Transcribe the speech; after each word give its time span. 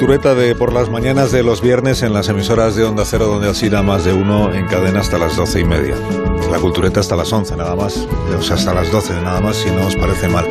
Cultureta 0.00 0.34
de 0.34 0.54
por 0.54 0.72
las 0.72 0.88
mañanas 0.88 1.30
de 1.30 1.42
los 1.42 1.60
viernes 1.60 2.02
en 2.02 2.14
las 2.14 2.30
emisoras 2.30 2.74
de 2.74 2.84
Onda 2.84 3.04
Cero, 3.04 3.26
donde 3.26 3.50
así 3.50 3.68
da 3.68 3.82
más 3.82 4.02
de 4.02 4.14
uno 4.14 4.50
en 4.50 4.66
cadena 4.66 5.00
hasta 5.00 5.18
las 5.18 5.36
doce 5.36 5.60
y 5.60 5.64
media. 5.64 5.94
La 6.50 6.58
cultureta 6.58 7.00
hasta 7.00 7.16
las 7.16 7.30
once 7.34 7.54
nada 7.54 7.76
más, 7.76 8.08
o 8.34 8.40
sea, 8.40 8.56
hasta 8.56 8.72
las 8.72 8.90
doce 8.90 9.12
nada 9.20 9.42
más, 9.42 9.56
si 9.56 9.70
no 9.70 9.86
os 9.86 9.94
parece 9.96 10.26
mal. 10.26 10.46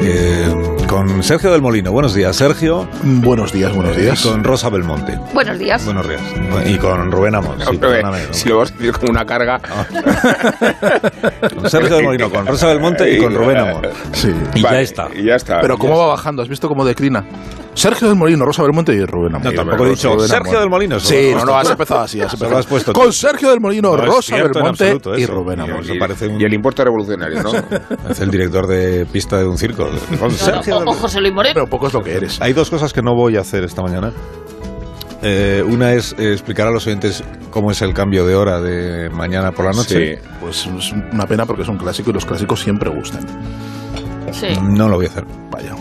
Eh, 0.00 0.46
con 0.86 1.24
Sergio 1.24 1.50
del 1.50 1.60
Molino. 1.60 1.90
Buenos 1.90 2.14
días, 2.14 2.36
Sergio. 2.36 2.86
Buenos 3.02 3.52
días, 3.52 3.74
buenos 3.74 3.96
días. 3.96 4.24
Y 4.24 4.28
con 4.28 4.44
Rosa 4.44 4.68
Belmonte. 4.70 5.18
Buenos 5.34 5.58
días. 5.58 5.84
Buenos 5.84 6.08
días. 6.08 6.22
Y 6.64 6.78
con 6.78 7.10
Rubén 7.10 7.34
Amón. 7.34 7.56
Sí, 7.58 7.66
Hombre, 7.70 7.88
perdóname, 7.90 8.18
si 8.30 8.48
lo 8.48 8.58
vas 8.58 8.70
a 8.70 8.74
decir 8.76 8.92
con 8.92 9.10
una 9.10 9.26
carga. 9.26 9.58
Con 11.52 11.68
Sergio 11.68 11.96
del 11.96 12.04
Molino, 12.04 12.30
con 12.30 12.46
Rosa 12.46 12.68
Belmonte 12.68 13.12
y 13.12 13.18
con 13.18 13.34
Rubén 13.34 13.56
Amón. 13.58 13.82
Sí. 14.12 14.32
Y 14.54 14.62
ya 14.62 14.68
Vale, 14.68 14.82
está. 14.82 15.08
Y 15.14 15.24
ya 15.24 15.34
está. 15.34 15.60
Pero 15.60 15.78
cómo 15.78 15.94
Ya 15.94 15.98
va 15.98 16.06
bajando, 16.08 16.42
¿has 16.42 16.48
visto 16.48 16.68
cómo 16.68 16.84
declina? 16.84 17.24
Sergio 17.74 18.08
del 18.08 18.16
Molino, 18.16 18.44
Rosa 18.44 18.62
Belmonte 18.62 18.94
y 18.94 19.04
Rubén 19.04 19.34
Amor. 19.34 19.46
No, 19.46 19.52
tampoco 19.52 19.86
he 19.86 19.90
dicho 19.90 20.14
Rubén 20.14 20.28
Sergio 20.28 20.50
Amor. 20.50 20.60
del 20.60 20.70
Molino. 20.70 21.00
Sí, 21.00 21.32
no, 21.34 21.44
no, 21.44 21.58
has 21.58 21.70
empezado 21.70 22.00
así. 22.00 22.20
Has 22.20 22.32
empezado. 22.32 22.58
has 22.58 22.66
puesto 22.66 22.92
Con. 22.92 23.12
Sergio 23.12 23.50
del 23.50 23.60
Molino, 23.60 23.96
No 23.96 24.04
Rosa 24.04 24.36
Belmonte 24.36 24.98
y. 25.16 25.26
Rubén 25.26 25.58
Y- 25.58 25.62
Amor. 25.62 25.84
Parece 25.98 26.28
un- 26.28 26.40
Y 26.40 26.44
el 26.44 26.54
impuesto 26.54 26.84
revolucionario, 26.84 27.42
¿no? 27.42 27.50
Es 28.10 28.20
el 28.20 28.30
director 28.30 28.66
de 28.66 29.06
pista 29.06 29.38
de 29.38 29.46
un 29.46 29.58
circo. 29.58 29.88
Con 30.18 30.30
Sergio 30.30 30.78
del 30.78 30.88
O, 30.88 30.92
o 30.92 30.94
José 30.94 31.20
Luis 31.20 31.34
Moreno. 31.34 31.54
Pero 31.54 31.66
poco 31.66 31.88
es 31.88 31.94
lo 31.94 32.00
que 32.00 32.14
eres. 32.14 32.40
Hay 32.40 32.52
dos 32.52 32.70
cosas 32.70 32.92
que 32.92 33.02
no 33.02 33.14
voy 33.14 33.36
a 33.36 33.40
hacer 33.40 33.64
esta 33.64 33.82
mañana. 33.82 34.12
Eh, 35.22 35.62
una 35.66 35.92
es 35.94 36.14
eh, 36.18 36.32
explicar 36.32 36.66
a 36.66 36.70
los 36.70 36.86
oyentes 36.86 37.24
cómo 37.50 37.70
es 37.70 37.80
el 37.82 37.94
cambio 37.94 38.26
de 38.26 38.34
hora 38.34 38.60
de 38.60 39.08
mañana 39.10 39.52
por 39.52 39.64
la 39.64 39.72
noche. 39.72 40.16
Sí. 40.16 40.22
Pues 40.40 40.66
es 40.66 40.92
una 40.92 41.24
pena 41.26 41.46
porque 41.46 41.62
es 41.62 41.68
un 41.68 41.78
clásico 41.78 42.10
y 42.10 42.12
los 42.12 42.26
clásicos 42.26 42.60
siempre 42.60 42.90
gustan. 42.90 43.24
Sí. 44.32 44.48
No 44.62 44.88
lo 44.88 44.96
voy 44.96 45.06
a 45.06 45.08
hacer. 45.08 45.24
Vaya. 45.50 45.74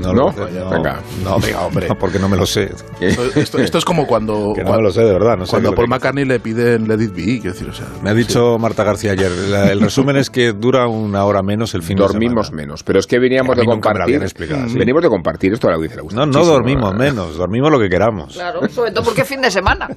No, 0.00 0.08
¿No? 0.08 0.12
lo 0.12 0.28
hacer, 0.30 0.44
Venga. 0.70 1.00
No, 1.24 1.38
Venga, 1.38 1.60
hombre. 1.66 1.88
no, 1.88 1.94
porque 1.98 2.18
no 2.18 2.28
me 2.28 2.36
lo 2.36 2.46
sé. 2.46 2.70
Esto, 3.00 3.24
esto- 3.34 3.58
esto 3.58 3.78
es 3.78 3.84
como 3.84 4.06
cuando, 4.06 4.52
Que 4.56 4.64
no 4.64 4.72
me 4.72 4.82
lo 4.82 4.90
sé 4.92 5.02
de 5.02 5.12
verdad. 5.12 5.36
No 5.36 5.44
sé 5.46 5.50
cuando 5.50 5.74
Paul 5.74 5.88
McCartney 5.88 6.24
le 6.24 6.40
piden 6.40 6.88
Let 6.88 7.02
It 7.02 7.14
Be. 7.14 7.22
quiero 7.40 7.52
decir, 7.52 7.68
o 7.68 7.72
sea, 7.74 7.86
Me 8.02 8.10
ha 8.10 8.14
dicho 8.14 8.58
Marta 8.58 8.84
García 8.84 9.12
ayer. 9.12 9.30
la- 9.48 9.70
el 9.70 9.80
resumen 9.80 10.16
es 10.16 10.30
que 10.30 10.52
dura 10.52 10.86
una 10.88 11.24
hora 11.24 11.42
menos 11.42 11.74
el 11.74 11.82
fin 11.82 11.96
Dormimos 11.96 12.46
de 12.46 12.50
semana. 12.50 12.62
menos. 12.66 12.82
Pero 12.82 12.98
es 12.98 13.06
que 13.06 13.18
veníamos 13.18 13.56
de 13.56 13.64
compartir. 13.64 14.22
explicado 14.22 14.64
así. 14.64 14.78
Venimos 14.78 15.02
de 15.02 15.08
compartir. 15.08 15.52
Esto 15.52 15.68
a 15.68 15.70
la 15.70 15.76
audiencia 15.76 15.96
le 15.96 16.02
gusta. 16.02 16.18
No, 16.20 16.26
no 16.26 16.44
dormimos 16.44 16.92
¿eh? 16.94 16.96
menos. 16.98 17.36
Dormimos 17.36 17.70
lo 17.70 17.78
que 17.78 17.88
queramos. 17.88 18.34
Claro, 18.34 18.68
sobre 18.68 18.90
todo 18.92 19.04
porque 19.04 19.22
es 19.22 19.28
fin 19.28 19.40
de 19.42 19.50
semana. 19.50 19.88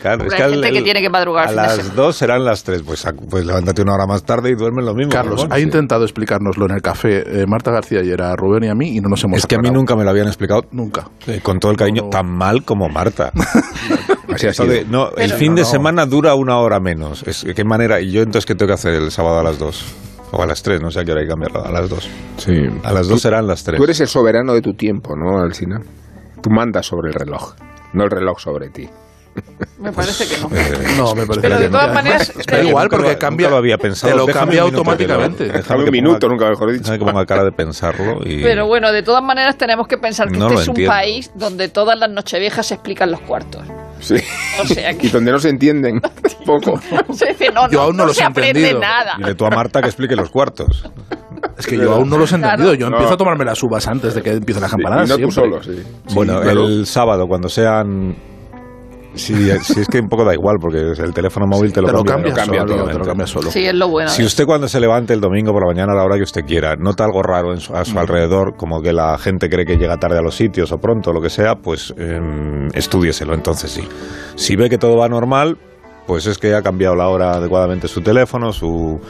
Claro, 0.00 0.18
Porque 0.24 0.42
hay 0.42 0.52
gente 0.52 0.70
que 0.72 0.82
tiene 0.82 1.00
que 1.00 1.10
madrugar 1.10 1.48
A 1.48 1.52
las 1.52 1.76
semana. 1.76 1.94
dos 1.94 2.16
serán 2.16 2.44
las 2.44 2.62
tres. 2.64 2.82
Pues, 2.82 3.04
a- 3.06 3.12
pues 3.12 3.44
levántate 3.44 3.82
una 3.82 3.94
hora 3.94 4.06
más 4.06 4.22
tarde 4.24 4.50
y 4.50 4.54
duerme 4.54 4.82
lo 4.82 4.94
mismo. 4.94 5.10
Carlos, 5.12 5.46
ha 5.50 5.56
Sí. 5.56 5.62
intentado 5.62 6.04
explicárnoslo 6.04 6.66
en 6.66 6.72
el 6.72 6.82
café 6.82 7.42
eh, 7.42 7.46
Marta 7.46 7.70
García 7.70 8.00
ayer 8.00 8.20
a 8.22 8.36
Rubén 8.36 8.64
y 8.64 8.68
a 8.68 8.74
mí 8.74 8.96
y 8.96 9.00
no 9.00 9.08
nos 9.08 9.22
hemos 9.24 9.38
Es 9.38 9.46
que 9.46 9.56
a 9.56 9.58
mí 9.58 9.70
nunca 9.70 9.96
me 9.96 10.04
lo 10.04 10.10
habían 10.10 10.26
explicado 10.26 10.62
Nunca. 10.70 11.08
eh, 11.26 11.40
con 11.42 11.58
todo 11.58 11.72
el 11.72 11.78
cariño 11.78 12.02
No, 12.02 12.06
no. 12.06 12.10
tan 12.10 12.26
mal 12.30 12.64
como 12.64 12.88
Marta. 12.88 13.32
Así 14.32 14.46
ha 14.46 14.66
de, 14.66 14.84
no, 14.84 15.10
el 15.16 15.32
fin 15.32 15.54
de 15.54 15.64
semana 15.64 16.04
dura 16.06 16.34
una 16.34 16.58
hora 16.58 16.78
menos. 16.80 17.22
Es, 17.26 17.44
¿Qué 17.54 17.64
manera? 17.64 18.00
¿Y 18.00 18.10
yo 18.12 18.20
entonces 18.20 18.44
qué 18.44 18.54
tengo 18.54 18.68
que 18.68 18.74
hacer 18.74 18.94
el 18.94 19.10
sábado 19.10 19.38
a 19.38 19.42
las 19.42 19.58
dos? 19.58 19.84
O 20.32 20.42
a 20.42 20.46
las 20.46 20.62
tres, 20.62 20.82
no 20.82 20.90
sé 20.90 21.00
a 21.00 21.04
qué 21.04 21.12
hora 21.12 21.20
hay 21.20 21.26
que 21.26 21.30
cambiarlo. 21.30 21.64
A 21.64 21.70
las 21.70 21.88
dos. 21.88 22.08
Sí. 22.36 22.52
A 22.82 22.92
las 22.92 23.08
dos 23.08 23.22
serán 23.22 23.46
las 23.46 23.62
tres. 23.64 23.78
Tú 23.78 23.84
eres 23.84 24.00
el 24.00 24.08
soberano 24.08 24.52
de 24.52 24.60
tu 24.60 24.74
tiempo, 24.74 25.14
¿no, 25.16 25.38
Alsina? 25.40 25.80
Tú 26.42 26.50
mandas 26.50 26.84
sobre 26.86 27.08
el 27.08 27.14
reloj, 27.14 27.54
no 27.94 28.04
el 28.04 28.10
reloj 28.10 28.38
sobre 28.40 28.68
ti. 28.68 28.88
Me 29.78 29.92
parece 29.92 30.26
que 30.26 30.40
no. 30.40 30.48
Eh, 30.56 30.94
No, 30.96 31.14
me 31.14 31.26
parece 31.26 31.40
Pero 31.42 31.56
que 31.58 31.62
de 31.64 31.68
todas 31.68 31.88
no. 31.88 31.94
maneras, 31.94 32.32
Da 32.46 32.62
igual, 32.62 32.84
Nunca 32.84 32.96
porque 32.96 33.12
lo- 33.12 33.18
cambia. 33.18 33.46
nunca 33.46 33.50
lo 33.50 33.56
había 33.58 33.78
pensado. 33.78 34.12
Te 34.12 34.18
lo 34.18 34.26
Déjame 34.26 34.40
cambia 34.46 34.62
automáticamente. 34.62 35.44
déjame 35.48 35.84
un 35.84 35.90
minuto, 35.90 36.26
ponga- 36.26 36.30
nunca 36.32 36.50
mejor 36.50 36.70
dicho. 36.72 36.82
Déjame 36.82 36.98
que 36.98 37.04
ponga 37.04 37.26
cara 37.26 37.44
de 37.44 37.52
pensarlo 37.52 38.20
y... 38.24 38.42
Pero 38.42 38.66
bueno, 38.66 38.90
de 38.92 39.02
todas 39.02 39.22
maneras 39.22 39.56
tenemos 39.56 39.86
que 39.86 39.98
pensar 39.98 40.28
que 40.30 40.38
No 40.38 40.48
este 40.48 40.62
es 40.62 40.68
un 40.68 40.72
entiendo. 40.72 40.92
país 40.92 41.30
donde 41.34 41.68
todas 41.68 41.98
las 41.98 42.10
nocheviejas 42.10 42.66
se 42.66 42.74
explican 42.74 43.10
los 43.10 43.20
cuartos. 43.20 43.62
Sí. 44.00 44.16
O 44.62 44.66
sea 44.66 44.92
que... 44.94 45.06
Y 45.06 45.10
donde 45.10 45.30
no 45.32 45.38
se 45.38 45.50
entienden 45.50 46.00
poco. 46.46 46.80
Se 47.12 47.26
dice, 47.28 47.50
no, 47.52 47.68
Yo 47.70 47.78
no, 47.78 47.80
aún 47.84 47.96
no 47.96 48.02
no 48.02 48.06
los 48.08 48.16
se 48.16 48.22
he 48.22 48.26
aprende 48.26 48.50
entendido. 48.60 48.80
nada. 48.80 49.14
Dile 49.18 49.34
tú 49.34 49.44
a 49.46 49.50
Marta 49.50 49.80
que 49.80 49.86
explique 49.88 50.16
los 50.16 50.30
cuartos. 50.30 50.90
Es 51.58 51.66
que 51.66 51.76
yo 51.76 51.92
aún 51.94 52.08
no 52.08 52.18
los 52.18 52.30
he 52.32 52.36
entendido. 52.36 52.74
Yo 52.74 52.88
No. 52.90 52.96
empiezo 52.96 53.14
a 53.14 53.16
tomarme 53.16 53.44
las 53.44 53.62
uvas 53.62 53.86
antes 53.88 54.14
de 54.14 54.22
que 54.22 54.30
empiecen 54.32 54.62
las 54.62 54.70
Y 54.70 54.76
campanadas. 54.76 55.08
no 55.08 55.18
tú 55.18 55.30
solo, 55.30 55.62
sí. 55.62 55.82
bueno, 56.14 56.40
claro. 56.40 56.66
el 56.66 56.86
sábado, 56.86 57.26
cuando 57.26 57.48
sean... 57.48 58.16
Si, 59.16 59.34
si 59.60 59.80
es 59.80 59.88
que 59.88 59.98
un 59.98 60.08
poco 60.08 60.24
da 60.24 60.34
igual, 60.34 60.56
porque 60.60 60.78
el 60.78 61.12
teléfono 61.14 61.46
móvil 61.46 61.72
te 61.72 61.80
lo, 61.80 61.88
Te 61.88 61.92
lo 61.94 62.04
cambia. 62.04 62.32
cambia 62.34 62.60
solo. 62.66 62.84
Te 62.86 62.98
lo 62.98 63.04
cambias 63.04 63.30
solo. 63.30 63.50
Sí, 63.50 63.64
es 63.66 63.74
lo 63.74 63.88
bueno. 63.88 64.08
Si 64.10 64.22
usted 64.24 64.44
cuando 64.46 64.68
se 64.68 64.78
levante 64.78 65.12
el 65.14 65.20
domingo 65.20 65.52
por 65.52 65.62
la 65.66 65.72
mañana 65.74 65.92
a 65.92 65.96
la 65.96 66.04
hora 66.04 66.16
que 66.16 66.22
usted 66.22 66.42
quiera, 66.46 66.76
nota 66.76 67.04
algo 67.04 67.22
raro 67.22 67.52
en 67.52 67.60
su- 67.60 67.74
a 67.74 67.84
su 67.84 67.98
alrededor, 67.98 68.54
como 68.56 68.80
que 68.82 68.92
la 68.92 69.16
gente 69.18 69.48
cree 69.48 69.64
que 69.64 69.76
llega 69.76 69.96
tarde 69.96 70.18
a 70.18 70.22
los 70.22 70.36
sitios 70.36 70.70
o 70.72 70.78
pronto, 70.78 71.12
lo 71.12 71.20
que 71.20 71.30
sea, 71.30 71.56
pues 71.56 71.92
em, 71.96 72.68
estúdieselo 72.74 73.34
entonces 73.34 73.70
sí. 73.70 73.82
Si 74.36 74.54
ve 74.56 74.68
que 74.70 74.78
todo 74.78 74.96
va 74.96 75.08
normal, 75.08 75.56
pues 76.06 76.26
es 76.26 76.38
que 76.38 76.54
ha 76.54 76.62
cambiado 76.62 76.94
la 76.94 77.08
hora 77.08 77.32
adecuadamente 77.32 77.88
su 77.88 78.00
teléfono, 78.02 78.52
su 78.52 79.00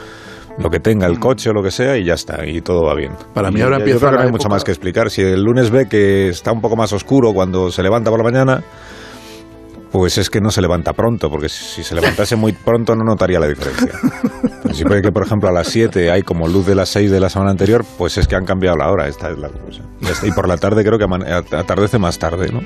lo 0.57 0.71
que 0.71 0.79
tenga, 0.79 1.05
el 1.05 1.19
coche 1.19 1.51
o 1.51 1.53
lo 1.53 1.61
que 1.61 1.69
sea, 1.69 1.97
y 1.97 2.03
ya 2.05 2.15
está, 2.15 2.43
y 2.43 2.61
todo 2.61 2.83
va 2.83 2.95
bien. 2.95 3.11
Para 3.35 3.51
mí 3.51 3.59
Y 3.59 3.61
ahora 3.61 3.75
yo 3.77 3.81
empieza 3.81 3.99
creo 3.99 4.09
que 4.11 4.15
no 4.17 4.23
hay 4.23 4.31
mucho 4.31 4.43
época- 4.47 4.55
más 4.55 4.63
que 4.63 4.71
explicar. 4.71 5.11
Si 5.11 5.21
el 5.21 5.43
lunes 5.43 5.69
ve 5.69 5.87
que 5.87 6.29
está 6.29 6.51
un 6.51 6.61
poco 6.61 6.75
más 6.75 6.91
oscuro 6.93 7.31
cuando 7.31 7.69
se 7.71 7.83
levanta 7.83 8.09
por 8.09 8.17
la 8.17 8.23
mañana, 8.23 8.63
pues 9.91 10.17
es 10.17 10.29
que 10.29 10.41
no 10.41 10.51
se 10.51 10.61
levanta 10.61 10.93
pronto, 10.93 11.29
porque 11.29 11.49
si 11.49 11.83
se 11.83 11.95
levantase 11.95 12.35
muy 12.35 12.53
pronto 12.53 12.95
no 12.95 13.03
notaría 13.03 13.39
la 13.39 13.47
diferencia. 13.47 13.91
Si 14.73 14.83
ve 14.83 15.01
que, 15.01 15.11
por 15.11 15.25
ejemplo, 15.25 15.49
a 15.49 15.51
las 15.51 15.67
7 15.67 16.11
hay 16.11 16.21
como 16.21 16.47
luz 16.47 16.65
de 16.65 16.75
las 16.75 16.89
6 16.89 17.09
de 17.09 17.19
la 17.19 17.29
semana 17.29 17.51
anterior, 17.51 17.85
pues 17.97 18.17
es 18.17 18.27
que 18.27 18.35
han 18.35 18.45
cambiado 18.45 18.77
la 18.77 18.91
hora. 18.91 19.07
Esta 19.07 19.29
es 19.29 19.37
la 19.39 19.49
cosa. 19.49 19.81
Y 20.23 20.31
por 20.31 20.47
la 20.47 20.57
tarde 20.57 20.83
creo 20.83 20.97
que 20.99 21.05
atardece 21.55 21.97
más 21.97 22.19
tarde, 22.19 22.51
¿no? 22.51 22.61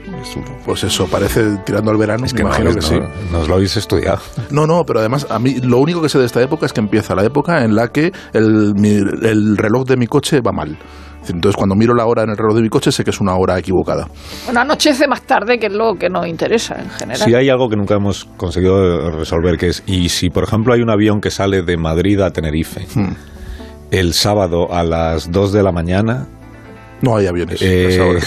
Pues 0.65 0.83
eso, 0.83 1.07
parece 1.07 1.57
tirando 1.65 1.91
al 1.91 1.97
verano. 1.97 2.25
Es 2.25 2.33
que 2.33 2.43
no, 2.43 2.49
imagino 2.49 2.69
no, 2.71 2.75
que 2.75 2.81
sí. 2.81 2.99
nos 3.31 3.47
lo 3.47 3.55
habéis 3.55 3.77
estudiado. 3.77 4.19
No, 4.49 4.67
no, 4.67 4.83
pero 4.85 4.99
además 4.99 5.27
a 5.29 5.39
mí 5.39 5.59
lo 5.61 5.77
único 5.77 6.01
que 6.01 6.09
sé 6.09 6.19
de 6.19 6.25
esta 6.25 6.41
época 6.41 6.65
es 6.65 6.73
que 6.73 6.81
empieza 6.81 7.15
la 7.15 7.23
época 7.23 7.63
en 7.63 7.75
la 7.75 7.89
que 7.89 8.11
el, 8.33 8.73
el 9.23 9.57
reloj 9.57 9.85
de 9.85 9.95
mi 9.95 10.07
coche 10.07 10.41
va 10.41 10.51
mal. 10.51 10.77
Entonces 11.29 11.55
cuando 11.55 11.75
miro 11.75 11.93
la 11.93 12.05
hora 12.05 12.23
en 12.23 12.29
el 12.31 12.37
reloj 12.37 12.55
de 12.55 12.61
mi 12.63 12.69
coche 12.69 12.91
sé 12.91 13.03
que 13.03 13.11
es 13.11 13.21
una 13.21 13.35
hora 13.35 13.57
equivocada. 13.57 14.07
Bueno, 14.45 14.61
anochece 14.61 15.07
más 15.07 15.21
tarde, 15.21 15.57
que 15.59 15.67
es 15.67 15.73
lo 15.73 15.95
que 15.95 16.09
nos 16.09 16.27
interesa 16.27 16.75
en 16.81 16.89
general. 16.89 17.21
Si 17.27 17.35
hay 17.35 17.49
algo 17.49 17.69
que 17.69 17.75
nunca 17.77 17.95
hemos 17.95 18.25
conseguido 18.37 19.11
resolver, 19.11 19.57
que 19.57 19.67
es, 19.67 19.83
y 19.85 20.09
si 20.09 20.29
por 20.29 20.43
ejemplo 20.43 20.73
hay 20.73 20.81
un 20.81 20.89
avión 20.89 21.21
que 21.21 21.29
sale 21.29 21.61
de 21.61 21.77
Madrid 21.77 22.19
a 22.21 22.31
Tenerife 22.31 22.85
Hmm. 22.95 23.13
el 23.91 24.13
sábado 24.13 24.73
a 24.73 24.83
las 24.83 25.31
2 25.31 25.53
de 25.53 25.63
la 25.63 25.71
mañana, 25.71 26.27
No 27.01 27.15
hay 27.17 27.27
aviones. 27.27 27.61
a 27.61 27.65
eh, 27.65 27.87
esa 27.89 28.05
hora. 28.05 28.19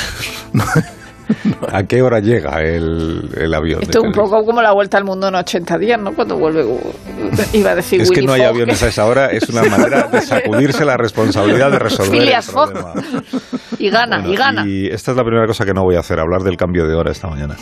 ¿a 1.72 1.82
qué 1.84 2.02
hora 2.02 2.20
llega 2.20 2.60
el, 2.62 3.28
el 3.36 3.54
avión? 3.54 3.82
Esto 3.82 3.98
es 4.00 4.04
un 4.04 4.12
poco 4.12 4.44
como 4.44 4.62
la 4.62 4.72
vuelta 4.72 4.98
al 4.98 5.04
mundo 5.04 5.28
en 5.28 5.34
80 5.34 5.78
días, 5.78 6.00
¿no? 6.00 6.12
Cuando 6.14 6.36
vuelve, 6.36 6.64
iba 7.52 7.70
a 7.70 7.74
decir 7.74 8.00
Es 8.00 8.10
que 8.10 8.16
Willy 8.20 8.26
no 8.26 8.32
hay 8.34 8.40
Fogg, 8.42 8.48
aviones 8.50 8.82
a 8.82 8.88
esa 8.88 9.06
hora, 9.06 9.26
es 9.26 9.48
una 9.48 9.62
manera 9.64 10.08
de 10.08 10.20
sacudirse 10.20 10.84
la 10.84 10.96
responsabilidad 10.96 11.70
de 11.70 11.78
resolver 11.78 12.14
el 12.14 12.20
Phileas 12.20 12.46
Fogg. 12.46 12.72
problema. 12.72 12.94
Y 13.78 13.90
gana, 13.90 14.16
Bueno, 14.18 14.32
y 14.32 14.36
gana. 14.36 14.64
Y 14.66 14.86
esta 14.86 15.10
es 15.10 15.16
la 15.16 15.24
primera 15.24 15.46
cosa 15.46 15.64
que 15.64 15.72
no 15.72 15.82
voy 15.82 15.96
a 15.96 16.00
hacer, 16.00 16.18
hablar 16.20 16.42
del 16.42 16.56
cambio 16.56 16.86
de 16.86 16.94
hora 16.94 17.10
esta 17.10 17.28
mañana. 17.28 17.56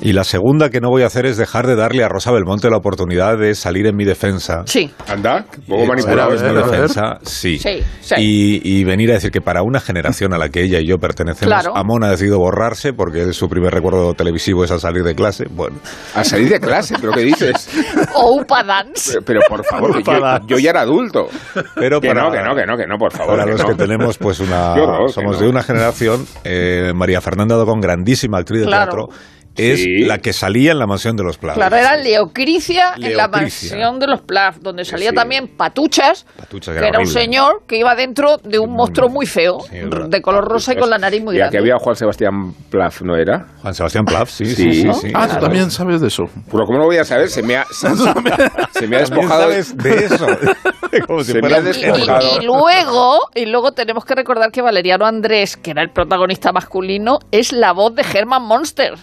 Y 0.00 0.12
la 0.12 0.24
segunda 0.24 0.68
que 0.70 0.80
no 0.80 0.90
voy 0.90 1.02
a 1.02 1.06
hacer 1.06 1.24
es 1.24 1.36
dejar 1.36 1.66
de 1.66 1.76
darle 1.76 2.04
a 2.04 2.08
Rosa 2.08 2.30
Belmonte 2.32 2.68
la 2.68 2.76
oportunidad 2.76 3.38
de 3.38 3.54
salir 3.54 3.86
en 3.86 3.96
mi 3.96 4.04
defensa. 4.04 4.62
Sí, 4.66 4.90
Anda, 5.08 5.44
poco 5.66 5.82
Eh, 5.84 5.86
manipulado. 5.86 6.30
mi 6.32 6.36
defensa, 6.54 7.18
sí. 7.22 7.58
Sí, 7.58 7.78
sí. 8.00 8.14
Y, 8.18 8.60
y 8.80 8.84
venir 8.84 9.10
a 9.10 9.14
decir 9.14 9.30
que 9.30 9.40
para 9.40 9.62
una 9.62 9.80
generación 9.80 10.34
a 10.34 10.38
la 10.38 10.48
que 10.50 10.62
ella 10.62 10.80
y 10.80 10.86
yo 10.88 10.98
pertenecemos, 10.98 11.46
Claro. 11.46 11.76
Amón 11.76 12.04
ha 12.04 12.10
decidido 12.10 12.38
borrarse 12.38 12.92
porque 13.04 13.32
su 13.34 13.48
primer 13.48 13.72
recuerdo 13.72 14.14
televisivo 14.14 14.64
es 14.64 14.70
al 14.70 14.80
salir 14.80 15.02
de 15.04 15.14
clase. 15.14 15.44
Bueno, 15.50 15.76
A 16.14 16.24
salir 16.24 16.48
de 16.48 16.58
clase, 16.60 16.94
¿pero 17.00 17.12
qué 17.12 17.20
dices? 17.20 17.68
O 18.14 18.40
Upa 18.40 18.62
Dance. 18.64 19.20
Pero, 19.24 19.40
pero, 19.40 19.40
por 19.48 19.64
favor, 19.64 20.02
yo, 20.02 20.46
yo 20.46 20.58
ya 20.58 20.70
era 20.70 20.80
adulto. 20.82 21.26
pero 21.74 22.00
Que 22.00 22.08
para, 22.08 22.22
no, 22.22 22.30
que 22.30 22.38
no, 22.42 22.54
que 22.54 22.66
no, 22.66 22.76
que 22.76 22.86
no, 22.86 22.96
por 22.98 23.12
favor. 23.12 23.32
para 23.34 23.44
que 23.44 23.52
los 23.52 23.60
no. 23.62 23.68
que 23.68 23.74
tenemos 23.74 24.16
pues 24.18 24.40
una 24.40 24.74
que 25.06 25.12
somos 25.12 25.36
no. 25.36 25.42
de 25.42 25.48
una 25.48 25.62
generación, 25.62 26.24
eh, 26.44 26.92
María 26.94 27.20
Fernanda 27.20 27.56
Dogón, 27.56 27.80
grandísima 27.80 28.38
actriz 28.38 28.60
de 28.60 28.66
Claro. 28.66 29.06
teatro, 29.08 29.08
es 29.56 29.80
Sí. 29.80 30.04
la 30.04 30.18
que 30.18 30.32
salía 30.32 30.72
en 30.72 30.78
la 30.78 30.86
mansión 30.86 31.16
de 31.16 31.22
los 31.24 31.38
Plavos. 31.38 31.56
Claro, 31.58 31.76
era 31.76 31.96
Leocricia, 31.96 32.94
en 32.96 33.16
la 33.16 33.28
mansión 33.28 33.98
de 33.98 34.06
los 34.06 34.20
Plath, 34.22 34.56
donde 34.60 34.84
salía 34.84 35.10
Sí. 35.10 35.14
también 35.14 35.48
Patuchas, 35.56 36.26
Patuchas, 36.36 36.72
que 36.74 36.78
era 36.78 36.88
era 36.88 36.98
un 37.00 37.06
señor 37.06 37.62
que 37.66 37.76
iba 37.78 37.94
dentro 37.94 38.36
de 38.38 38.58
un 38.58 38.72
monstruo 38.72 39.08
muy 39.08 39.26
feo, 39.26 39.60
Sí, 39.60 39.76
de 40.08 40.22
color 40.22 40.44
rosa 40.44 40.72
y 40.72 40.76
con 40.76 40.90
la 40.90 40.98
nariz 40.98 41.22
muy 41.22 41.34
Y 41.36 41.40
aquí 41.40 41.52
grande. 41.52 41.58
había 41.58 41.74
Juan 41.78 41.96
Sebastián 41.96 42.54
Plaf, 42.70 43.02
¿no 43.02 43.16
era? 43.16 43.46
Juan 43.62 43.74
Sebastián 43.74 44.04
Plav, 44.04 44.28
sí, 44.28 44.46
sí, 44.46 44.54
Sí. 44.54 44.72
sí. 44.74 44.84
¿No? 44.84 44.94
sí. 44.94 45.10
Ah, 45.14 45.28
tú 45.28 45.36
también 45.40 45.70
sabes 45.70 46.00
de 46.00 46.08
eso. 46.08 46.24
Pero 46.50 46.64
¿cómo 46.66 46.78
no 46.78 46.84
voy 46.84 46.98
a 46.98 47.04
saber? 47.04 47.28
Se 47.28 47.42
me 47.42 47.56
ha, 47.56 47.64
se, 47.70 47.88
se 47.88 47.96
me 47.96 48.30
ha 48.30 48.64
También 48.72 49.00
despojado... 49.00 49.42
sabes 49.42 49.76
de 49.76 50.04
eso. 50.04 50.26
Como 51.06 51.24
si 51.24 51.32
Se 51.32 51.34
me 51.34 51.40
fuera 51.40 51.56
ha 51.56 51.60
Y, 51.60 51.64
despojado. 51.64 52.20
y- 52.40 52.42
y 52.42 52.46
luego, 52.46 53.18
y 53.34 53.46
luego 53.46 53.72
tenemos 53.72 54.04
que 54.04 54.14
recordar 54.14 54.50
que 54.52 54.62
Valeriano 54.62 55.06
Andrés, 55.06 55.56
que 55.56 55.72
era 55.72 55.82
el 55.82 55.90
protagonista 55.90 56.52
masculino, 56.52 57.18
es 57.32 57.52
la 57.52 57.72
voz 57.72 57.94
de 57.94 58.02
Herman 58.02 58.42
Monster. 58.42 58.94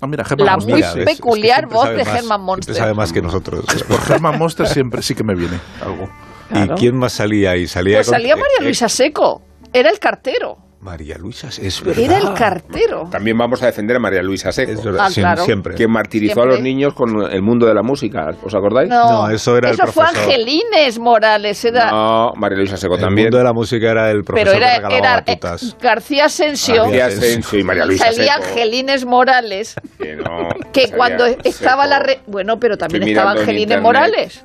Ah, 0.00 0.06
mira, 0.06 0.24
Germán 0.24 0.46
La 0.46 0.52
Monster. 0.52 0.70
muy 0.72 0.80
Mira, 0.82 0.94
ves, 0.94 1.02
es 1.02 1.08
que 1.08 1.16
peculiar 1.16 1.66
voz 1.66 1.88
de 1.90 2.04
siempre 2.04 2.38
Monster. 2.38 2.74
sabe 2.74 2.94
más 2.94 3.12
que 3.12 3.20
nosotros. 3.22 3.64
Por 3.88 4.00
Germán 4.02 4.38
Monster 4.38 4.66
siempre 4.66 5.02
sí 5.02 5.14
que 5.14 5.24
me 5.24 5.34
viene 5.34 5.58
algo. 5.84 6.08
Claro. 6.50 6.74
¿Y 6.74 6.78
quién 6.78 6.96
más 6.96 7.12
salía 7.12 7.50
ahí? 7.50 7.66
Salía 7.66 7.98
Pues 7.98 8.06
con- 8.06 8.14
salía 8.14 8.36
María 8.36 8.56
eh, 8.60 8.64
Luisa 8.64 8.88
Seco, 8.88 9.42
era 9.72 9.90
el 9.90 9.98
cartero, 9.98 10.56
María 10.80 11.18
Luisa, 11.18 11.48
es 11.48 11.82
verdad. 11.82 12.04
era 12.04 12.18
el 12.18 12.34
cartero. 12.34 13.08
También 13.10 13.36
vamos 13.36 13.60
a 13.62 13.66
defender 13.66 13.96
a 13.96 13.98
María 13.98 14.22
Luisa 14.22 14.52
Seco, 14.52 14.70
Es 14.70 14.84
verdad, 14.84 15.06
Ah, 15.08 15.10
claro. 15.12 15.44
siempre. 15.44 15.74
quien 15.74 15.90
martirizó 15.90 16.34
Siempre. 16.34 16.52
a 16.52 16.54
los 16.56 16.62
niños 16.62 16.94
con 16.94 17.20
el 17.32 17.42
mundo 17.42 17.66
de 17.66 17.74
la 17.74 17.82
música. 17.82 18.30
¿Os 18.44 18.54
acordáis? 18.54 18.88
No, 18.88 19.26
No, 19.26 19.30
eso 19.30 19.56
era 19.56 19.70
el 19.70 19.76
fue 19.76 19.86
profesor. 19.92 20.16
Angelines 20.24 20.98
Morales, 21.00 21.64
era, 21.64 21.90
No, 21.90 22.32
María 22.36 22.58
Luisa 22.58 22.76
Seco 22.76 22.94
El 22.94 23.00
también. 23.00 23.26
mundo 23.26 23.38
de 23.38 23.44
la 23.44 23.52
música 23.52 23.90
era 23.90 24.10
el 24.10 24.22
profesor 24.22 24.52
pero 24.54 24.64
era, 24.66 24.88
que 24.88 24.96
era 24.96 25.12
eh, 25.18 25.22
batutas. 25.26 25.76
García 25.80 26.24
Asensio, 26.26 26.82
García 26.84 27.06
Asensio 27.06 27.58
y 27.58 27.64
María 27.64 27.84
Luisa 27.84 28.12
salía 28.12 28.34
Seco. 28.36 28.46
Angelines 28.48 29.04
Morales, 29.04 29.74
Que, 29.98 30.14
no, 30.14 30.48
que 30.72 30.82
salía 30.82 30.96
cuando 30.96 31.26
estaba 31.26 31.82
Seco. 31.84 31.90
la... 31.90 31.98
re- 31.98 32.20
Bueno, 32.28 32.58
pero 32.60 32.78
también 32.78 33.02
Estoy 33.02 33.12
estaba 33.14 33.32
Angelines. 33.32 33.82
Morales. 33.82 34.44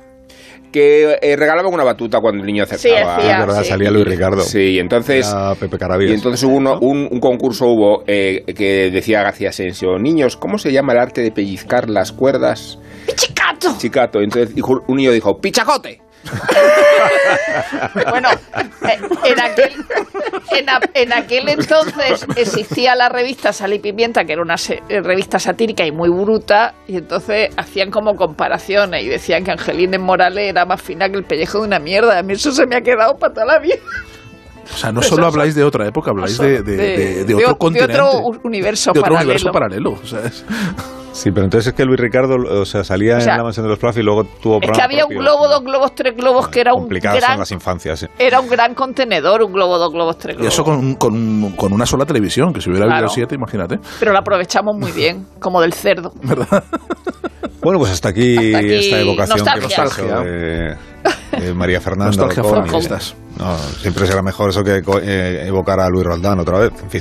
Que 0.74 1.18
eh, 1.22 1.36
regalaba 1.36 1.68
una 1.68 1.84
batuta 1.84 2.18
cuando 2.20 2.40
el 2.40 2.46
niño 2.48 2.64
acertaba. 2.64 3.16
Sí, 3.16 3.20
hacía- 3.20 3.32
Es 3.40 3.46
verdad, 3.46 3.62
sí. 3.62 3.68
salía 3.68 3.90
Luis 3.92 4.06
Ricardo. 4.08 4.40
Sí, 4.42 4.58
y 4.58 4.78
entonces... 4.80 5.28
Era 5.28 5.54
Pepe 5.54 5.78
Carabias. 5.78 6.10
Y 6.10 6.14
entonces 6.14 6.42
hubo 6.42 6.56
uno- 6.56 6.78
un, 6.80 7.08
un 7.12 7.20
concurso 7.20 7.66
hubo 7.68 8.02
eh, 8.08 8.42
que 8.56 8.90
decía 8.90 9.22
García 9.22 9.50
Asensio, 9.50 10.00
niños, 10.00 10.36
¿cómo 10.36 10.58
se 10.58 10.72
llama 10.72 10.92
el 10.94 10.98
arte 10.98 11.20
de 11.22 11.30
pellizcar 11.30 11.88
las 11.88 12.10
cuerdas? 12.10 12.80
¡Pichicato! 13.06 13.76
Chicato. 13.78 14.20
Entonces 14.20 14.52
un 14.88 14.96
niño 14.96 15.12
dijo, 15.12 15.38
¡pichacote! 15.40 16.00
Bueno, 18.10 18.28
eh, 18.88 18.98
en 19.24 19.40
aquel, 19.40 19.72
en, 20.52 20.68
a- 20.70 20.80
en 20.94 21.12
aquel 21.12 21.48
entonces 21.48 22.26
existía 22.36 22.94
la 22.94 23.08
revista 23.08 23.52
Sal 23.52 23.72
y 23.74 23.78
Pimienta, 23.78 24.24
que 24.24 24.32
era 24.34 24.42
una 24.42 24.56
se- 24.56 24.82
eh, 24.88 25.00
revista 25.00 25.38
satírica 25.38 25.84
y 25.86 25.92
muy 25.92 26.08
bruta, 26.10 26.74
y 26.86 26.96
entonces 26.98 27.50
hacían 27.56 27.90
como 27.90 28.14
comparaciones 28.16 29.02
y 29.04 29.08
decían 29.08 29.44
que 29.44 29.50
Angelines 29.52 30.00
Morales 30.00 30.48
era 30.50 30.64
más 30.64 30.80
fina 30.82 31.08
que 31.08 31.16
el 31.16 31.24
pellejo 31.24 31.58
de 31.60 31.66
una 31.66 31.78
mierda. 31.78 32.18
A 32.18 32.22
mí 32.22 32.34
eso 32.34 32.52
se 32.52 32.66
me 32.66 32.76
ha 32.76 32.80
quedado 32.80 33.16
para 33.16 33.32
toda 33.34 33.46
la 33.46 33.58
vida. 33.58 33.76
O 34.72 34.76
sea, 34.76 34.92
no 34.92 35.02
solo 35.02 35.26
habláis 35.26 35.54
de 35.54 35.62
otra 35.62 35.86
época, 35.86 36.10
habláis 36.10 36.38
de, 36.38 36.62
de, 36.62 36.76
de- 36.76 36.96
de 36.96 37.24
de 37.24 37.34
otro 37.34 37.46
o- 37.48 37.52
de 37.52 37.58
continente. 37.58 38.00
otro 38.00 38.40
universo 38.44 38.92
de 38.92 38.98
otro 39.00 39.12
paralelo. 39.14 39.24
universo 39.32 39.52
paralelo. 39.52 39.90
O 40.02 40.06
sea, 40.06 40.20
es- 40.20 40.44
Sí, 41.14 41.30
pero 41.30 41.44
entonces 41.44 41.68
es 41.68 41.74
que 41.74 41.84
Luis 41.84 41.98
Ricardo, 42.00 42.34
o 42.36 42.64
sea, 42.64 42.82
salía 42.84 43.16
O 43.16 43.20
sea, 43.20 43.32
en 43.32 43.38
la 43.38 43.44
mansión 43.44 43.64
de 43.64 43.70
los 43.70 43.78
Plaf 43.78 43.96
y 43.96 44.02
luego 44.02 44.24
tuvo 44.24 44.58
Es 44.60 44.70
que 44.70 44.82
había 44.82 45.06
un 45.06 45.14
globo, 45.16 45.46
dos 45.48 45.62
globos, 45.62 45.94
tres 45.94 46.14
globos, 46.16 46.48
que 46.48 46.60
era 46.60 46.74
un 46.74 46.80
Complicadas 46.80 47.20
son 47.20 47.26
gran, 47.28 47.38
las 47.38 47.50
infancias, 47.52 48.00
sí. 48.00 48.06
era 48.18 48.40
un 48.40 48.48
gran 48.48 48.74
contenedor, 48.74 49.42
un 49.42 49.52
globo, 49.52 49.78
dos 49.78 49.92
globos, 49.92 50.18
tres 50.18 50.34
y 50.34 50.38
globos. 50.38 50.52
eso 50.52 50.64
con, 50.64 50.94
con, 50.96 51.52
con 51.52 51.72
una 51.72 51.86
sola 51.86 52.04
televisión, 52.04 52.52
que 52.52 52.60
si 52.60 52.68
hubiera 52.68 52.86
Claro. 52.86 52.98
habido 53.06 53.14
siete, 53.14 53.34
imagínate. 53.36 53.78
Pero 54.00 54.12
lo 54.12 54.18
aprovechamos 54.18 54.76
muy 54.76 54.90
bien, 54.92 55.24
como 55.38 55.60
del 55.60 55.72
cerdo. 55.72 56.12
Bueno, 57.62 57.78
pues 57.78 57.92
hasta 57.92 58.10
aquí, 58.10 58.36
Hasta 58.36 58.58
aquí 58.58 58.74
esta 58.74 59.00
evocación 59.00 59.38
nostalgia. 59.38 60.20
de, 60.20 60.76
de 61.40 61.54
María 61.54 61.80
Fernanda. 61.80 62.14
Nostalgia 62.14 62.42
y-. 62.42 63.24
No, 63.38 63.58
siempre 63.58 64.06
será 64.06 64.22
mejor 64.22 64.50
eso 64.50 64.62
que 64.62 64.80
co- 64.82 65.00
eh, 65.02 65.46
evocar 65.46 65.80
a 65.80 65.88
Luis 65.88 66.04
Roldán 66.04 66.38
otra 66.40 66.58
vez. 66.58 66.70
En 66.82 66.90
fin. 66.90 67.00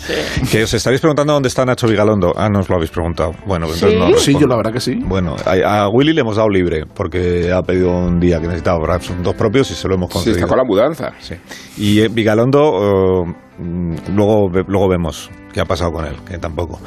Que 0.50 0.64
os 0.64 0.74
estaréis 0.74 1.00
preguntando 1.02 1.34
dónde 1.34 1.48
está 1.50 1.64
Nacho 1.66 1.86
Vigalondo. 1.88 2.34
Ah, 2.36 2.48
no 2.50 2.62
os 2.62 2.70
lo 2.70 2.76
habéis 2.78 2.90
preguntado. 2.92 3.34
Bueno, 3.46 3.68
pues 3.68 3.84
entonces 3.84 4.00
¿Sí? 4.00 4.03
No 4.10 4.18
Sí, 4.18 4.34
yo 4.40 4.48
la 4.48 4.56
verdad 4.56 4.72
que 4.74 4.80
sí. 4.80 4.96
Bueno, 5.04 5.36
a, 5.46 5.84
a 5.84 5.90
Willy 5.90 6.14
le 6.14 6.22
hemos 6.22 6.36
dado 6.38 6.50
libre 6.50 6.86
porque 6.94 7.52
ha 7.52 7.62
pedido 7.62 7.92
un 7.92 8.20
día 8.20 8.40
que 8.40 8.48
necesitaba 8.48 9.00
dos 9.24 9.36
propios 9.36 9.70
y 9.72 9.74
se 9.76 9.88
lo 9.88 9.96
hemos 9.96 10.10
Sí, 10.10 10.14
concedido. 10.14 10.38
está 10.38 10.48
con 10.48 10.58
la 10.58 10.64
mudanza. 10.64 11.12
Sí. 11.20 11.36
Y 11.78 12.00
eh, 12.02 12.08
Vigalondo, 12.10 13.26
eh, 13.28 13.34
mm, 13.60 13.96
luego, 14.16 14.50
luego 14.68 14.88
vemos 14.90 15.30
qué 15.54 15.62
ha 15.62 15.66
pasado 15.66 15.92
con 15.92 16.06
él, 16.06 16.16
que 16.28 16.38
tampoco. 16.38 16.80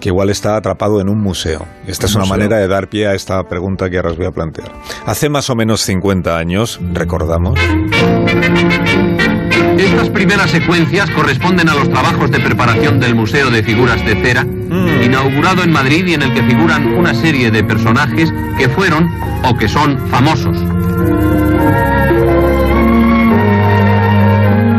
Que 0.00 0.10
igual 0.10 0.28
está 0.30 0.56
atrapado 0.56 1.00
en 1.00 1.08
un 1.08 1.20
museo. 1.20 1.64
Esta 1.86 2.06
es 2.06 2.14
Un 2.14 2.20
una 2.22 2.26
museo. 2.26 2.38
manera 2.38 2.58
de 2.58 2.68
dar 2.68 2.88
pie 2.88 3.06
a 3.08 3.14
esta 3.14 3.42
pregunta 3.44 3.88
que 3.88 3.96
ahora 3.96 4.10
os 4.10 4.16
voy 4.18 4.26
a 4.26 4.30
plantear. 4.30 4.70
Hace 5.06 5.28
más 5.30 5.48
o 5.50 5.54
menos 5.56 5.80
50 5.80 6.36
años, 6.36 6.78
recordamos, 6.92 7.58
Estas 9.78 10.08
primeras 10.08 10.50
secuencias 10.50 11.10
corresponden 11.10 11.68
a 11.68 11.74
los 11.74 11.90
trabajos 11.90 12.30
de 12.30 12.40
preparación 12.40 12.98
del 12.98 13.14
Museo 13.14 13.50
de 13.50 13.62
Figuras 13.62 14.04
de 14.04 14.16
Cera, 14.22 14.46
inaugurado 15.04 15.62
en 15.62 15.70
Madrid 15.70 16.06
y 16.06 16.14
en 16.14 16.22
el 16.22 16.32
que 16.32 16.42
figuran 16.42 16.94
una 16.94 17.14
serie 17.14 17.50
de 17.50 17.62
personajes 17.62 18.32
que 18.58 18.68
fueron 18.68 19.10
o 19.44 19.56
que 19.56 19.68
son 19.68 19.98
famosos. 20.08 20.56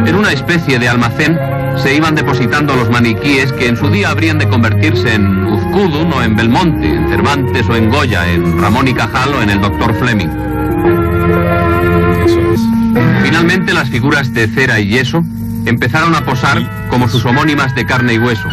En 0.07 0.15
una 0.15 0.31
especie 0.31 0.79
de 0.79 0.89
almacén 0.89 1.37
se 1.77 1.95
iban 1.95 2.15
depositando 2.15 2.75
los 2.75 2.89
maniquíes 2.89 3.53
que 3.53 3.67
en 3.67 3.77
su 3.77 3.89
día 3.89 4.09
habrían 4.09 4.39
de 4.39 4.47
convertirse 4.47 5.13
en 5.13 5.45
Uzcudun 5.45 6.11
o 6.11 6.23
en 6.23 6.35
Belmonte, 6.35 6.87
en 6.87 7.07
Cervantes 7.09 7.67
o 7.69 7.75
en 7.75 7.89
Goya, 7.89 8.27
en 8.27 8.59
Ramón 8.59 8.87
y 8.87 8.93
Cajal 8.93 9.33
o 9.35 9.41
en 9.41 9.51
el 9.51 9.61
Dr. 9.61 9.93
Fleming. 9.93 10.29
eso 12.25 12.39
es. 12.51 13.06
Finalmente 13.27 13.73
las 13.73 13.89
figuras 13.89 14.33
de 14.33 14.47
cera 14.47 14.79
y 14.79 14.87
yeso 14.87 15.21
empezaron 15.65 16.15
a 16.15 16.23
posar 16.23 16.87
como 16.89 17.09
sus 17.09 17.25
homónimas 17.25 17.75
de 17.75 17.85
carne 17.85 18.13
y 18.13 18.19
hueso. 18.19 18.47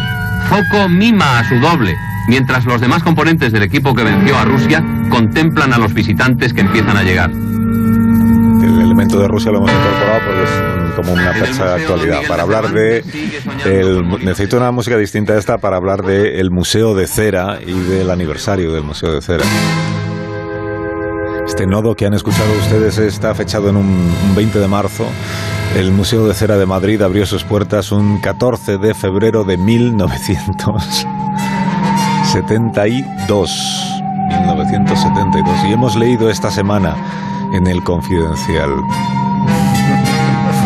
Foco 0.49 0.89
mima 0.89 1.39
a 1.39 1.47
su 1.47 1.55
doble, 1.61 1.95
mientras 2.27 2.65
los 2.65 2.81
demás 2.81 3.01
componentes 3.01 3.53
del 3.53 3.63
equipo 3.63 3.95
que 3.95 4.03
venció 4.03 4.37
a 4.37 4.43
Rusia 4.43 4.83
contemplan 5.09 5.71
a 5.71 5.77
los 5.77 5.93
visitantes 5.93 6.53
que 6.53 6.59
empiezan 6.59 6.97
a 6.97 7.03
llegar. 7.03 7.31
El 7.31 8.81
elemento 8.81 9.17
de 9.17 9.29
Rusia 9.29 9.49
lo 9.53 9.59
hemos 9.59 9.71
incorporado 9.71 10.19
porque 10.25 10.43
es 10.43 10.95
como 10.97 11.13
una 11.13 11.33
fecha 11.33 11.65
de 11.65 11.81
actualidad. 11.81 12.19
Para 12.27 12.35
de 12.35 12.41
hablar 12.43 12.73
de. 12.73 13.03
El, 13.63 14.25
necesito 14.25 14.57
una 14.57 14.71
música 14.71 14.97
distinta 14.97 15.33
a 15.33 15.37
esta 15.37 15.57
para 15.57 15.77
hablar 15.77 16.03
del 16.03 16.35
el 16.37 16.51
Museo 16.51 16.95
de 16.95 17.07
Cera 17.07 17.59
y 17.65 17.71
del 17.71 18.11
aniversario 18.11 18.73
del 18.73 18.83
Museo 18.83 19.13
de 19.13 19.21
Cera. 19.21 19.45
Este 21.55 21.67
nodo 21.67 21.95
que 21.95 22.05
han 22.05 22.13
escuchado 22.13 22.51
ustedes 22.59 22.97
está 22.97 23.33
fechado 23.33 23.69
en 23.69 23.77
un, 23.77 23.87
un 23.87 24.35
20 24.35 24.59
de 24.59 24.67
marzo. 24.67 25.05
El 25.77 25.93
Museo 25.93 26.27
de 26.27 26.33
Cera 26.33 26.57
de 26.57 26.65
Madrid 26.65 27.01
abrió 27.01 27.25
sus 27.25 27.45
puertas 27.45 27.93
un 27.93 28.19
14 28.19 28.77
de 28.77 28.93
febrero 28.93 29.45
de 29.45 29.55
1972. 29.55 31.07
1972. 34.33 35.63
Y 35.69 35.71
hemos 35.71 35.95
leído 35.95 36.29
esta 36.29 36.51
semana 36.51 36.93
en 37.53 37.67
el 37.67 37.81
Confidencial. 37.85 38.71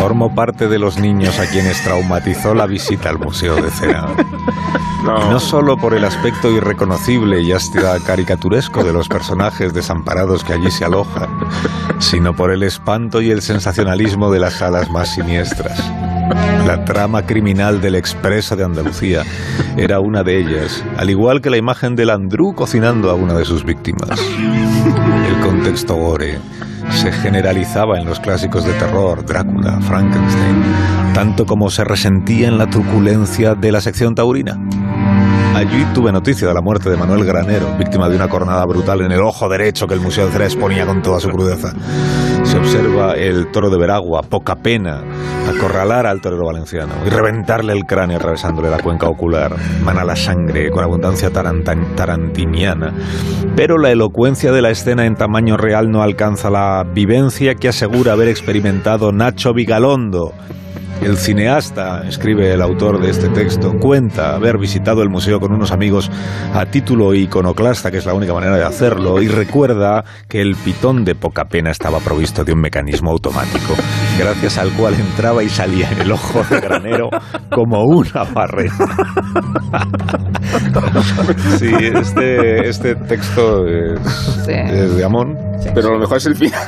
Formo 0.00 0.34
parte 0.34 0.66
de 0.66 0.80
los 0.80 0.98
niños 0.98 1.38
a 1.38 1.46
quienes 1.46 1.80
traumatizó 1.84 2.52
la 2.52 2.66
visita 2.66 3.10
al 3.10 3.20
Museo 3.20 3.62
de 3.62 3.70
Cera. 3.70 4.08
No 5.18 5.40
solo 5.40 5.76
por 5.76 5.94
el 5.94 6.04
aspecto 6.04 6.50
irreconocible 6.50 7.40
y 7.42 7.52
hasta 7.52 7.98
caricaturesco 8.00 8.84
de 8.84 8.92
los 8.92 9.08
personajes 9.08 9.72
desamparados 9.72 10.44
que 10.44 10.52
allí 10.52 10.70
se 10.70 10.84
alojan, 10.84 11.28
sino 11.98 12.34
por 12.34 12.52
el 12.52 12.62
espanto 12.62 13.20
y 13.20 13.30
el 13.30 13.42
sensacionalismo 13.42 14.30
de 14.30 14.40
las 14.40 14.54
salas 14.54 14.90
más 14.90 15.14
siniestras. 15.14 15.78
La 16.66 16.84
trama 16.84 17.26
criminal 17.26 17.80
del 17.80 17.96
Expresa 17.96 18.54
de 18.54 18.64
Andalucía 18.64 19.24
era 19.76 19.98
una 20.00 20.22
de 20.22 20.38
ellas, 20.38 20.84
al 20.96 21.10
igual 21.10 21.40
que 21.40 21.50
la 21.50 21.56
imagen 21.56 21.96
del 21.96 22.10
Andrú 22.10 22.54
cocinando 22.54 23.10
a 23.10 23.14
una 23.14 23.34
de 23.34 23.44
sus 23.44 23.64
víctimas. 23.64 24.20
El 25.28 25.40
contexto 25.40 25.96
gore 25.96 26.38
se 26.90 27.12
generalizaba 27.12 27.98
en 27.98 28.06
los 28.06 28.20
clásicos 28.20 28.64
de 28.64 28.72
terror, 28.74 29.24
Drácula, 29.24 29.80
Frankenstein, 29.80 30.62
tanto 31.14 31.46
como 31.46 31.70
se 31.70 31.84
resentía 31.84 32.48
en 32.48 32.58
la 32.58 32.68
truculencia 32.68 33.54
de 33.54 33.72
la 33.72 33.80
sección 33.80 34.14
taurina. 34.14 34.58
Allí 35.60 35.84
tuve 35.92 36.10
noticia 36.10 36.48
de 36.48 36.54
la 36.54 36.62
muerte 36.62 36.88
de 36.88 36.96
Manuel 36.96 37.22
Granero, 37.22 37.76
víctima 37.76 38.08
de 38.08 38.16
una 38.16 38.28
cornada 38.28 38.64
brutal 38.64 39.02
en 39.02 39.12
el 39.12 39.20
ojo 39.20 39.46
derecho 39.46 39.86
que 39.86 39.92
el 39.92 40.00
Museo 40.00 40.24
de 40.24 40.32
Cera 40.32 40.46
exponía 40.46 40.86
con 40.86 41.02
toda 41.02 41.20
su 41.20 41.28
crudeza. 41.28 41.74
se 42.44 42.56
observa 42.56 43.12
el 43.12 43.50
toro 43.50 43.68
de 43.68 43.76
Veragua, 43.76 44.22
poca 44.22 44.56
pena, 44.56 45.02
acorralar 45.46 46.06
al 46.06 46.22
torero 46.22 46.46
valenciano 46.46 46.94
y 47.04 47.10
reventarle 47.10 47.74
el 47.74 47.84
cráneo 47.84 48.16
atravesándole 48.16 48.70
la 48.70 48.78
cuenca 48.78 49.06
ocular. 49.06 49.54
Mana 49.84 50.02
la 50.02 50.16
sangre 50.16 50.70
con 50.70 50.82
abundancia 50.82 51.28
tarantiniana. 51.30 52.94
Pero 53.54 53.76
la 53.76 53.90
elocuencia 53.90 54.52
de 54.52 54.62
la 54.62 54.70
escena 54.70 55.04
en 55.04 55.14
tamaño 55.14 55.58
real 55.58 55.90
no 55.90 56.00
alcanza 56.00 56.48
la 56.48 56.84
vivencia 56.90 57.54
que 57.54 57.68
asegura 57.68 58.14
haber 58.14 58.28
experimentado 58.28 59.12
Nacho 59.12 59.52
Vigalondo. 59.52 60.32
El 61.02 61.16
cineasta, 61.16 62.06
escribe 62.06 62.52
el 62.52 62.60
autor 62.60 63.00
de 63.00 63.10
este 63.10 63.30
texto, 63.30 63.72
cuenta 63.78 64.34
haber 64.34 64.58
visitado 64.58 65.02
el 65.02 65.08
museo 65.08 65.40
con 65.40 65.50
unos 65.50 65.72
amigos 65.72 66.10
a 66.52 66.66
título 66.66 67.14
iconoclasta, 67.14 67.90
que 67.90 67.96
es 67.96 68.04
la 68.04 68.12
única 68.12 68.34
manera 68.34 68.56
de 68.56 68.64
hacerlo, 68.64 69.22
y 69.22 69.28
recuerda 69.28 70.04
que 70.28 70.42
el 70.42 70.56
pitón 70.56 71.06
de 71.06 71.14
poca 71.14 71.46
pena 71.46 71.70
estaba 71.70 72.00
provisto 72.00 72.44
de 72.44 72.52
un 72.52 72.60
mecanismo 72.60 73.10
automático, 73.10 73.74
gracias 74.18 74.58
al 74.58 74.70
cual 74.72 74.94
entraba 74.94 75.42
y 75.42 75.48
salía 75.48 75.90
en 75.90 76.00
el 76.02 76.12
ojo 76.12 76.44
de 76.50 76.60
granero 76.60 77.08
como 77.50 77.82
una 77.84 78.24
barrera. 78.32 78.74
Sí, 81.58 81.70
este, 81.94 82.68
este 82.68 82.94
texto 82.96 83.66
es, 83.66 84.00
Sí. 84.46 84.52
es 84.52 84.96
de 84.96 85.04
Amón. 85.04 85.36
Pero 85.74 85.90
lo 85.92 85.98
mejor 85.98 86.16
es 86.16 86.26
el 86.26 86.34
final. 86.36 86.58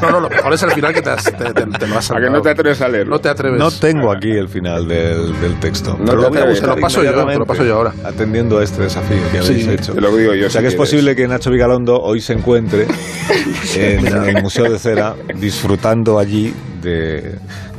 No, 0.00 0.10
no, 0.12 0.20
lo 0.20 0.28
mejor 0.30 0.54
es 0.54 0.62
el 0.62 0.70
final 0.70 0.94
que 0.94 1.02
te, 1.02 1.10
has- 1.10 1.24
te, 1.24 1.30
te- 1.52 1.66
te 1.66 1.86
lo 1.86 1.98
has 1.98 2.10
A 2.10 2.14
que 2.14 2.30
no 2.30 2.40
te 2.40 2.50
atreves 2.50 2.80
a 2.80 2.88
leerlo. 2.88 3.16
No 3.16 3.20
te 3.20 3.28
atreves. 3.28 3.58
No 3.58 3.70
tengo 3.70 4.10
aquí 4.10 4.30
el 4.30 4.48
final 4.48 4.88
del, 4.88 5.38
del 5.40 5.60
texto. 5.60 5.90
No 5.98 6.04
pero 6.06 6.08
te 6.08 6.14
lo 6.14 6.16
voy 6.16 6.24
a 6.24 6.28
atreves, 6.40 6.60
buscar 6.60 6.70
te 6.70 6.76
lo 6.76 6.82
paso 6.82 7.04
yo, 7.04 7.26
te 7.26 7.38
lo 7.38 7.44
paso 7.46 7.64
yo 7.64 7.74
ahora. 7.76 7.92
Atendiendo 8.04 8.58
a 8.58 8.64
este 8.64 8.82
desafío 8.82 9.18
que 9.30 9.38
habéis 9.38 9.64
Sí, 9.64 9.70
hecho. 9.70 9.92
Te 9.92 10.00
lo 10.00 10.16
digo 10.16 10.34
yo. 10.34 10.46
O 10.46 10.50
sea 10.50 10.60
si 10.60 10.64
que 10.64 10.68
es 10.68 10.74
posible 10.74 11.14
que 11.14 11.28
Nacho 11.28 11.50
Vigalondo 11.50 12.00
hoy 12.00 12.20
se 12.22 12.32
encuentre 12.32 12.86
en 13.76 14.06
el 14.06 14.42
Museo 14.42 14.70
de 14.70 14.78
Cera 14.78 15.14
disfrutando 15.36 16.18
allí 16.18 16.54
de... 16.82 17.38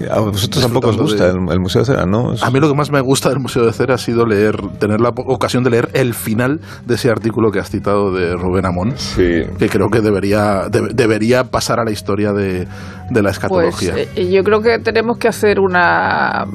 A 0.10 0.20
vosotros 0.20 0.62
tampoco 0.63 0.89
os 0.89 0.98
gusta 0.98 1.27
el, 1.29 1.38
el 1.51 1.60
Museo 1.60 1.81
de 1.81 1.86
Cera, 1.86 2.05
¿no? 2.05 2.34
Es- 2.34 2.43
A 2.43 2.50
mí 2.51 2.60
lo 2.60 2.67
que 2.70 2.75
más 2.75 2.91
me 2.91 3.01
gusta 3.01 3.29
del 3.29 3.39
Museo 3.39 3.65
de 3.65 3.74
Cera 3.74 3.96
ha 3.96 3.98
sido 3.98 4.25
leer, 4.25 4.55
tener 4.79 5.00
la 5.01 5.12
po- 5.12 5.24
ocasión 5.27 5.63
de 5.63 5.70
leer 5.72 5.89
el 5.93 6.13
final 6.13 6.60
de 6.86 6.96
ese 6.96 7.10
artículo 7.10 7.51
que 7.51 7.60
has 7.60 7.70
citado 7.70 8.12
de 8.13 8.36
Rubén 8.36 8.65
Amón, 8.65 8.93
Sí. 8.98 9.41
que 9.60 9.70
creo 9.70 9.89
que 9.89 10.01
debería, 10.01 10.67
de- 10.70 10.89
debería 10.93 11.43
pasar 11.46 11.79
a 11.79 11.84
la 11.84 11.91
historia 11.91 12.34
de, 12.34 12.65
de 13.10 13.22
la 13.22 13.22
Pues 13.22 13.34
escatología. 13.34 13.93
eh, 14.15 14.29
yo 14.31 14.43
creo 14.43 14.62
que 14.62 14.79
tenemos 14.79 15.17
que 15.17 15.27
hacer 15.27 15.60
una 15.60 16.46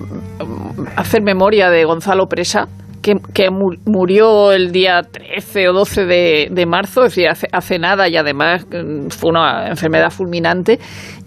hacer 0.96 1.22
memoria 1.22 1.70
de 1.70 1.84
Gonzalo 1.84 2.26
Presa 2.26 2.66
que, 3.02 3.14
que 3.32 3.50
mu- 3.50 3.76
murió 3.84 4.50
el 4.52 4.72
día 4.72 5.02
13 5.02 5.68
o 5.68 5.72
12 5.72 6.06
de, 6.06 6.48
de 6.50 6.66
marzo, 6.66 7.04
es 7.04 7.12
decir, 7.14 7.28
hace, 7.28 7.46
hace 7.52 7.78
nada 7.78 8.08
y 8.08 8.16
además 8.16 8.66
mm, 8.66 9.10
fue 9.10 9.30
una 9.30 9.68
enfermedad 9.68 10.10
fulminante. 10.10 10.80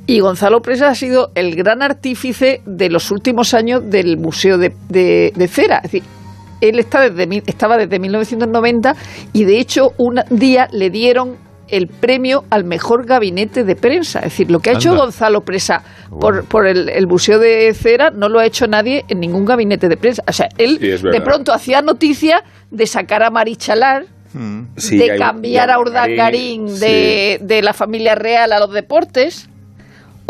Y 0.09 0.19
Gonzalo 0.21 0.61
Presa 0.61 0.89
ha 0.89 0.95
sido 0.95 1.31
el 1.35 1.55
gran 1.55 1.81
artífice 1.81 2.61
de 2.65 2.89
los 2.89 3.11
últimos 3.11 3.53
años 3.53 3.89
del 3.89 4.17
Museo 4.17 4.57
de, 4.57 4.73
de- 4.89 5.31
de 5.35 5.47
Cera. 5.47 5.77
Es 5.77 5.91
decir, 5.91 6.03
él 6.61 6.79
está 6.79 7.09
desde, 7.09 7.43
estaba 7.45 7.77
desde 7.77 7.99
1990 7.99 8.95
y 9.33 9.45
de 9.45 9.59
hecho 9.59 9.91
un 9.97 10.19
día 10.31 10.67
le 10.71 10.89
dieron 10.89 11.37
el 11.67 11.85
premio 11.87 12.43
al 12.49 12.63
mejor 12.63 13.05
gabinete 13.05 13.63
de 13.63 13.75
prensa. 13.75 14.19
Es 14.19 14.25
decir, 14.25 14.49
lo 14.49 14.59
que 14.59 14.71
ha 14.71 14.73
hecho. 14.73 14.95
Gonzalo 14.95 15.41
Presa 15.41 15.83
por, 16.19 16.43
por 16.45 16.65
el, 16.65 16.89
el 16.89 17.05
Museo 17.05 17.37
de 17.37 17.71
Cera 17.75 18.09
no 18.09 18.27
lo 18.29 18.39
ha 18.39 18.45
hecho 18.47 18.65
nadie 18.65 19.05
en 19.09 19.19
ningún 19.19 19.45
gabinete 19.45 19.87
de 19.87 19.95
prensa. 19.95 20.23
O 20.27 20.33
sea, 20.33 20.49
él 20.57 20.79
Sí, 20.81 21.07
de 21.11 21.21
pronto 21.21 21.53
hacía 21.53 21.83
noticia 21.83 22.43
de 22.71 22.87
sacar 22.87 23.21
a 23.21 23.29
Marichalar, 23.29 24.05
Sí, 24.75 24.97
de 24.97 25.11
hay- 25.11 25.19
cambiar 25.19 25.69
a 25.69 25.79
Urdangarín 25.79 26.79
de, 26.79 27.39
de 27.41 27.61
la 27.61 27.73
familia 27.73 28.15
real 28.15 28.51
a 28.53 28.59
los 28.59 28.73
deportes. 28.73 29.47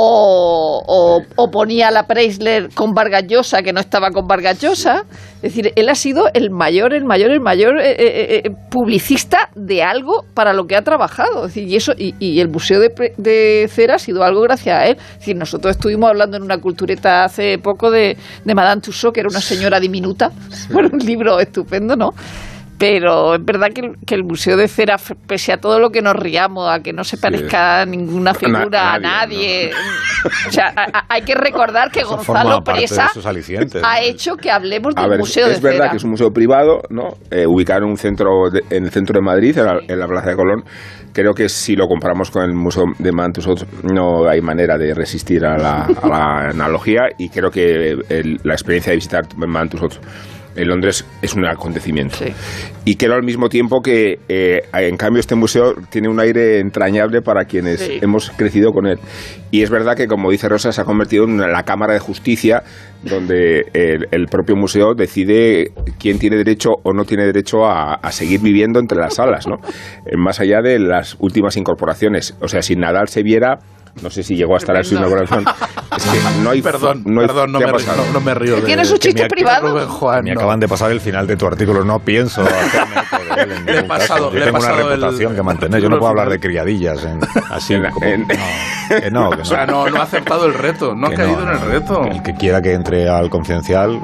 O, 0.01 0.81
o- 0.87 1.21
o 1.35 1.51
ponía 1.51 1.89
a 1.89 1.91
la 1.91 2.07
Preisler 2.07 2.69
con 2.73 2.93
Vargas 2.93 3.23
Llosa, 3.27 3.61
que 3.61 3.73
no 3.73 3.81
estaba 3.81 4.11
con 4.11 4.27
Vargas 4.27 4.57
Llosa. 4.61 5.03
Es 5.41 5.53
decir, 5.53 5.73
él 5.75 5.89
ha 5.89 5.95
sido 5.95 6.27
el 6.33 6.51
mayor, 6.51 6.93
el 6.93 7.03
mayor, 7.03 7.31
el 7.31 7.41
mayor 7.41 7.79
eh, 7.81 7.91
eh, 7.99 8.41
eh, 8.45 8.49
publicista 8.71 9.49
de 9.55 9.83
algo 9.83 10.23
para 10.33 10.53
lo 10.53 10.67
que 10.67 10.77
ha 10.77 10.83
trabajado. 10.83 11.45
Es 11.47 11.53
decir, 11.53 11.67
y, 11.69 11.75
eso, 11.75 11.91
y, 11.97 12.15
y 12.17 12.39
el 12.39 12.47
Museo 12.47 12.79
de, 12.79 13.13
de 13.17 13.69
Cera 13.69 13.95
ha 13.95 13.99
sido 13.99 14.23
algo 14.23 14.39
gracias 14.41 14.77
a 14.79 14.85
él. 14.85 14.97
Es 15.13 15.19
decir, 15.19 15.35
nosotros 15.35 15.75
estuvimos 15.75 16.09
hablando 16.09 16.37
en 16.37 16.43
una 16.43 16.59
cultureta 16.59 17.25
hace 17.25 17.57
poco 17.57 17.91
de, 17.91 18.15
de 18.45 18.55
Madame 18.55 18.81
Tussaud, 18.81 19.11
que 19.11 19.19
era 19.19 19.29
una 19.29 19.41
señora 19.41 19.79
diminuta. 19.81 20.31
Bueno, 20.71 20.89
un 20.93 20.99
libro 20.99 21.39
estupendo, 21.39 21.95
¿no? 21.97 22.13
Pero 22.79 23.35
es 23.35 23.43
verdad 23.43 23.67
que 23.75 23.81
el, 23.81 23.95
que 24.05 24.15
el 24.15 24.23
Museo 24.23 24.55
de 24.55 24.67
Cera, 24.69 24.95
pese 25.27 25.51
a 25.51 25.57
todo 25.57 25.79
lo 25.79 25.89
que 25.91 26.01
nos 26.01 26.15
riamos, 26.15 26.67
a 26.71 26.79
que 26.81 26.93
no 26.93 27.03
se 27.03 27.17
parezca 27.17 27.81
a 27.81 27.85
ninguna 27.85 28.33
figura, 28.33 28.93
a 28.93 28.99
nadie, 28.99 29.69
nadie, 29.69 29.71
o 30.47 30.51
sea, 30.51 30.73
a- 30.75 30.99
a- 30.99 31.05
hay 31.09 31.23
que 31.23 31.35
recordar 31.35 31.91
que 31.91 31.99
Eso 31.99 32.15
Gonzalo 32.15 32.63
Presa 32.63 33.07
ha 33.83 34.01
hecho 34.01 34.37
que 34.37 34.49
hablemos 34.49 34.95
del 34.95 35.09
ver, 35.09 35.19
Museo 35.19 35.47
es 35.47 35.61
de 35.61 35.69
verdad 35.69 35.77
Cera. 35.85 35.91
que 35.91 35.97
es 35.97 36.03
un 36.05 36.11
museo 36.11 36.31
privado, 36.31 36.81
¿no? 36.89 37.09
Eh, 37.29 37.45
ubicado 37.45 37.83
en 37.83 37.89
un 37.91 37.97
centro 37.97 38.49
de- 38.49 38.63
en 38.69 38.85
el 38.85 38.91
centro 38.91 39.13
de 39.19 39.25
Madrid, 39.25 39.57
en 39.57 39.65
la, 39.65 39.79
en 39.85 39.99
la 39.99 40.07
Plaza 40.07 40.29
de 40.29 40.35
Colón. 40.37 40.63
Creo 41.11 41.33
que 41.33 41.49
si 41.49 41.75
lo 41.75 41.85
comparamos 41.87 42.31
con 42.31 42.43
el 42.43 42.53
Museo 42.53 42.85
de 42.97 43.11
Mantusot, 43.11 43.67
no 43.83 44.25
hay 44.29 44.39
manera 44.41 44.77
de 44.77 44.93
resistir 44.93 45.43
a 45.45 45.57
la, 45.57 45.81
a 46.01 46.07
la 46.07 46.49
analogía 46.51 47.01
y 47.17 47.27
creo 47.27 47.51
que 47.51 47.97
el- 48.07 48.39
la 48.43 48.53
experiencia 48.53 48.91
de 48.91 48.95
visitar 48.95 49.23
Mantusot 49.35 49.99
en 50.59 50.67
Londres 50.67 51.05
es 51.21 51.33
un 51.33 51.45
acontecimiento. 51.45 52.17
Sí. 52.17 52.33
Y 52.85 52.95
creo 52.95 53.13
al 53.15 53.23
mismo 53.23 53.49
tiempo 53.49 53.81
que, 53.81 54.19
eh, 54.27 54.61
en 54.73 54.97
cambio, 54.97 55.19
este 55.19 55.35
museo 55.35 55.73
tiene 55.89 56.09
un 56.09 56.19
aire 56.19 56.59
entrañable 56.59 57.21
para 57.21 57.45
quienes 57.45 57.79
Sí. 57.79 57.99
hemos 58.01 58.31
crecido 58.31 58.71
con 58.71 58.87
él. 58.87 58.97
Y 59.51 59.61
es 59.63 59.69
verdad 59.69 59.95
que, 59.95 60.07
como 60.07 60.31
dice 60.31 60.47
Rosa, 60.49 60.71
se 60.71 60.81
ha 60.81 60.85
convertido 60.85 61.23
en 61.25 61.37
la 61.37 61.63
Cámara 61.63 61.93
de 61.93 61.99
Justicia, 61.99 62.63
donde 63.03 63.65
el, 63.73 64.07
el 64.11 64.25
propio 64.27 64.55
museo 64.55 64.93
decide 64.95 65.71
quién 65.99 66.19
tiene 66.19 66.37
derecho 66.37 66.69
o 66.83 66.93
no 66.93 67.05
tiene 67.05 67.25
derecho 67.25 67.65
a, 67.65 67.95
a 67.95 68.11
seguir 68.11 68.41
viviendo 68.41 68.79
entre 68.79 68.97
las 68.99 69.15
salas, 69.15 69.47
¿no? 69.47 69.55
Eh, 70.05 70.17
Más 70.17 70.39
allá 70.39 70.61
de 70.61 70.77
las 70.79 71.15
últimas 71.19 71.57
incorporaciones. 71.57 72.35
O 72.41 72.47
sea, 72.47 72.61
si 72.61 72.75
Nadal 72.75 73.07
se 73.07 73.23
viera... 73.23 73.59
No 74.01 74.09
sé 74.09 74.23
si 74.23 74.35
llegó 74.35 74.55
a 74.55 74.57
estar 74.57 74.75
en 74.75 74.83
su 74.83 74.95
inauguración. 74.95 75.45
Es 75.97 76.03
que 76.05 76.19
no 76.43 76.49
hay... 76.51 76.61
Perdón, 76.61 77.03
no 77.05 77.21
hay- 77.21 77.27
perdón, 77.27 77.51
no 77.51 77.59
¿qué 77.59 77.65
me, 77.65 77.71
río, 77.71 77.79
pasado? 77.85 78.05
no, 78.07 78.13
no 78.13 78.21
me 78.21 78.33
río. 78.33 78.55
de- 78.57 78.61
¿Tienes 78.63 78.91
un 78.91 78.97
chiste 78.99 79.23
me- 79.23 79.27
privado? 79.29 79.69
Rubén 79.71 79.87
Juan, 79.87 80.23
Me 80.23 80.33
no. 80.33 80.39
acaban 80.39 80.59
de 80.59 80.67
pasar 80.67 80.91
el 80.91 81.01
final 81.01 81.27
de 81.27 81.35
tu 81.35 81.45
artículo. 81.47 81.83
No 81.83 81.99
pienso 81.99 82.41
hacerme 82.43 83.01
eco 83.01 83.35
de 83.35 83.41
él 83.43 83.51
en 83.51 83.65
Le 83.65 83.71
he 83.71 83.75
ningún 83.75 83.87
pasado- 83.89 84.29
caso. 84.31 84.37
Yo 84.37 84.43
tengo 84.45 84.57
una 84.59 84.69
el- 84.69 84.77
reputación 84.89 85.35
que 85.35 85.43
mantener. 85.43 85.81
Yo 85.81 85.89
no 85.89 85.97
puedo 85.97 86.09
hablar 86.11 86.29
de 86.29 86.39
criadillas 86.39 87.03
en- 87.03 87.19
así 87.51 87.73
En 87.73 87.83
la- 87.83 87.91
como... 87.91 88.05
en- 88.05 88.21
no, 88.27 88.99
que 89.01 89.11
no, 89.11 89.29
que 89.31 89.41
O 89.41 89.45
sea, 89.45 89.65
no, 89.65 89.87
no 89.89 89.97
ha 89.99 90.03
aceptado 90.03 90.45
el 90.45 90.53
reto, 90.53 90.95
no 90.95 91.07
ha 91.07 91.13
caído 91.13 91.41
no, 91.41 91.51
en 91.51 91.57
el 91.57 91.61
reto. 91.61 92.01
El 92.05 92.23
que 92.23 92.33
quiera 92.35 92.61
que 92.61 92.73
entre 92.73 93.07
al 93.09 93.29
confidencial... 93.29 93.99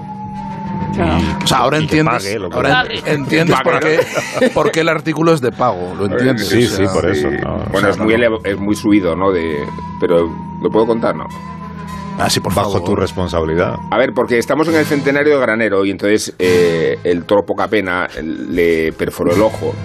Claro. 0.96 1.24
O 1.44 1.48
sea, 1.48 1.58
ahora 1.60 1.78
entiendes, 1.78 2.24
pague 2.24 2.40
lo 2.40 2.50
que- 2.50 2.56
ahora 2.56 2.70
Vale. 2.74 3.02
entiendes 3.06 3.58
por 3.64 3.80
qué, 3.80 4.00
por 4.54 4.72
qué 4.72 4.80
el 4.82 4.90
artículo 4.90 5.34
es 5.34 5.42
de 5.42 5.52
pago, 5.52 5.94
lo 5.98 6.06
entiendes. 6.06 6.48
Sí, 6.48 6.66
O 6.66 6.68
sea, 6.70 6.88
sí, 6.88 6.94
por 6.94 7.10
eso. 7.10 7.30
no, 7.30 7.56
o 7.56 7.58
bueno, 7.72 7.80
sea, 7.82 7.90
es, 7.90 7.98
no, 7.98 8.04
muy 8.06 8.14
no. 8.14 8.20
elevo- 8.20 8.42
es 8.46 8.58
muy 8.58 8.76
subido, 8.76 9.16
¿no? 9.16 9.32
De, 9.32 9.58
pero, 10.00 10.30
¿lo 10.62 10.70
puedo 10.70 10.86
contar, 10.88 11.16
no? 11.16 11.26
Ah, 12.18 12.30
sí, 12.30 12.40
por 12.40 12.54
Bajo 12.56 12.72
favor. 12.72 12.88
tu 12.88 12.96
responsabilidad. 12.96 13.76
A 13.92 13.98
ver, 13.98 14.14
porque 14.16 14.38
estamos 14.38 14.70
en 14.70 14.76
el 14.76 14.86
centenario 14.86 15.34
de 15.36 15.42
Granero 15.42 15.84
y 15.84 15.92
entonces 15.92 16.34
eh, 16.40 16.98
el 17.04 17.26
toro 17.26 17.46
poca 17.46 17.68
pena 17.68 18.08
le 18.24 18.94
perforó 18.94 19.34
el 19.36 19.42
ojo. 19.42 19.76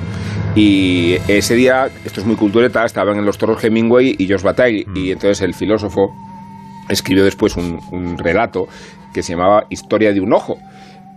Y 0.55 1.17
ese 1.29 1.55
día, 1.57 1.89
esto 2.05 2.21
es 2.21 2.27
muy 2.27 2.37
cultureta, 2.37 2.85
estaban 2.85 3.17
en 3.19 3.25
los 3.27 3.37
toros 3.37 3.63
Hemingway 3.65 4.15
y 4.17 4.29
Josh 4.29 4.43
Bataille. 4.43 4.87
Y 4.95 5.11
entonces 5.11 5.41
el 5.43 5.55
filósofo 5.55 6.15
escribió 6.89 7.25
después 7.25 7.57
un, 7.57 7.81
un 7.91 8.17
relato 8.19 8.69
que 9.13 9.23
se 9.25 9.33
llamaba 9.33 9.65
Historia 9.69 10.13
de 10.13 10.21
un 10.21 10.33
ojo. 10.33 10.57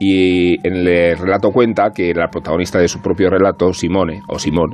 Y 0.05 0.55
en 0.67 0.86
el 0.86 1.17
relato 1.17 1.51
cuenta 1.51 1.91
que 1.95 2.13
la 2.13 2.27
protagonista 2.27 2.77
de 2.77 2.89
su 2.89 3.00
propio 3.00 3.29
relato, 3.29 3.72
Simone, 3.72 4.22
o 4.27 4.38
Simón, 4.38 4.72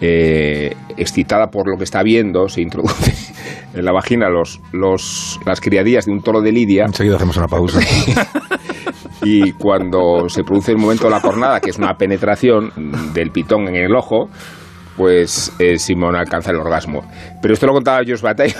eh, 0.00 0.76
excitada 0.96 1.48
por 1.48 1.68
lo 1.68 1.76
que 1.76 1.82
está 1.82 2.04
viendo, 2.04 2.48
se 2.48 2.60
introduce 2.62 3.12
en 3.74 3.84
la 3.84 3.90
vagina 3.90 4.28
los, 4.28 4.60
los, 4.70 5.40
las 5.44 5.60
criadillas 5.60 6.06
de 6.06 6.12
un 6.12 6.22
toro 6.22 6.40
de 6.40 6.52
Lidia 6.52 6.84
Enseguida 6.84 7.16
hacemos 7.16 7.36
una 7.36 7.48
pausa. 7.48 7.80
y 9.24 9.50
cuando 9.54 10.28
se 10.28 10.44
produce 10.44 10.70
el 10.70 10.78
momento 10.78 11.06
de 11.06 11.10
la 11.10 11.20
cornada, 11.20 11.58
que 11.58 11.70
es 11.70 11.78
una 11.78 11.94
penetración 11.94 12.70
del 13.12 13.32
pitón 13.32 13.66
en 13.66 13.74
el 13.74 13.96
ojo, 13.96 14.28
pues 14.96 15.52
eh, 15.58 15.78
Simón 15.78 16.14
alcanza 16.14 16.52
el 16.52 16.58
orgasmo. 16.58 17.02
Pero 17.42 17.54
esto 17.54 17.66
lo 17.66 17.72
contaba 17.72 18.04
George 18.04 18.22
Bataille. 18.22 18.54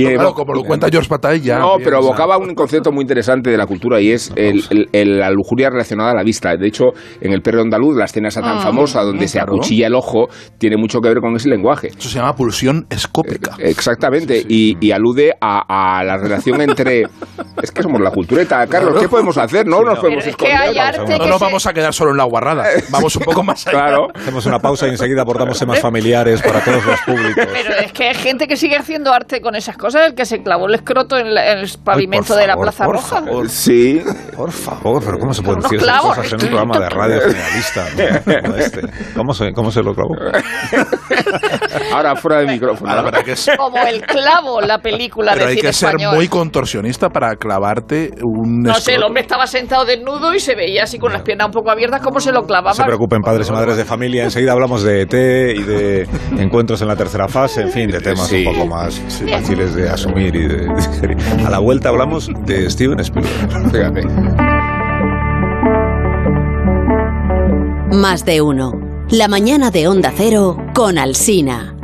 Y, 0.00 0.04
No, 0.04 0.10
eh, 0.10 0.14
claro, 0.14 0.34
como 0.34 0.54
lo 0.54 0.62
cuenta 0.64 0.88
George 0.90 1.40
ya. 1.40 1.58
no, 1.58 1.74
pero 1.82 1.98
evocaba 1.98 2.38
un 2.38 2.54
concepto 2.54 2.90
muy 2.92 3.02
interesante 3.02 3.50
de 3.50 3.56
la 3.56 3.66
cultura 3.66 4.00
y 4.00 4.10
es 4.12 4.32
el- 4.36 4.62
el- 4.70 4.88
el- 4.92 5.18
la 5.18 5.30
lujuria 5.30 5.68
relacionada 5.70 6.12
a 6.12 6.14
la 6.14 6.22
vista. 6.22 6.56
De 6.56 6.66
hecho, 6.66 6.86
en 7.20 7.32
el 7.32 7.42
perro 7.42 7.60
andaluz, 7.62 7.96
la 7.96 8.04
escena 8.06 8.28
esa 8.28 8.40
tan 8.40 8.58
Ah, 8.58 8.62
famosa 8.62 9.02
donde 9.02 9.28
se 9.28 9.38
claro. 9.38 9.54
acuchilla 9.54 9.86
el 9.86 9.94
ojo, 9.94 10.28
tiene 10.58 10.76
mucho 10.76 11.00
que 11.00 11.08
ver 11.08 11.18
con 11.20 11.34
ese 11.36 11.48
lenguaje. 11.48 11.88
Eso 11.88 12.08
se 12.08 12.18
llama 12.18 12.34
pulsión 12.34 12.86
escópica. 12.90 13.56
Exactamente, 13.58 14.42
y, 14.48 14.76
y 14.80 14.92
alude 14.92 15.32
a, 15.40 15.98
a 15.98 16.04
la 16.04 16.16
relación 16.16 16.60
entre... 16.60 17.02
Es 17.62 17.70
que 17.70 17.82
somos 17.82 18.00
la 18.00 18.10
cultureta, 18.10 18.66
Carlos, 18.66 19.00
¿qué 19.00 19.08
podemos 19.08 19.36
hacer? 19.38 19.66
No 19.66 19.82
nos 19.82 19.98
podemos 19.98 20.24
Pero 20.24 20.30
es 20.30 20.36
que 20.36 20.52
esconder. 20.52 21.18
No 21.18 21.26
nos 21.26 21.38
se- 21.38 21.44
vamos 21.44 21.66
a 21.66 21.72
quedar 21.72 21.92
solo 21.92 22.10
en 22.12 22.16
la 22.16 22.24
guarrada, 22.24 22.64
vamos 22.90 23.14
un 23.16 23.22
poco 23.24 23.42
más 23.42 23.66
allá. 23.66 23.78
Claro. 23.78 24.08
Hacemos 24.14 24.46
una 24.46 24.58
pausa 24.58 24.86
y 24.86 24.90
enseguida 24.90 25.22
abordamos 25.22 25.58
temas 25.58 25.80
familiares 25.80 26.40
para 26.42 26.60
todos 26.64 26.84
los 26.86 27.00
públicos. 27.02 27.46
Pero 27.52 27.74
es 27.84 27.92
que 27.92 28.08
hay 28.08 28.14
gente 28.14 28.46
que 28.46 28.56
sigue 28.56 28.76
haciendo 28.76 29.12
arte 29.12 29.40
con 29.40 29.54
esas 29.54 29.76
cosas, 29.76 29.81
el 30.06 30.14
que 30.14 30.24
se 30.24 30.42
clavó 30.42 30.66
el 30.66 30.74
escroto 30.74 31.16
en, 31.18 31.34
la- 31.34 31.52
en 31.52 31.58
el 31.58 31.70
pavimento 31.84 32.34
de 32.36 32.46
la 32.46 32.56
Plaza 32.56 32.84
por 32.84 32.96
Roja. 32.96 33.20
favor. 33.22 33.48
Sí. 33.48 34.02
Por 34.36 34.50
favor, 34.50 35.02
pero 35.04 35.18
¿cómo 35.18 35.32
se 35.34 35.42
pueden 35.42 35.60
decir 35.60 35.78
esas 35.80 36.00
cosas 36.00 36.32
en 36.32 36.42
un 36.42 36.48
programa 36.48 36.78
de 36.78 36.88
radio 36.88 37.20
generalista 37.20 37.86
¿no? 38.26 38.42
como 38.42 38.56
este? 38.56 38.80
¿Cómo 39.14 39.34
se, 39.34 39.52
cómo 39.52 39.70
se 39.70 39.82
lo 39.82 39.94
clavó? 39.94 40.14
Ahora 41.92 42.16
fuera 42.16 42.40
de 42.40 42.46
micrófono. 42.46 42.90
Ahora, 42.90 43.22
Como 43.56 43.78
el 43.78 44.02
clavo, 44.02 44.60
la 44.60 44.78
película 44.78 45.32
pero 45.32 45.44
de 45.46 45.50
hay 45.50 45.56
cine 45.56 45.68
que 45.68 45.72
ser 45.72 45.88
español. 45.90 46.14
muy 46.16 46.28
contorsionista 46.28 47.08
para 47.10 47.36
clavarte 47.36 48.10
un 48.22 48.62
No 48.62 48.74
sé, 48.74 48.92
el 48.92 48.94
escroto. 48.96 49.06
hombre 49.06 49.22
estaba 49.22 49.46
sentado 49.46 49.84
desnudo 49.84 50.34
y 50.34 50.40
se 50.40 50.54
veía 50.54 50.84
así 50.84 50.98
con 50.98 51.12
las 51.12 51.22
piernas 51.22 51.46
un 51.48 51.52
poco 51.52 51.70
abiertas 51.70 52.00
como 52.00 52.20
se 52.20 52.32
lo 52.32 52.42
clavaba. 52.44 52.70
No 52.70 52.74
se 52.74 52.84
preocupen 52.84 53.20
padres 53.22 53.48
y 53.48 53.52
madres 53.52 53.76
de 53.76 53.84
familia, 53.84 54.24
enseguida 54.24 54.52
hablamos 54.52 54.82
de 54.82 55.02
ET 55.02 55.12
y 55.14 55.62
de 55.62 56.08
encuentros 56.38 56.80
en 56.82 56.88
la 56.88 56.96
tercera 56.96 57.28
fase, 57.28 57.62
en 57.62 57.70
fin, 57.70 57.90
de 57.90 58.00
temas 58.00 58.28
Sí. 58.28 58.46
un 58.46 58.54
poco 58.54 58.66
más 58.66 59.00
fáciles 59.62 59.74
de 59.74 59.88
asumir 59.88 60.34
y 60.34 60.48
de. 60.48 60.66
A 61.46 61.50
la 61.50 61.58
vuelta 61.58 61.88
hablamos 61.88 62.30
de 62.46 62.68
Steven 62.70 63.00
Spielberg. 63.00 64.08
Más 67.92 68.24
de 68.24 68.40
uno. 68.40 68.72
La 69.10 69.28
mañana 69.28 69.70
de 69.70 69.88
Onda 69.88 70.12
Cero 70.16 70.56
con 70.74 70.98
Alsina. 70.98 71.74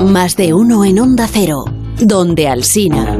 Más 0.00 0.36
de 0.36 0.54
uno 0.54 0.84
en 0.84 0.98
Onda 0.98 1.28
Cero, 1.30 1.64
donde 2.00 2.48
Alsina. 2.48 3.15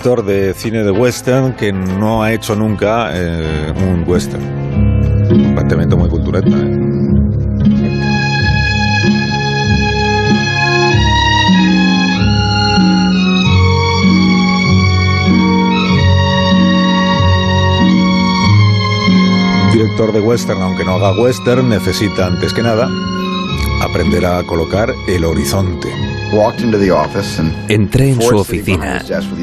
Director 0.00 0.24
de 0.24 0.54
cine 0.54 0.82
de 0.82 0.90
western 0.90 1.52
que 1.52 1.72
no 1.72 2.22
ha 2.22 2.32
hecho 2.32 2.56
nunca 2.56 3.10
eh, 3.12 3.70
un 3.76 4.02
western. 4.06 4.42
Un 4.42 5.52
planteamiento 5.54 5.98
muy 5.98 6.08
cultureta. 6.08 6.48
Un 6.48 6.80
director 19.70 20.14
de 20.14 20.20
western, 20.20 20.62
aunque 20.62 20.82
no 20.82 20.92
haga 20.94 21.12
western, 21.20 21.68
necesita 21.68 22.26
antes 22.26 22.54
que 22.54 22.62
nada 22.62 22.88
aprender 23.82 24.24
a 24.24 24.42
colocar 24.44 24.94
el 25.06 25.26
horizonte. 25.26 26.09
Entré 27.68 28.10
en 28.10 28.22
su 28.22 28.36
oficina 28.36 29.02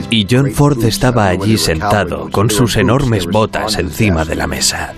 y 0.10 0.26
John 0.30 0.52
Ford 0.52 0.84
estaba 0.86 1.28
allí 1.28 1.58
sentado 1.58 2.30
con 2.32 2.50
sus 2.50 2.78
enormes 2.78 3.26
botas 3.26 3.78
encima 3.78 4.24
de 4.24 4.36
la 4.36 4.48
mesa. 4.48 4.94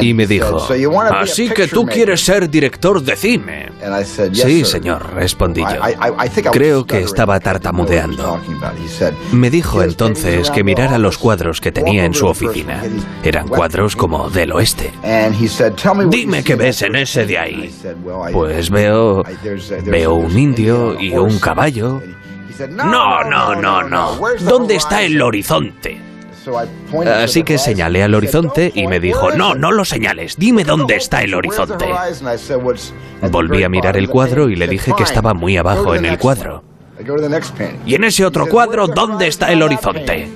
Y 0.00 0.14
me 0.14 0.26
dijo, 0.26 0.66
así 1.10 1.48
que 1.48 1.66
tú 1.68 1.86
quieres 1.86 2.24
ser 2.24 2.48
director 2.48 3.02
de 3.02 3.16
cine. 3.16 3.72
Sí, 4.32 4.64
señor, 4.64 5.14
respondí 5.14 5.62
yo. 5.62 6.50
Creo 6.50 6.84
que 6.84 7.00
estaba 7.00 7.40
tartamudeando. 7.40 8.40
Me 9.32 9.50
dijo 9.50 9.82
entonces 9.82 10.50
que 10.50 10.64
mirara 10.64 10.98
los 10.98 11.18
cuadros 11.18 11.60
que 11.60 11.72
tenía 11.72 12.04
en 12.04 12.14
su 12.14 12.26
oficina. 12.26 12.82
Eran 13.22 13.48
cuadros 13.48 13.96
como 13.96 14.30
del 14.30 14.52
oeste. 14.52 14.92
Dime 16.08 16.42
qué 16.44 16.54
ves 16.54 16.82
en 16.82 16.96
ese 16.96 17.26
de 17.26 17.38
ahí. 17.38 17.74
Pues 18.32 18.70
veo, 18.70 19.22
veo 19.84 20.14
un 20.14 20.38
indio 20.38 21.00
y 21.00 21.16
un 21.16 21.38
caballo. 21.38 22.02
No, 22.70 23.22
no, 23.24 23.54
no, 23.54 23.82
no. 23.82 24.18
¿Dónde 24.40 24.76
está 24.76 25.02
el 25.02 25.20
horizonte? 25.22 26.07
Así 27.22 27.42
que 27.42 27.58
señalé 27.58 28.02
al 28.02 28.14
horizonte 28.14 28.72
y 28.74 28.86
me 28.86 29.00
dijo, 29.00 29.30
no, 29.32 29.54
no 29.54 29.72
lo 29.72 29.84
señales, 29.84 30.36
dime 30.36 30.64
dónde 30.64 30.96
está 30.96 31.22
el 31.22 31.34
horizonte. 31.34 31.86
Volví 33.30 33.62
a 33.62 33.68
mirar 33.68 33.96
el 33.96 34.08
cuadro 34.08 34.48
y 34.48 34.56
le 34.56 34.68
dije 34.68 34.92
que 34.96 35.02
estaba 35.02 35.34
muy 35.34 35.56
abajo 35.56 35.94
en 35.94 36.04
el 36.04 36.18
cuadro. 36.18 36.62
Y 37.86 37.94
en 37.94 38.04
ese 38.04 38.24
otro 38.24 38.46
cuadro, 38.46 38.88
¿dónde 38.88 39.28
está 39.28 39.52
el 39.52 39.62
horizonte? 39.62 40.28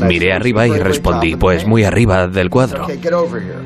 Miré 0.00 0.32
arriba 0.32 0.66
y 0.66 0.78
respondí, 0.78 1.36
pues 1.36 1.66
muy 1.66 1.84
arriba 1.84 2.28
del 2.28 2.50
cuadro. 2.50 2.86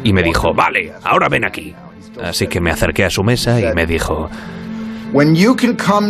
Y 0.02 0.12
me 0.12 0.22
dijo, 0.22 0.54
vale, 0.54 0.92
ahora 1.04 1.28
ven 1.28 1.44
aquí. 1.44 1.74
Así 2.22 2.48
que 2.48 2.60
me 2.60 2.70
acerqué 2.70 3.04
a 3.04 3.10
su 3.10 3.22
mesa 3.22 3.60
y 3.60 3.72
me 3.74 3.86
dijo, 3.86 4.28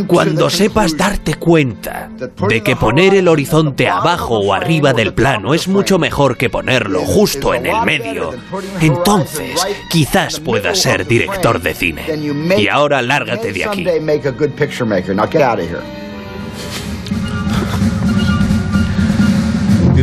cuando 0.07 0.51
sepas 0.51 0.97
darte 0.97 1.35
cuenta 1.35 2.11
de 2.49 2.63
que 2.63 2.77
poner 2.77 3.15
el 3.15 3.29
horizonte 3.29 3.89
abajo 3.89 4.39
o 4.39 4.53
arriba 4.53 4.93
del 4.93 5.15
plano 5.15 5.55
es 5.55 5.69
mucho 5.69 5.99
mejor 5.99 6.37
que 6.37 6.51
ponerlo 6.51 7.01
justo 7.01 7.55
en 7.55 7.67
el 7.67 7.83
medio, 7.85 8.33
entonces 8.81 9.61
quizás 9.91 10.41
puedas 10.41 10.81
ser 10.81 11.07
director 11.07 11.61
de 11.61 11.75
cine. 11.75 12.05
Y 12.59 12.69
ahora 12.69 13.03
lárgate 13.03 13.53
de 13.53 13.65
aquí. 13.65 13.87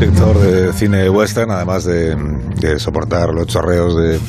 Director 0.06 0.40
de 0.40 0.74
cine 0.74 1.10
western, 1.10 1.50
además 1.52 1.84
de, 1.86 2.16
de 2.60 2.80
soportar 2.80 3.30
los 3.34 3.48
chorreos 3.48 3.96
de... 3.96 4.20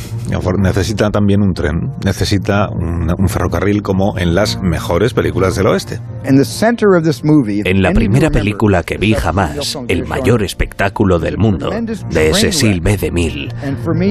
Necesita 0.59 1.11
también 1.11 1.43
un 1.43 1.53
tren, 1.53 1.93
necesita 2.05 2.69
un, 2.69 3.13
un, 3.17 3.29
ferrocarril 3.29 3.83
como 3.83 4.19
en 4.19 4.35
las 4.35 4.61
mejores 4.61 5.13
películas 5.13 5.55
del 5.55 5.67
oeste. 5.69 6.01
En 6.25 7.83
la 7.83 7.93
primera 7.93 8.31
película 8.31 8.83
que 8.83 8.97
vi 8.97 9.15
jamás, 9.15 9.79
El 9.89 10.07
mayor 10.07 10.43
espectáculo 10.43 11.19
del 11.19 11.39
mundo, 11.39 11.71
de 12.11 12.35
Cecil 12.35 12.81
B. 12.81 12.97
DeMille, 12.97 13.49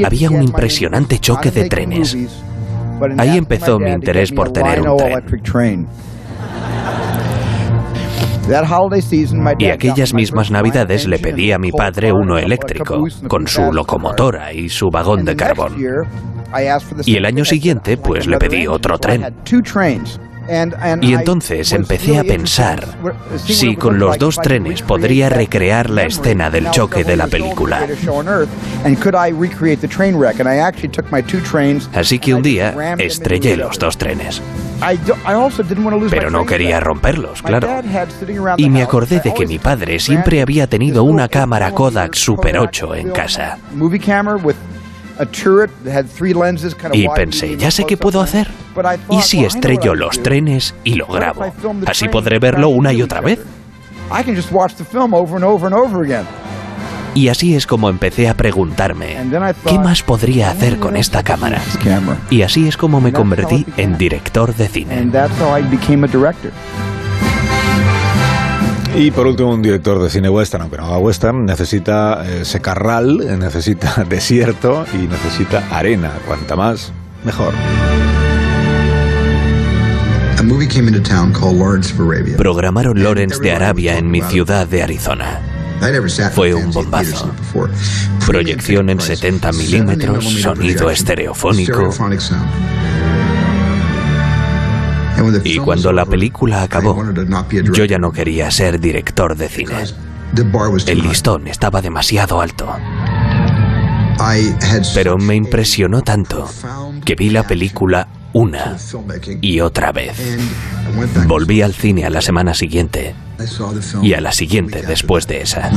había 0.05 0.29
un 0.29 0.43
impresionante 0.43 1.19
choque 1.19 1.51
de 1.51 1.67
trenes. 1.67 2.15
Ahí 3.17 3.37
empezó 3.37 3.77
mi 3.79 3.91
interés 3.91 4.31
por 4.31 4.51
tener 4.51 4.81
un 4.81 4.97
tren. 4.97 5.87
Y 9.59 9.65
aquellas 9.67 10.13
mismas 10.13 10.51
navidades 10.51 11.07
le 11.07 11.17
pedí 11.19 11.51
a 11.51 11.57
mi 11.57 11.71
padre 11.71 12.11
uno 12.11 12.37
eléctrico, 12.37 13.03
con 13.27 13.47
su 13.47 13.73
locomotora 13.73 14.53
y 14.53 14.69
su 14.69 14.89
vagón 14.91 15.25
de 15.25 15.35
carbón. 15.35 15.75
Y 17.05 17.15
el 17.15 17.25
año 17.25 17.43
siguiente, 17.43 17.97
pues 17.97 18.27
le 18.27 18.37
pedí 18.37 18.67
otro 18.67 18.97
tren. 18.97 19.33
Y 21.01 21.13
entonces 21.13 21.71
empecé 21.73 22.19
a 22.19 22.23
pensar 22.23 22.85
si 23.37 23.75
con 23.75 23.97
los 23.97 24.17
dos 24.19 24.35
trenes 24.35 24.83
podría 24.83 25.29
recrear 25.29 25.89
la 25.89 26.03
escena 26.03 26.51
del 26.51 26.69
choque 26.69 27.03
de 27.03 27.17
la 27.17 27.27
película. 27.27 27.87
Así 31.93 32.19
que 32.19 32.33
un 32.35 32.43
día 32.43 32.95
estrellé 32.99 33.57
los 33.57 33.79
dos 33.79 33.97
trenes. 33.97 34.41
Pero 36.09 36.29
no 36.29 36.45
quería 36.45 36.79
romperlos, 36.79 37.41
claro. 37.41 37.67
Y 38.57 38.69
me 38.69 38.81
acordé 38.81 39.19
de 39.19 39.33
que 39.33 39.45
mi 39.47 39.57
padre 39.59 39.99
siempre 39.99 40.41
había 40.41 40.67
tenido 40.67 41.03
una 41.03 41.27
cámara 41.27 41.71
Kodak 41.71 42.15
Super 42.15 42.57
8 42.59 42.95
en 42.95 43.11
casa. 43.11 43.57
Y 46.93 47.07
pensé, 47.15 47.55
ya 47.57 47.71
sé 47.71 47.85
qué 47.85 47.95
puedo 47.97 48.19
hacer. 48.21 48.47
¿Y 49.09 49.21
si 49.21 49.45
estrello 49.45 49.95
los 49.95 50.21
trenes 50.21 50.75
y 50.83 50.95
lo 50.95 51.07
grabo? 51.07 51.45
Así 51.87 52.09
podré 52.09 52.39
verlo 52.39 52.69
una 52.69 52.91
y 52.91 53.01
otra 53.01 53.21
vez. 53.21 53.39
Y 57.15 57.29
así 57.29 57.55
es 57.55 57.65
como 57.65 57.89
empecé 57.89 58.27
a 58.27 58.35
preguntarme, 58.35 59.15
¿qué 59.65 59.79
más 59.79 60.03
podría 60.03 60.51
hacer 60.51 60.79
con 60.79 60.97
esta 60.97 61.23
cámara? 61.23 61.61
Y 62.29 62.41
así 62.41 62.67
es 62.67 62.75
como 62.75 62.99
me 62.99 63.13
convertí 63.13 63.65
en 63.77 63.97
director 63.97 64.53
de 64.53 64.67
cine. 64.67 64.99
Y 68.97 69.11
por 69.11 69.27
último, 69.27 69.53
un 69.53 69.61
director 69.61 70.01
de 70.01 70.09
cine 70.09 70.27
western, 70.27 70.63
aunque 70.63 70.77
no 70.77 70.85
haga 70.85 70.97
western, 70.97 71.45
necesita 71.45 72.23
eh, 72.25 72.43
secarral, 72.43 73.17
necesita 73.39 74.03
desierto 74.03 74.85
y 74.93 75.07
necesita 75.07 75.63
arena. 75.71 76.11
Cuanta 76.27 76.57
más, 76.57 76.91
mejor. 77.23 77.53
Programaron 82.35 83.01
Lawrence 83.01 83.39
de 83.39 83.53
Arabia 83.53 83.97
en 83.97 84.11
mi 84.11 84.21
ciudad 84.21 84.67
de 84.67 84.83
Arizona. 84.83 85.54
Fue 86.33 86.53
un 86.53 86.71
bombazo. 86.71 87.31
Proyección 88.25 88.89
en 88.89 88.99
70 88.99 89.51
milímetros, 89.51 90.25
sonido 90.25 90.89
estereofónico. 90.89 91.89
Y 95.43 95.57
cuando 95.57 95.93
la 95.93 96.05
película 96.05 96.63
acabó, 96.63 97.03
yo 97.73 97.85
ya 97.85 97.97
no 97.97 98.11
quería 98.11 98.51
ser 98.51 98.79
director 98.79 99.35
de 99.35 99.49
cine. 99.49 99.83
El 100.87 101.01
listón 101.01 101.47
estaba 101.47 101.81
demasiado 101.81 102.41
alto. 102.41 102.75
Pero 104.93 105.17
me 105.17 105.35
impresionó 105.35 106.01
tanto 106.01 106.49
que 107.03 107.15
vi 107.15 107.29
la 107.29 107.43
película 107.43 108.07
una 108.33 108.77
y 109.41 109.59
otra 109.61 109.91
vez. 109.91 110.17
Volví 111.27 111.61
al 111.61 111.73
cine 111.73 112.05
a 112.05 112.09
la 112.09 112.21
semana 112.21 112.53
siguiente 112.53 113.15
y 114.01 114.13
a 114.13 114.21
la 114.21 114.31
siguiente 114.31 114.81
después 114.81 115.27
de 115.27 115.41
esa. 115.41 115.71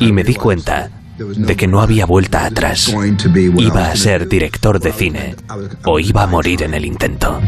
Y 0.00 0.12
me 0.12 0.24
di 0.24 0.34
cuenta 0.34 0.90
de 1.18 1.56
que 1.56 1.66
no 1.66 1.80
había 1.80 2.06
vuelta 2.06 2.44
atrás. 2.46 2.92
Iba 3.56 3.90
a 3.90 3.96
ser 3.96 4.28
director 4.28 4.80
de 4.80 4.92
cine 4.92 5.36
o 5.84 5.98
iba 5.98 6.24
a 6.24 6.26
morir 6.26 6.62
en 6.62 6.74
el 6.74 6.84
intento. 6.84 7.40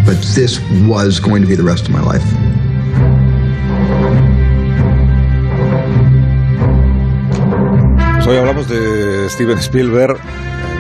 Hoy 8.27 8.37
hablamos 8.39 8.69
de 8.69 9.29
Steven 9.29 9.59
Spielberg. 9.59 10.19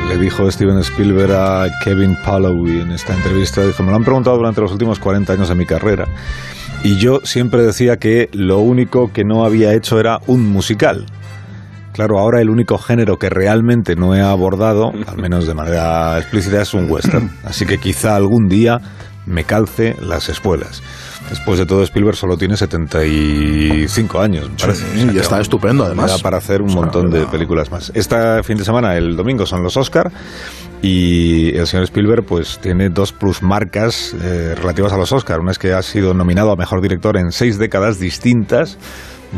Le 0.08 0.18
dijo 0.18 0.50
Steven 0.50 0.78
Spielberg 0.78 1.32
a 1.32 1.66
Kevin 1.82 2.16
Palloway 2.24 2.80
en 2.80 2.92
esta 2.92 3.14
entrevista, 3.14 3.64
dijo, 3.64 3.82
me 3.82 3.90
lo 3.90 3.96
han 3.96 4.04
preguntado 4.04 4.36
durante 4.36 4.60
los 4.60 4.70
últimos 4.72 4.98
40 4.98 5.32
años 5.32 5.48
de 5.48 5.54
mi 5.54 5.66
carrera. 5.66 6.06
Y 6.82 6.98
yo 6.98 7.20
siempre 7.24 7.62
decía 7.62 7.96
que 7.96 8.28
lo 8.32 8.58
único 8.58 9.12
que 9.12 9.24
no 9.24 9.44
había 9.44 9.72
hecho 9.72 9.98
era 9.98 10.18
un 10.26 10.46
musical. 10.46 11.06
Claro, 11.94 12.18
ahora 12.18 12.40
el 12.40 12.50
único 12.50 12.76
género 12.76 13.18
que 13.18 13.30
realmente 13.30 13.96
no 13.96 14.14
he 14.14 14.20
abordado, 14.20 14.92
al 15.06 15.16
menos 15.16 15.46
de 15.46 15.54
manera 15.54 16.18
explícita, 16.18 16.60
es 16.60 16.74
un 16.74 16.90
western. 16.90 17.30
Así 17.44 17.64
que 17.64 17.78
quizá 17.78 18.16
algún 18.16 18.48
día 18.48 18.80
me 19.26 19.44
calce 19.44 19.96
las 20.00 20.28
espuelas. 20.28 20.82
Después 21.30 21.58
de 21.58 21.66
todo, 21.66 21.82
Spielberg 21.82 22.16
solo 22.16 22.36
tiene 22.36 22.56
75 22.56 24.20
años, 24.20 24.50
parece. 24.60 24.84
y 25.12 25.18
está 25.18 25.40
estupendo, 25.40 25.84
además. 25.84 26.22
Para 26.22 26.36
hacer 26.36 26.60
un 26.60 26.74
montón 26.74 27.10
de 27.10 27.26
películas 27.26 27.70
más. 27.70 27.90
Este 27.94 28.42
fin 28.42 28.58
de 28.58 28.64
semana, 28.64 28.96
el 28.96 29.16
domingo, 29.16 29.46
son 29.46 29.62
los 29.62 29.76
Oscar 29.76 30.12
y 30.82 31.56
el 31.56 31.66
señor 31.66 31.84
Spielberg 31.84 32.24
pues 32.26 32.58
tiene 32.58 32.90
dos 32.90 33.12
plus 33.12 33.42
marcas 33.42 34.14
eh, 34.20 34.54
relativas 34.54 34.92
a 34.92 34.98
los 34.98 35.12
Oscar. 35.12 35.40
Una 35.40 35.52
es 35.52 35.58
que 35.58 35.72
ha 35.72 35.82
sido 35.82 36.12
nominado 36.12 36.52
a 36.52 36.56
Mejor 36.56 36.82
Director 36.82 37.16
en 37.16 37.32
seis 37.32 37.58
décadas 37.58 37.98
distintas 37.98 38.76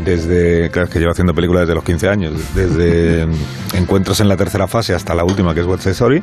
desde, 0.03 0.69
claro, 0.69 0.89
que 0.89 0.99
lleva 0.99 1.11
haciendo 1.11 1.33
películas 1.33 1.61
desde 1.61 1.75
los 1.75 1.83
15 1.83 2.09
años, 2.09 2.33
desde 2.53 3.27
Encuentros 3.73 4.19
en 4.19 4.27
la 4.27 4.37
tercera 4.37 4.67
fase 4.67 4.93
hasta 4.93 5.15
la 5.15 5.23
última, 5.23 5.53
que 5.53 5.61
es 5.61 5.65
What's 5.65 5.87
Story 5.87 6.21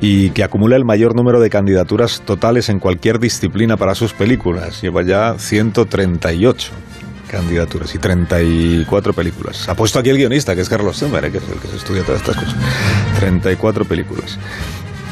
y 0.00 0.30
que 0.30 0.42
acumula 0.42 0.76
el 0.76 0.84
mayor 0.84 1.14
número 1.14 1.40
de 1.40 1.50
candidaturas 1.50 2.22
totales 2.24 2.68
en 2.68 2.78
cualquier 2.78 3.18
disciplina 3.18 3.76
para 3.76 3.94
sus 3.94 4.12
películas. 4.12 4.80
Lleva 4.82 5.02
ya 5.02 5.36
138 5.38 6.72
candidaturas 7.30 7.94
y 7.94 7.98
34 7.98 9.12
películas. 9.12 9.68
Ha 9.68 9.74
puesto 9.74 9.98
aquí 9.98 10.10
el 10.10 10.16
guionista, 10.16 10.54
que 10.54 10.62
es 10.62 10.68
Carlos 10.68 10.96
Sommer, 10.96 11.24
eh, 11.24 11.30
que 11.30 11.38
es 11.38 11.48
el 11.48 11.58
que 11.60 11.68
se 11.68 11.76
estudia 11.76 12.02
todas 12.02 12.20
estas 12.22 12.36
cosas. 12.36 12.56
34 13.18 13.84
películas. 13.84 14.38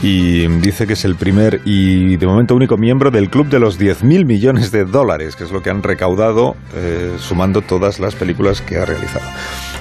Y 0.02 0.46
dice 0.60 0.86
que 0.86 0.92
es 0.92 1.04
el 1.04 1.16
primer 1.16 1.60
y 1.64 2.16
de 2.16 2.26
momento 2.26 2.54
único 2.54 2.76
miembro 2.76 3.10
del 3.10 3.30
club 3.30 3.48
de 3.48 3.58
los 3.58 3.80
10.000 3.80 4.24
millones 4.24 4.70
de 4.70 4.84
dólares, 4.84 5.34
que 5.34 5.42
es 5.42 5.50
lo 5.50 5.60
que 5.60 5.70
han 5.70 5.82
recaudado 5.82 6.56
eh, 6.74 7.16
sumando 7.18 7.62
todas 7.62 7.98
las 7.98 8.14
películas 8.14 8.60
que 8.60 8.78
ha 8.78 8.84
realizado. 8.84 9.26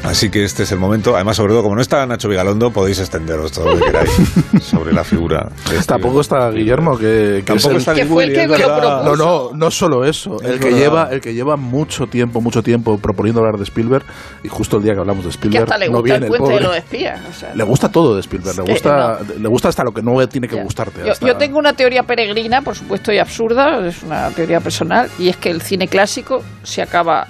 Así 0.04 0.30
que 0.30 0.44
este 0.44 0.64
es 0.64 0.72
el 0.72 0.80
momento. 0.80 1.16
Además, 1.16 1.38
sobre 1.38 1.54
todo, 1.54 1.64
como 1.64 1.76
no 1.76 1.82
está 1.82 2.06
Nacho 2.06 2.30
Vigalondo, 2.30 2.72
podéis 2.72 3.00
extenderos 3.00 3.52
todo 3.52 3.74
lo 3.74 3.80
que 3.80 3.86
queráis 3.86 4.12
sobre 4.62 4.94
la 4.94 5.04
figura. 5.04 5.50
Este 5.66 5.86
Tampoco 5.86 6.22
está 6.22 6.50
Guillermo, 6.52 6.98
que, 6.98 7.44
Tampoco 7.46 7.78
está 7.78 7.96
fue 8.06 8.26
el 8.26 8.34
que 8.34 8.48
lo 8.48 9.04
No, 9.04 9.16
no, 9.16 9.50
no 9.54 9.72
solo 9.72 10.06
eso. 10.06 10.42
El 10.42 10.60
que, 10.60 10.72
lleva, 10.72 11.10
el 11.12 11.22
que 11.22 11.34
lleva 11.34 11.58
mucho 11.58 12.08
tiempo, 12.08 12.42
mucho 12.42 12.64
tiempo 12.64 12.98
proponiendo 12.98 13.42
hablar 13.42 13.58
de 13.58 13.64
Spielberg, 13.64 14.06
y 14.44 14.48
justo 14.48 14.78
el 14.78 14.84
día 14.84 14.94
que 14.94 15.00
hablamos 15.00 15.24
de 15.26 15.32
Spielberg, 15.32 15.66
que 15.66 15.74
hasta 15.74 15.78
le 15.78 15.88
gusta 15.88 15.98
no 15.98 16.04
viene 16.04 16.26
el 16.26 16.32
puente 16.32 16.54
de 16.54 16.62
los 16.62 16.76
espías. 16.76 17.20
Le 17.54 17.64
gusta 17.64 17.92
todo 17.92 18.16
de 18.16 18.22
Spielberg, 18.22 18.58
le 18.58 18.74
gusta, 18.74 19.20
le 19.40 19.48
gusta 19.48 19.70
hasta 19.70 19.84
lo 19.84 19.92
que 19.94 20.02
no 20.02 20.28
tiene 20.28 20.48
que 20.48 20.62
gustarte. 20.62 21.02
Yo, 21.06 21.14
yo 21.28 21.38
tengo 21.38 21.60
una 21.60 21.74
teoría 21.74 22.04
peregrina, 22.04 22.62
por 22.62 22.76
supuesto, 22.76 23.12
y 23.12 23.18
absurda, 23.18 23.86
es 23.88 24.04
una 24.04 24.30
teoría 24.32 24.60
personal, 24.60 25.10
y 25.20 25.30
es 25.30 25.38
que 25.38 25.50
el 25.50 25.62
cine 25.62 25.88
clásico 25.88 26.44
se 26.64 26.82
acaba 26.82 27.28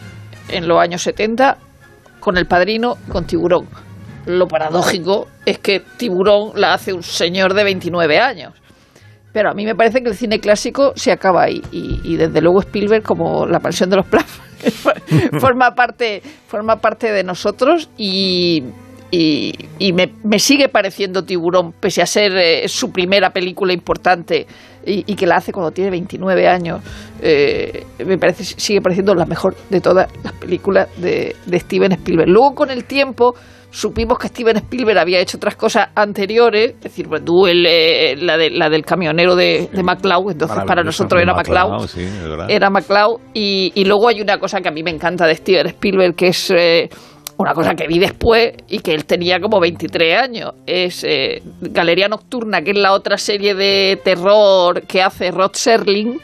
en 0.50 0.68
los 0.68 0.80
años 0.80 1.02
70 1.02 1.58
con 2.28 2.38
El 2.38 2.46
Padrino, 2.46 2.98
con 3.08 3.26
Tiburón. 3.26 3.70
Lo 4.26 4.50
paradójico 4.50 5.30
es 5.46 5.60
que 5.60 5.80
Tiburón 5.80 6.60
la 6.60 6.74
hace 6.74 6.92
un 6.92 7.02
señor 7.02 7.54
de 7.54 7.64
29 7.64 8.20
años. 8.20 8.54
Pero 9.32 9.50
a 9.50 9.54
mí 9.54 9.64
me 9.64 9.76
parece 9.76 10.04
que 10.04 10.10
el 10.10 10.16
cine 10.16 10.42
clásico 10.42 10.92
se 10.98 11.14
acaba 11.14 11.44
ahí. 11.44 11.62
Y, 11.72 12.18
desde 12.18 12.42
luego 12.42 12.60
Spielberg, 12.60 13.02
como 13.02 13.46
la 13.46 13.62
pensión 13.62 13.90
de 13.90 13.96
los 13.96 14.06
plasmas, 14.08 14.46
forma, 15.40 15.74
parte, 15.74 16.22
forma 16.50 16.82
parte 16.82 17.14
de 17.14 17.24
nosotros 17.24 17.90
y, 17.98 18.62
y, 19.10 19.94
me, 19.94 20.40
sigue 20.40 20.68
pareciendo 20.68 21.24
Tiburón, 21.24 21.72
pese 21.72 22.02
a 22.02 22.06
ser 22.06 22.36
eh, 22.36 22.68
su 22.68 22.92
primera 22.92 23.30
película 23.30 23.72
importante 23.72 24.48
y, 24.88 25.16
que 25.16 25.28
la 25.28 25.36
hace 25.38 25.52
cuando 25.52 25.72
tiene 25.72 25.92
29 25.92 26.48
años, 26.48 26.82
eh, 27.22 27.86
me 28.06 28.18
parece 28.18 28.44
sigue 28.44 28.82
pareciendo 28.82 29.14
la 29.14 29.26
mejor 29.26 29.56
de 29.70 29.82
todas 29.82 30.08
las 30.24 30.34
películas 30.34 30.88
de, 30.98 31.36
Steven 31.52 31.92
Spielberg. 31.92 32.30
Luego 32.30 32.56
con 32.56 32.72
el 32.72 32.86
tiempo 32.86 33.36
supimos 33.70 34.18
que 34.18 34.30
Steven 34.30 34.56
Spielberg 34.58 34.98
había 34.98 35.20
hecho 35.20 35.38
otras 35.38 35.56
cosas 35.56 35.90
anteriores, 35.94 36.76
es 36.76 36.82
decir, 36.82 37.08
Duel, 37.22 37.64
la, 38.26 38.38
de, 38.38 38.50
la 38.50 38.70
del 38.70 38.86
camionero 38.86 39.36
de, 39.36 39.70
de 39.72 39.84
McCloud, 39.84 40.32
entonces 40.32 40.64
para 40.66 40.84
nosotros 40.84 41.22
era 41.22 41.34
McCloud, 41.34 41.90
era 42.48 42.70
McCloud, 42.70 43.20
y, 43.34 43.74
y, 43.76 43.84
luego 43.84 44.08
hay 44.08 44.22
una 44.22 44.40
cosa 44.40 44.62
que 44.62 44.70
a 44.70 44.72
mí 44.72 44.84
me 44.84 44.92
encanta 44.92 45.28
de 45.28 45.36
Steven 45.36 45.68
Spielberg, 45.68 46.16
que 46.16 46.28
es... 46.28 46.52
Eh, 46.52 46.90
una 47.38 47.54
cosa 47.54 47.76
que 47.76 47.88
vi 47.88 48.00
después 48.00 48.54
y 48.68 48.80
que 48.80 48.94
él 48.94 49.06
tenía 49.06 49.40
como 49.40 49.60
23 49.60 50.22
años. 50.22 50.54
Es 50.66 51.04
eh, 51.04 51.42
Galería 51.62 52.08
Nocturna, 52.08 52.62
que 52.62 52.72
es 52.72 52.78
la 52.78 52.94
otra 52.94 53.18
serie 53.18 53.54
de 53.54 54.00
terror 54.04 54.82
que 54.84 55.02
hace 55.02 55.32
Rod 55.32 55.52
Serling, 55.54 56.20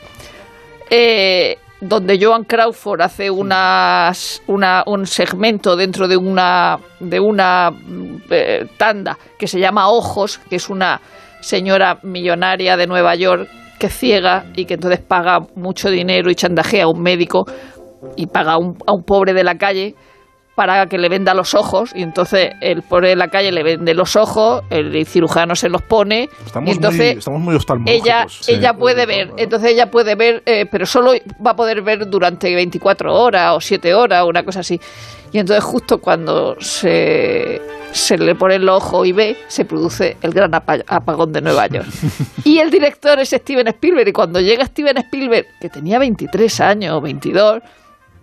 eh, 0.89 1.57
donde 1.79 2.17
Joan 2.19 2.45
Crawford 2.45 3.01
hace 3.01 3.29
unas, 3.29 4.41
una, 4.47 4.83
un 4.87 5.05
segmento 5.05 5.75
dentro 5.75 6.07
de 6.07 6.17
una, 6.17 6.79
de 6.99 7.19
una 7.19 7.71
eh, 8.29 8.65
tanda 8.77 9.17
que 9.37 9.47
se 9.47 9.59
llama 9.59 9.89
Ojos, 9.89 10.39
que 10.49 10.55
es 10.55 10.69
una 10.69 10.99
señora 11.41 11.99
millonaria 12.03 12.77
de 12.77 12.87
Nueva 12.87 13.15
York 13.15 13.49
que 13.77 13.87
es 13.87 13.97
ciega 13.97 14.45
y 14.55 14.65
que 14.65 14.75
entonces 14.75 15.01
paga 15.01 15.39
mucho 15.55 15.89
dinero 15.89 16.31
y 16.31 16.35
chandajea 16.35 16.85
a 16.85 16.87
un 16.87 17.01
médico 17.01 17.45
y 18.15 18.27
paga 18.27 18.53
a 18.53 18.57
un, 18.57 18.77
a 18.87 18.93
un 18.93 19.03
pobre 19.03 19.33
de 19.33 19.43
la 19.43 19.55
calle 19.55 19.95
para 20.55 20.85
que 20.87 20.97
le 20.97 21.09
venda 21.09 21.33
los 21.33 21.55
ojos 21.55 21.91
y 21.95 22.03
entonces 22.03 22.51
el 22.61 22.83
pobre 22.83 23.09
de 23.09 23.15
la 23.15 23.29
calle 23.29 23.51
le 23.51 23.63
vende 23.63 23.93
los 23.93 24.15
ojos, 24.15 24.63
el 24.69 25.05
cirujano 25.05 25.55
se 25.55 25.69
los 25.69 25.81
pone 25.81 26.29
estamos 26.45 26.69
y 26.69 26.73
entonces 26.73 27.13
muy, 27.13 27.55
estamos 27.55 27.81
muy 27.81 27.91
ella 27.91 28.27
ella 28.47 28.73
puede 28.73 29.05
ver, 29.05 29.31
entonces 29.37 29.71
ella 29.71 29.89
puede 29.89 30.15
ver, 30.15 30.43
eh, 30.45 30.65
pero 30.69 30.85
solo 30.85 31.13
va 31.45 31.51
a 31.51 31.55
poder 31.55 31.81
ver 31.81 32.07
durante 32.07 32.53
24 32.53 33.13
horas 33.13 33.53
o 33.55 33.61
7 33.61 33.93
horas 33.93 34.23
o 34.23 34.27
una 34.27 34.43
cosa 34.43 34.59
así. 34.61 34.79
Y 35.31 35.39
entonces 35.39 35.63
justo 35.63 35.97
cuando 35.99 36.55
se, 36.59 37.59
se 37.91 38.17
le 38.19 38.35
pone 38.35 38.55
el 38.55 38.69
ojo 38.69 39.03
y 39.03 39.11
ve, 39.13 39.35
se 39.47 39.65
produce 39.65 40.17
el 40.21 40.31
gran 40.31 40.53
apagón 40.53 41.33
de 41.33 41.41
Nueva 41.41 41.65
York. 41.67 41.87
y 42.43 42.59
el 42.59 42.69
director 42.69 43.19
es 43.19 43.29
Steven 43.31 43.67
Spielberg 43.67 44.09
y 44.09 44.13
cuando 44.13 44.39
llega 44.39 44.65
Steven 44.65 44.97
Spielberg, 44.97 45.47
que 45.59 45.69
tenía 45.69 45.97
23 45.97 46.59
años 46.59 46.97
o 46.97 47.01
22, 47.01 47.63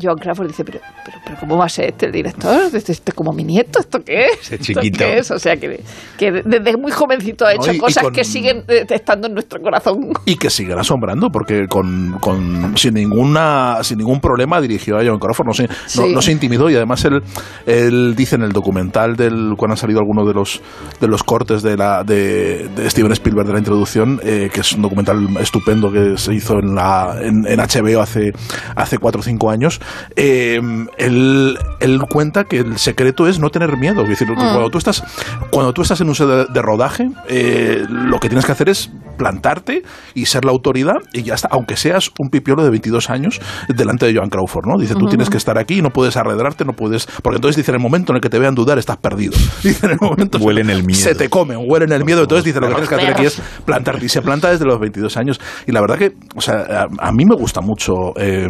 Joan 0.01 0.17
Crawford 0.17 0.49
dice, 0.49 0.65
pero, 0.65 0.81
pero, 1.05 1.19
pero 1.25 1.37
¿cómo 1.39 1.57
va 1.57 1.67
a 1.67 1.69
ser 1.69 1.91
este 1.91 2.07
el 2.07 2.13
director? 2.13 2.75
Este, 2.75 2.93
este, 2.93 3.13
como 3.13 3.33
mi 3.33 3.45
nieto, 3.45 3.81
¿esto 3.81 4.01
qué 4.05 4.27
es? 4.27 4.53
¿Esto 4.53 4.81
qué 4.81 5.19
es? 5.19 5.31
O 5.31 5.39
sea, 5.39 5.57
que, 5.57 5.83
que 6.19 6.31
desde 6.45 6.77
muy 6.77 6.93
jovencito 6.93 7.47
ha 7.47 7.55
hecho 7.55 7.73
cosas 7.79 8.05
que 8.13 8.25
siguen 8.25 8.65
eh, 8.69 8.87
estando 8.89 9.29
en 9.29 9.35
nuestro 9.35 9.61
corazón. 9.61 10.13
Y 10.25 10.37
que 10.37 10.51
siguen 10.51 10.79
asombrando, 10.79 11.31
porque 11.31 11.67
con, 11.69 12.19
con, 12.21 12.77
sin, 12.77 12.95
ninguna, 12.95 13.79
sin 13.83 13.99
ningún 13.99 14.21
problema 14.21 14.61
dirigió 14.61 14.99
a 14.99 15.05
Joan 15.05 15.19
Crawford, 15.19 15.47
no 15.47 15.53
se, 15.55 15.69
no, 16.09 16.23
se 16.23 16.33
intimidó 16.33 16.71
y 16.71 16.77
además 16.77 17.05
él, 17.05 17.23
él 17.67 18.15
dice 18.17 18.37
en 18.37 18.43
el 18.43 18.53
documental 18.53 19.17
del 19.17 19.55
cuando 19.57 19.75
han 19.75 19.79
salido 19.79 20.01
algunos 20.01 20.27
de 20.27 20.35
los, 20.35 20.63
de 21.01 21.09
los 21.09 21.23
cortes 21.23 21.63
de, 21.63 21.77
la, 21.77 22.05
de, 22.05 22.69
de 22.69 22.91
Steven 22.91 23.13
Spielberg 23.13 23.47
de 23.47 23.53
la 23.53 23.59
introducción, 23.59 24.21
eh, 24.23 24.51
que 24.53 24.61
es 24.61 24.73
un 24.73 24.83
documental 24.83 25.37
estupendo 25.41 25.91
que 25.93 26.17
se 26.17 26.35
hizo 26.35 26.59
en, 26.59 26.75
la, 26.75 27.17
en, 27.21 27.47
en 27.47 27.59
HBO 27.59 28.01
hace, 28.01 28.33
hace 28.77 28.99
4 28.99 29.21
o 29.21 29.23
5 29.23 29.51
años, 29.51 29.81
eh, 30.17 30.61
él, 30.99 31.59
cuenta 32.11 32.45
que 32.45 32.59
el 32.59 32.79
secreto 32.79 33.29
es 33.29 33.39
no 33.39 33.51
tener 33.51 33.77
miedo. 33.77 34.03
Es 34.03 34.09
decir, 34.09 34.31
mm. 34.31 34.35
cuando, 34.35 34.71
tú 34.71 34.79
estás, 34.79 35.03
cuando 35.51 35.73
tú 35.73 35.83
estás 35.83 36.01
en 36.01 36.09
un 36.09 36.15
set 36.15 36.49
de, 36.49 36.63
rodaje, 36.63 37.11
eh, 37.29 37.85
lo 37.89 38.19
que 38.21 38.29
tienes 38.29 38.45
que 38.45 38.53
hacer 38.53 38.69
es 38.69 38.91
plantarte 39.21 39.83
y 40.15 40.25
ser 40.25 40.47
la 40.47 40.51
autoridad 40.51 40.97
y 41.13 41.25
ya 41.25 41.35
está, 41.35 41.49
aunque 41.51 41.77
seas 41.77 42.11
un 42.19 42.31
pipiolo 42.31 42.65
de 42.65 42.71
22 42.71 43.11
años 43.11 43.39
delante 43.69 44.07
de 44.07 44.15
Joan 44.15 44.31
Crawford, 44.31 44.65
¿no? 44.67 44.81
Dice, 44.81 44.95
tú 44.95 45.09
tienes 45.09 45.29
que 45.29 45.37
estar 45.37 45.59
aquí 45.59 45.81
y 45.81 45.83
no 45.83 45.91
puedes 45.91 46.17
arredrarte, 46.17 46.65
no 46.65 46.73
puedes... 46.73 47.05
Porque 47.23 47.37
entonces 47.37 47.59
dice, 47.59 47.71
en 47.71 47.75
el 47.75 47.83
momento 47.83 48.13
en 48.13 48.17
el 48.17 48.23
que 48.23 48.31
te 48.31 48.39
vean 48.39 48.55
dudar, 48.55 48.79
estás 48.79 48.97
perdido. 48.97 49.33
Dice, 49.63 49.85
en 49.85 49.93
el 49.93 49.99
momento... 50.01 50.39
Huelen 50.39 50.71
el 50.71 50.85
miedo. 50.85 51.01
Se 51.01 51.15
te 51.15 51.29
comen, 51.29 51.59
huelen 51.69 51.93
el 51.93 52.03
miedo. 52.03 52.23
Entonces 52.23 52.45
dice, 52.47 52.61
lo 52.61 52.69
que 52.69 52.73
tienes 52.73 52.89
que 52.89 52.95
hacer 52.95 53.11
aquí 53.11 53.27
es 53.27 53.43
plantarte. 53.67 54.07
Y 54.07 54.09
se 54.09 54.23
planta 54.23 54.51
desde 54.51 54.65
los 54.65 54.81
22 54.81 55.15
años. 55.19 55.39
Y 55.67 55.73
la 55.73 55.83
verdad 55.83 55.99
que, 55.99 56.13
o 56.35 56.41
sea, 56.41 56.87
a, 56.99 57.13
mí 57.13 57.27
me 57.27 57.35
gusta 57.35 57.61
mucho 57.61 58.15
eh, 58.17 58.49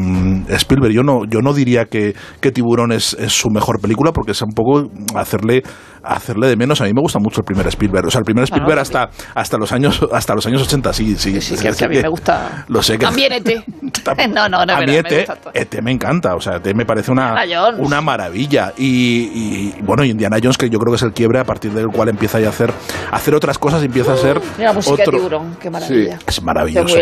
Spielberg. 0.50 0.92
Yo 0.92 1.02
no, 1.02 1.24
yo 1.24 1.40
no 1.40 1.52
diría 1.52 1.86
que, 1.86 2.14
que 2.40 2.52
Tiburón 2.52 2.92
es, 2.92 3.14
es, 3.14 3.32
su 3.32 3.50
mejor 3.50 3.80
película 3.80 4.12
porque 4.12 4.32
es 4.32 4.42
un 4.42 4.52
poco 4.52 4.88
hacerle, 5.16 5.62
hacerle 6.02 6.48
de 6.48 6.56
menos. 6.56 6.80
A 6.80 6.84
mí 6.84 6.92
me 6.92 7.00
gusta 7.00 7.18
mucho 7.18 7.40
el 7.40 7.44
primer 7.44 7.66
Spielberg. 7.68 8.06
O 8.06 8.10
sea, 8.10 8.20
el 8.20 8.24
primer 8.24 8.44
Spielberg 8.44 8.78
hasta, 8.78 9.10
hasta, 9.34 9.56
los 9.58 9.72
años, 9.72 10.00
hasta 10.12 10.34
los 10.34 10.46
años 10.46 10.62
80, 10.62 10.92
sí, 10.92 11.16
sí. 11.16 11.40
sí, 11.40 11.56
que, 11.56 11.84
a 11.84 11.88
mí 11.88 11.96
me 11.96 12.08
gusta. 12.08 12.64
Lo 12.68 12.82
sé 12.82 12.98
que, 12.98 13.04
También 13.06 13.32
ET. 13.32 13.48
no, 14.30 14.48
no, 14.48 14.64
no. 14.64 14.72
A 14.74 14.80
mí 14.80 14.94
ET, 14.94 15.28
ET, 15.54 15.82
me 15.82 15.92
encanta. 15.92 16.34
O 16.34 16.40
sea, 16.40 16.56
ET 16.56 16.74
me 16.74 16.84
parece 16.84 17.10
una, 17.10 17.34
una 17.78 18.00
maravilla. 18.00 18.72
Y, 18.76 19.72
bueno, 19.82 20.04
Indiana 20.04 20.38
Jones, 20.42 20.58
que 20.58 20.68
yo 20.70 20.78
creo 20.78 20.92
que 20.92 20.96
es 20.96 21.02
el 21.02 21.12
quiebre 21.12 21.38
a 21.38 21.44
partir 21.44 21.72
del 21.72 21.88
cual 21.88 22.08
empieza 22.08 22.38
a 22.38 22.48
hacer, 22.48 22.72
hacer 23.10 23.34
otras 23.34 23.58
cosas 23.58 23.82
y 23.82 23.86
empieza 23.86 24.12
a 24.12 24.16
ser. 24.16 24.40
Mira, 24.58 24.72
música 24.72 24.94
otro... 24.94 25.12
de 25.12 25.18
tiburón, 25.18 25.56
qué 25.60 25.70
maravilla. 25.70 26.18
es 26.26 26.42
maravilloso. 26.42 26.96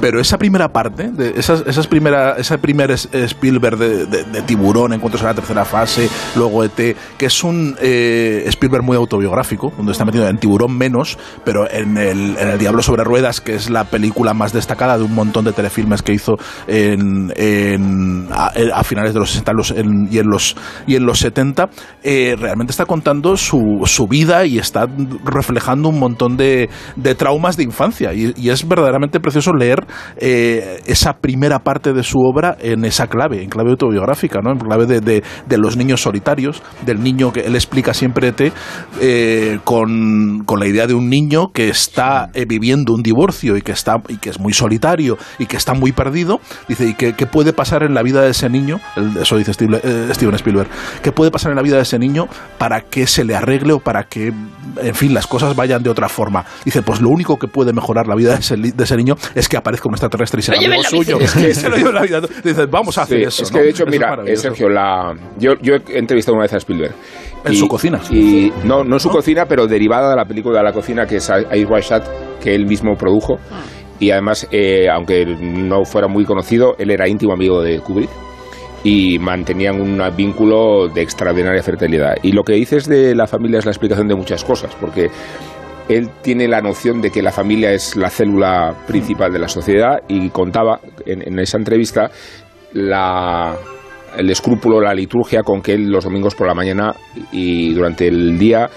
Pero 0.00 0.20
esa 0.20 0.38
primera 0.38 0.68
parte, 0.68 1.10
de 1.10 1.34
esas, 1.36 1.62
esas 1.66 1.86
primera, 1.86 2.36
ese 2.38 2.58
primer 2.58 2.90
Spielberg 2.90 3.78
de, 3.78 4.06
de, 4.06 4.42
tiburón, 4.42 4.92
encuentros 4.92 5.22
en 5.22 5.28
la 5.28 5.34
tercera 5.34 5.64
fase, 5.64 6.08
luego 6.36 6.64
ET, 6.64 6.96
que 7.16 7.26
es 7.26 7.44
un 7.44 7.76
eh, 7.80 8.33
Spielberg 8.46 8.84
muy 8.84 8.96
autobiográfico, 8.96 9.72
donde 9.76 9.92
está 9.92 10.04
metido 10.04 10.28
en 10.28 10.38
tiburón 10.38 10.76
menos, 10.76 11.18
pero 11.44 11.70
en 11.70 11.96
el, 11.96 12.36
en 12.38 12.48
el 12.48 12.58
Diablo 12.58 12.82
sobre 12.82 13.04
Ruedas, 13.04 13.40
que 13.40 13.54
es 13.54 13.70
la 13.70 13.84
película 13.84 14.34
más 14.34 14.52
destacada 14.52 14.98
de 14.98 15.04
un 15.04 15.14
montón 15.14 15.44
de 15.44 15.52
telefilmes 15.52 16.02
que 16.02 16.12
hizo 16.12 16.36
en, 16.66 18.28
a, 18.32 18.84
finales 18.84 19.14
de 19.14 19.20
los 19.20 19.30
60 19.30 19.52
y, 20.10 20.18
en 20.18 20.26
los, 20.28 20.56
y 20.86 20.96
en 20.96 21.06
los 21.06 21.18
70, 21.20 21.68
eh, 22.02 22.36
realmente 22.38 22.70
está 22.70 22.86
contando 22.86 23.36
su, 23.36 23.82
su 23.86 24.06
vida 24.06 24.44
y 24.46 24.58
está 24.58 24.86
reflejando 25.24 25.88
un 25.88 25.98
montón 25.98 26.36
de, 26.36 26.68
de 26.96 27.14
traumas 27.14 27.56
de 27.56 27.64
infancia. 27.64 28.12
Y, 28.12 28.34
es 28.54 28.68
verdaderamente 28.68 29.20
precioso 29.20 29.52
leer 29.52 29.84
eh, 30.16 30.80
esa 30.86 31.14
primera 31.14 31.60
parte 31.60 31.92
de 31.92 32.02
su 32.02 32.18
obra 32.18 32.56
en 32.60 32.84
esa 32.84 33.06
clave, 33.06 33.42
en 33.42 33.48
clave 33.48 33.70
autobiográfica, 33.70 34.40
¿no? 34.40 34.52
en 34.52 34.58
clave 34.58 34.86
de, 34.86 35.00
de, 35.00 35.58
los 35.58 35.76
niños 35.76 36.02
solitarios, 36.02 36.62
del 36.84 37.02
niño 37.02 37.32
que 37.32 37.40
él 37.40 37.54
explica 37.54 37.94
siempre 37.94 38.23
eh, 39.00 39.58
con, 39.64 40.44
con, 40.44 40.60
la 40.60 40.66
idea 40.66 40.86
de 40.86 40.94
un 40.94 41.08
niño 41.08 41.48
que 41.52 41.68
está 41.68 42.30
eh, 42.34 42.44
viviendo 42.46 42.92
un 42.94 43.02
divorcio 43.02 43.56
y 43.56 43.62
que, 43.62 43.72
está, 43.72 43.96
y 44.08 44.16
que 44.16 44.30
es 44.30 44.40
muy 44.40 44.52
solitario 44.52 45.18
y 45.38 45.46
que 45.46 45.56
está 45.56 45.74
muy 45.74 45.92
perdido. 45.92 46.40
Dice, 46.68 46.86
¿y 46.86 46.94
qué, 46.94 47.14
qué 47.14 47.26
puede 47.26 47.52
pasar 47.52 47.82
en 47.82 47.94
la 47.94 48.02
vida 48.02 48.22
de 48.22 48.30
ese 48.30 48.48
niño? 48.48 48.80
Eso 49.20 49.36
dice 49.36 49.52
Steven 49.52 50.34
Spielberg. 50.34 50.68
¿Qué 51.02 51.12
puede 51.12 51.30
pasar 51.30 51.50
en 51.50 51.56
la 51.56 51.62
vida 51.62 51.76
de 51.76 51.82
ese 51.82 51.98
niño 51.98 52.28
para 52.58 52.80
que 52.80 53.06
se 53.06 53.24
le 53.24 53.34
arregle 53.34 53.74
o 53.74 53.80
para 53.80 54.04
que, 54.04 54.32
en 54.80 54.94
fin, 54.94 55.14
las 55.14 55.26
cosas 55.26 55.56
vayan 55.56 55.82
de 55.82 55.90
otra 55.90 56.08
forma? 56.08 56.44
Dice, 56.64 56.82
pues 56.82 57.00
lo 57.00 57.10
único 57.10 57.38
que 57.38 57.48
puede 57.48 57.72
mejorar 57.72 58.06
la 58.06 58.14
vida 58.14 58.34
de 58.34 58.40
ese, 58.40 58.56
de 58.56 58.84
ese 58.84 58.96
niño 58.96 59.16
es 59.34 59.48
que 59.48 59.56
aparezca 59.56 59.88
un 59.88 59.94
extraterrestre 59.94 60.40
y 60.40 60.42
sea 60.42 60.58
algo 60.58 60.82
suyo. 60.82 61.18
Es 61.24 61.32
que 61.32 61.54
se 61.54 61.68
lo 61.68 61.92
la 61.92 62.02
vida. 62.02 62.20
Dice, 62.42 62.66
vamos 62.66 62.98
a 62.98 63.02
hacer 63.02 63.22
eso. 63.22 63.42
Es 63.42 63.50
que 63.50 63.60
de 63.60 63.70
hecho, 63.70 63.84
mira, 63.86 64.16
Sergio, 64.36 64.68
la... 64.68 65.14
yo, 65.38 65.52
yo 65.62 65.74
he 65.74 65.98
entrevistado 65.98 66.34
una 66.34 66.42
vez 66.42 66.52
a 66.52 66.58
Spielberg. 66.58 66.94
En 67.44 67.54
su 67.54 67.68
cocina. 67.68 68.00
Y, 68.10 68.52
no, 68.64 68.84
no 68.84 68.96
en 68.96 69.00
su 69.00 69.10
cocina, 69.10 69.46
pero 69.46 69.66
derivada 69.66 70.10
de 70.10 70.16
la 70.16 70.24
película 70.24 70.58
de 70.58 70.64
la 70.64 70.72
cocina 70.72 71.06
que 71.06 71.16
es 71.16 71.30
Ice 71.52 71.66
White 71.66 71.86
Shot, 71.88 72.40
que 72.42 72.54
él 72.54 72.66
mismo 72.66 72.96
produjo. 72.96 73.38
Ah. 73.50 73.62
Y 74.00 74.10
además, 74.10 74.48
eh, 74.50 74.88
aunque 74.90 75.24
no 75.24 75.84
fuera 75.84 76.08
muy 76.08 76.24
conocido, 76.24 76.74
él 76.78 76.90
era 76.90 77.08
íntimo 77.08 77.32
amigo 77.32 77.62
de 77.62 77.80
Kubrick 77.80 78.10
y 78.82 79.18
mantenían 79.18 79.80
un 79.80 80.00
vínculo 80.14 80.88
de 80.88 81.02
extraordinaria 81.02 81.62
fertilidad. 81.62 82.16
Y 82.22 82.32
lo 82.32 82.42
que 82.44 82.52
dices 82.52 82.86
de 82.86 83.14
la 83.14 83.26
familia 83.26 83.58
es 83.58 83.64
la 83.64 83.70
explicación 83.70 84.08
de 84.08 84.14
muchas 84.14 84.44
cosas, 84.44 84.76
porque 84.78 85.08
él 85.88 86.10
tiene 86.22 86.46
la 86.48 86.60
noción 86.60 87.00
de 87.00 87.10
que 87.10 87.22
la 87.22 87.32
familia 87.32 87.72
es 87.72 87.96
la 87.96 88.10
célula 88.10 88.74
principal 88.86 89.32
de 89.32 89.38
la 89.38 89.48
sociedad 89.48 90.02
y 90.06 90.28
contaba 90.28 90.80
en, 91.06 91.38
esa 91.38 91.56
entrevista 91.56 92.10
el 94.16 94.30
escrúpulo, 94.30 94.80
la 94.80 94.94
liturgia 94.94 95.42
con 95.42 95.62
que 95.62 95.72
él 95.74 95.90
los 95.90 96.04
domingos 96.04 96.34
por 96.34 96.46
la 96.46 96.54
mañana 96.54 96.94
y 97.32 97.72
durante 97.74 98.08
el 98.08 98.38
día 98.38 98.70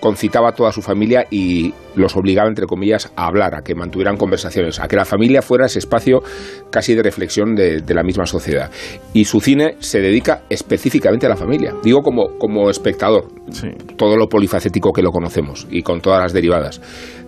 concitaba 0.00 0.48
a 0.48 0.52
toda 0.52 0.72
su 0.72 0.82
familia 0.82 1.26
y 1.30 1.72
los 1.94 2.16
obligaba, 2.16 2.48
entre 2.48 2.66
comillas, 2.66 3.12
a 3.16 3.26
hablar, 3.26 3.54
a 3.54 3.62
que 3.62 3.74
mantuvieran 3.74 4.16
conversaciones, 4.16 4.80
a 4.80 4.88
que 4.88 4.96
la 4.96 5.04
familia 5.04 5.42
fuera 5.42 5.66
ese 5.66 5.78
espacio 5.78 6.22
casi 6.70 6.94
de 6.94 7.02
reflexión 7.02 7.54
de, 7.54 7.82
la 7.90 8.02
misma 8.02 8.24
sociedad. 8.24 8.70
Y 9.12 9.24
su 9.24 9.40
cine 9.40 9.74
se 9.80 10.00
dedica 10.00 10.42
específicamente 10.48 11.26
a 11.26 11.28
la 11.28 11.36
familia. 11.36 11.74
Digo 11.82 12.00
como, 12.02 12.38
como 12.38 12.70
espectador, 12.70 13.26
todo 13.96 14.16
lo 14.16 14.28
polifacético 14.28 14.92
que 14.92 15.02
lo 15.02 15.10
conocemos 15.10 15.66
y 15.70 15.82
con 15.82 16.00
todas 16.00 16.20
las 16.20 16.32
derivadas. 16.32 16.80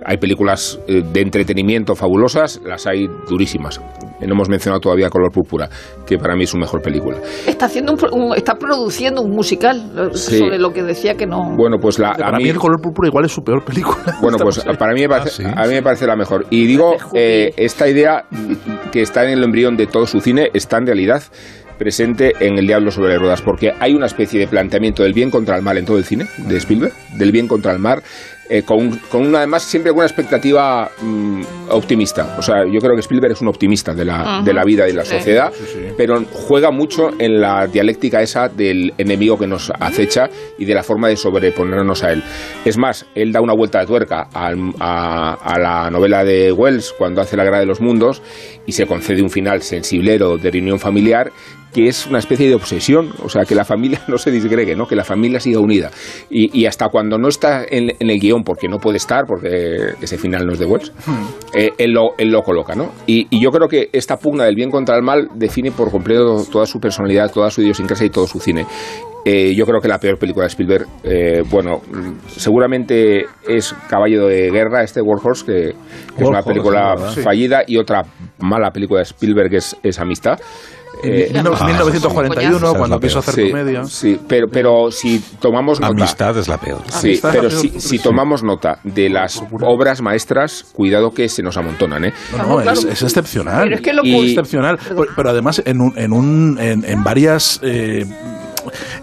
Hay 0.04 0.16
películas 0.16 0.78
eh, 0.86 1.02
de 1.02 1.20
entretenimiento 1.20 1.94
fabulosas, 1.94 2.60
las 2.64 2.86
hay 2.86 3.06
durísimas. 3.28 3.80
No 4.26 4.34
hemos 4.34 4.48
mencionado 4.48 4.80
todavía 4.80 5.10
Color 5.10 5.32
Púrpura, 5.32 5.68
que 6.06 6.16
para 6.16 6.36
mí 6.36 6.44
es 6.44 6.50
su 6.50 6.56
mejor 6.56 6.80
película. 6.80 7.18
Está 7.46 7.66
haciendo 7.66 7.94
está 8.36 8.54
produciendo 8.54 9.22
un 9.22 9.30
musical 9.30 9.82
eh, 9.96 10.16
sobre 10.16 10.58
lo 10.58 10.72
que 10.72 10.82
decía 10.82 11.16
que 11.16 11.26
no. 11.26 11.56
Bueno, 11.56 11.78
pues 11.80 11.98
la, 11.98 12.10
a 12.10 12.32
mí, 12.36 12.48
el 12.48 12.58
Color 12.58 12.80
Púrpura 12.80 13.08
igual 13.08 13.24
es 13.24 13.32
su 13.32 13.42
peor 13.42 13.64
película. 13.64 14.16
Bueno, 14.20 14.38
pues 14.38 14.51
para 14.78 14.92
mí 14.94 15.00
me 15.02 15.08
parece, 15.08 15.44
ah, 15.46 15.54
a 15.56 15.66
mí 15.66 15.74
me 15.74 15.82
parece 15.82 16.06
la 16.06 16.16
mejor. 16.16 16.46
Y 16.50 16.66
digo, 16.66 16.96
eh, 17.14 17.52
esta 17.56 17.88
idea 17.88 18.24
que 18.90 19.02
está 19.02 19.24
en 19.24 19.38
el 19.38 19.44
embrión 19.44 19.76
de 19.76 19.86
todo 19.86 20.06
su 20.06 20.20
cine 20.20 20.50
está 20.54 20.78
en 20.78 20.86
realidad 20.86 21.22
presente 21.78 22.32
en 22.38 22.58
El 22.58 22.66
Diablo 22.66 22.92
sobre 22.92 23.18
ruedas, 23.18 23.42
porque 23.42 23.72
hay 23.80 23.94
una 23.94 24.06
especie 24.06 24.38
de 24.38 24.46
planteamiento 24.46 25.02
del 25.02 25.12
bien 25.12 25.30
contra 25.30 25.56
el 25.56 25.62
mal 25.62 25.78
en 25.78 25.84
todo 25.84 25.98
el 25.98 26.04
cine 26.04 26.26
de 26.36 26.56
Spielberg, 26.58 26.92
del 27.16 27.32
bien 27.32 27.48
contra 27.48 27.72
el 27.72 27.80
mal, 27.80 28.02
eh, 28.48 28.62
con, 28.62 28.98
con 29.10 29.26
una, 29.26 29.38
además 29.38 29.62
siempre 29.62 29.92
con 29.92 29.98
una 29.98 30.06
expectativa 30.06 30.90
mm, 31.00 31.42
optimista. 31.70 32.36
O 32.38 32.42
sea, 32.42 32.64
yo 32.64 32.80
creo 32.80 32.94
que 32.94 33.00
Spielberg 33.00 33.32
es 33.32 33.40
un 33.40 33.48
optimista 33.48 33.94
de 33.94 34.04
la, 34.04 34.42
de 34.44 34.52
la 34.52 34.64
vida 34.64 34.84
y 34.84 34.88
de 34.88 34.96
la 34.96 35.04
sociedad, 35.04 35.52
pero 35.96 36.22
juega 36.32 36.70
mucho 36.70 37.10
en 37.18 37.40
la 37.40 37.66
dialéctica 37.66 38.20
esa 38.20 38.48
del 38.48 38.92
enemigo 38.98 39.38
que 39.38 39.46
nos 39.46 39.70
acecha 39.78 40.28
y 40.58 40.64
de 40.64 40.74
la 40.74 40.82
forma 40.82 41.08
de 41.08 41.16
sobreponernos 41.16 42.02
a 42.02 42.12
él. 42.12 42.22
Es 42.64 42.76
más, 42.76 43.06
él 43.14 43.32
da 43.32 43.40
una 43.40 43.54
vuelta 43.54 43.80
de 43.80 43.86
tuerca 43.86 44.28
a, 44.32 44.50
a, 44.50 45.58
la 45.58 45.90
novela 45.90 46.24
de 46.24 46.52
Wells 46.52 46.92
cuando 46.98 47.20
hace 47.20 47.36
La 47.36 47.44
Guerra 47.44 47.60
de 47.60 47.66
los 47.66 47.80
Mundos 47.80 48.22
y 48.66 48.72
se 48.72 48.86
concede 48.86 49.22
un 49.22 49.30
final 49.30 49.62
sensiblero 49.62 50.36
de 50.36 50.50
reunión 50.50 50.78
familiar 50.78 51.32
que 51.72 51.88
es 51.88 52.06
una 52.06 52.18
especie 52.18 52.48
de 52.48 52.54
obsesión, 52.54 53.12
o 53.22 53.28
sea, 53.28 53.44
que 53.44 53.54
la 53.54 53.64
familia 53.64 54.02
no 54.08 54.18
se 54.18 54.30
disgregue, 54.30 54.76
¿no? 54.76 54.86
que 54.86 54.96
la 54.96 55.04
familia 55.04 55.40
siga 55.40 55.60
unida. 55.60 55.90
Y, 56.30 56.66
hasta 56.66 56.88
cuando 56.88 57.18
no 57.18 57.28
está 57.28 57.64
en, 57.68 57.90
el 57.98 58.20
guion, 58.20 58.44
porque 58.44 58.68
no 58.68 58.78
puede 58.78 58.98
estar, 58.98 59.24
porque 59.26 59.94
ese 60.00 60.18
final 60.18 60.46
no 60.46 60.52
es 60.52 60.58
de 60.58 60.66
Wells, 60.66 60.92
hmm. 61.06 61.56
eh, 61.56 61.72
él, 61.78 61.92
lo, 61.92 62.10
él, 62.18 62.30
lo, 62.30 62.42
coloca. 62.42 62.74
¿no? 62.74 62.92
Y, 63.06 63.26
yo 63.40 63.50
creo 63.50 63.68
que 63.68 63.88
esta 63.92 64.16
pugna 64.16 64.44
del 64.44 64.54
bien 64.54 64.70
contra 64.70 64.96
el 64.96 65.02
mal 65.02 65.28
define 65.34 65.72
por 65.72 65.90
completo 65.90 66.44
toda 66.50 66.66
su 66.66 66.78
personalidad, 66.78 67.30
toda 67.32 67.50
su 67.50 67.62
idiosincrasia 67.62 68.06
y 68.06 68.10
todo 68.10 68.26
su 68.26 68.38
cine. 68.38 68.66
Eh, 69.24 69.54
yo 69.54 69.64
creo 69.66 69.80
que 69.80 69.86
la 69.86 69.98
peor 69.98 70.18
película 70.18 70.44
de 70.44 70.48
Spielberg, 70.48 70.86
eh, 71.04 71.42
bueno, 71.48 71.80
seguramente 72.26 73.26
es 73.46 73.72
Caballo 73.88 74.26
de 74.26 74.50
Guerra, 74.50 74.82
este 74.82 75.00
Warhorse, 75.00 75.44
que, 75.44 75.52
que 76.16 76.22
es 76.22 76.28
una 76.28 76.42
película 76.42 76.96
fallida, 77.22 77.62
y 77.66 77.76
otra 77.76 78.02
mala 78.38 78.72
película 78.72 78.98
de 78.98 79.04
Spielberg 79.04 79.54
es, 79.54 79.76
es 79.82 80.00
Amistad. 80.00 80.40
Eh, 81.02 81.30
1941, 81.32 82.68
ah, 82.68 82.74
cuando 82.76 83.00
quiso 83.00 83.18
hacer 83.18 83.50
comedia. 83.50 83.84
Sí, 83.84 84.20
pero, 84.26 84.46
pero 84.48 84.90
si 84.90 85.18
tomamos 85.40 85.80
nota. 85.80 85.92
Amistad 85.92 86.38
es 86.38 86.48
la 86.48 86.58
peor. 86.58 86.82
Sí, 86.88 87.18
pero 87.20 87.50
si, 87.50 87.80
si, 87.80 87.98
tomamos 87.98 88.42
nota 88.42 88.78
de 88.84 89.08
las 89.08 89.42
obras 89.62 90.00
maestras, 90.00 90.64
cuidado 90.72 91.10
que 91.10 91.28
se 91.28 91.42
nos 91.42 91.56
amontonan, 91.56 92.04
¿eh? 92.04 92.12
No, 92.36 92.46
no, 92.46 92.60
es, 92.60 92.84
es, 92.84 93.02
excepcional. 93.02 93.64
Pero 93.64 93.76
es 93.76 93.82
que 93.82 93.92
lo 93.92 94.04
y, 94.04 94.30
excepcional. 94.30 94.78
Pero, 95.16 95.30
además, 95.30 95.62
en, 95.64 95.80
un, 95.80 95.98
en, 95.98 96.12
un, 96.12 96.58
en, 96.60 96.84
en 96.84 97.02
varias. 97.02 97.60
Eh, 97.62 98.06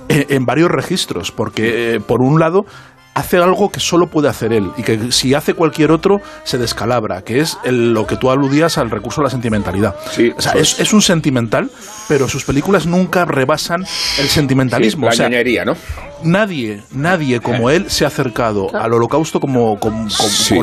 en 0.07 0.45
varios 0.45 0.69
registros, 0.69 1.31
porque 1.31 1.95
eh, 1.95 1.99
por 1.99 2.21
un 2.21 2.39
lado 2.39 2.65
hace 3.13 3.37
algo 3.37 3.69
que 3.69 3.79
solo 3.79 4.07
puede 4.07 4.29
hacer 4.29 4.53
él 4.53 4.71
y 4.77 4.83
que 4.83 5.11
si 5.11 5.33
hace 5.33 5.53
cualquier 5.53 5.91
otro 5.91 6.21
se 6.43 6.57
descalabra, 6.57 7.23
que 7.23 7.39
es 7.39 7.57
lo 7.65 8.07
que 8.07 8.15
tú 8.15 8.29
aludías 8.31 8.77
al 8.77 8.89
recurso 8.89 9.21
de 9.21 9.25
la 9.25 9.31
sentimentalidad. 9.31 9.95
o 10.35 10.41
sea, 10.41 10.53
es, 10.53 10.93
un 10.93 11.01
sentimental, 11.01 11.69
pero 12.09 12.27
sus 12.27 12.43
películas 12.43 12.87
nunca 12.87 13.23
rebasan 13.23 13.85
el 14.19 14.27
sentimentalismo. 14.27 15.07
la 15.07 15.61
o 15.61 15.65
¿no? 15.65 15.75
nadie, 16.23 16.81
nadie 16.91 17.39
como 17.39 17.69
él 17.69 17.89
se 17.89 18.05
ha 18.05 18.07
acercado 18.07 18.75
al 18.75 18.93
holocausto 18.93 19.39
como, 19.39 19.79
con 19.79 20.07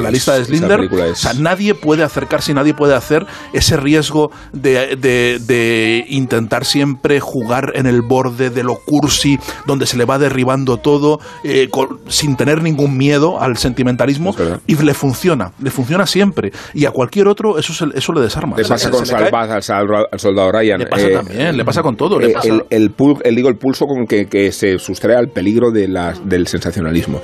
la 0.03 0.11
lista 0.11 0.35
de 0.35 0.45
Slinder. 0.45 0.81
O 0.81 1.15
sea, 1.15 1.35
nadie 1.35 1.75
puede 1.75 2.03
acercarse 2.03 2.53
y 2.53 2.55
nadie 2.55 2.75
puede 2.75 2.95
hacer 2.95 3.27
ese 3.53 3.77
riesgo 3.77 4.31
de, 4.53 4.97
de, 4.97 6.05
intentar 6.09 6.65
siempre 6.65 7.21
jugar 7.21 7.73
en 7.75 7.87
el 7.87 8.03
borde 8.03 8.51
de 8.51 8.63
lo 8.63 8.77
cursi, 8.77 9.39
donde 9.67 9.87
se 9.87 9.97
le 9.97 10.05
va 10.05 10.19
derribando 10.19 10.77
todo, 10.79 11.21
eh, 11.45 11.69
sin 12.09 12.37
tener 12.37 12.63
ningún 12.63 12.97
miedo 12.97 13.41
al 13.41 13.57
sentimentalismo. 13.57 14.35
Y 14.67 14.77
le 14.77 14.95
funciona, 14.95 15.53
le 15.61 15.71
funciona 15.71 16.07
siempre. 16.07 16.53
Y 16.75 16.87
a 16.87 16.91
cualquier 16.91 17.29
otro 17.29 17.59
eso, 17.59 17.89
eso 17.95 18.13
le 18.13 18.21
desarma. 18.21 18.57
Le 18.57 18.65
pasa 18.65 18.91
con 18.91 19.07
Salvaz 19.07 19.71
al, 19.71 20.19
soldado 20.19 20.53
Ryan. 20.53 20.81
Le 20.81 20.87
pasa 20.87 21.07
eh, 21.07 21.13
también, 21.13 21.36
le 21.37 21.65
pasa 21.65 21.83
con 21.83 21.97
todo. 21.97 22.21
Eh, 22.21 22.35
el, 22.45 22.63
el, 22.71 23.35
digo, 23.35 23.49
el 23.49 23.57
pulso 23.57 23.87
con 23.87 24.07
que, 24.07 24.27
que 24.27 24.53
se 24.53 24.79
sustrae 24.79 25.17
al 25.17 25.29
peligro 25.29 25.71
de 25.71 25.89
la, 25.89 26.15
del 26.25 26.47
sensacionalismo. 26.47 27.21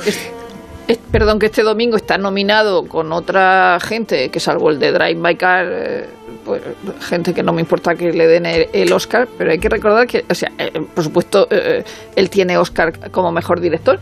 perdón, 1.11 1.39
que 1.39 1.47
este 1.47 1.63
domingo 1.63 1.97
está 1.97 2.19
nominado 2.19 2.85
con 2.85 3.13
otra 3.13 3.79
gente, 3.81 4.31
que 4.31 4.41
salvo 4.41 4.71
el 4.71 4.79
de 4.79 4.93
Drive 4.93 5.17
My 5.17 5.37
Car, 5.37 5.67
eh, 5.71 6.09
pues, 6.45 6.63
gente 7.01 7.33
que 7.35 7.43
no 7.43 7.53
me 7.53 7.61
importa 7.61 7.95
que 7.95 8.13
le 8.13 8.27
den 8.27 8.47
el, 8.47 8.93
Oscar, 8.93 9.29
pero 9.39 9.53
hay 9.53 9.59
que 9.59 9.69
recordar 9.69 10.07
que, 10.07 10.25
o 10.29 10.35
sea, 10.35 10.51
eh, 10.59 10.71
por 10.95 11.05
supuesto, 11.05 11.47
eh, 11.51 11.85
él 12.17 12.31
tiene 12.31 12.57
Oscar 12.57 13.11
como 13.11 13.31
mejor 13.31 13.61
director, 13.61 13.99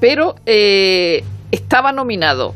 pero 0.00 0.34
estaba 0.44 1.92
nominado 1.92 2.54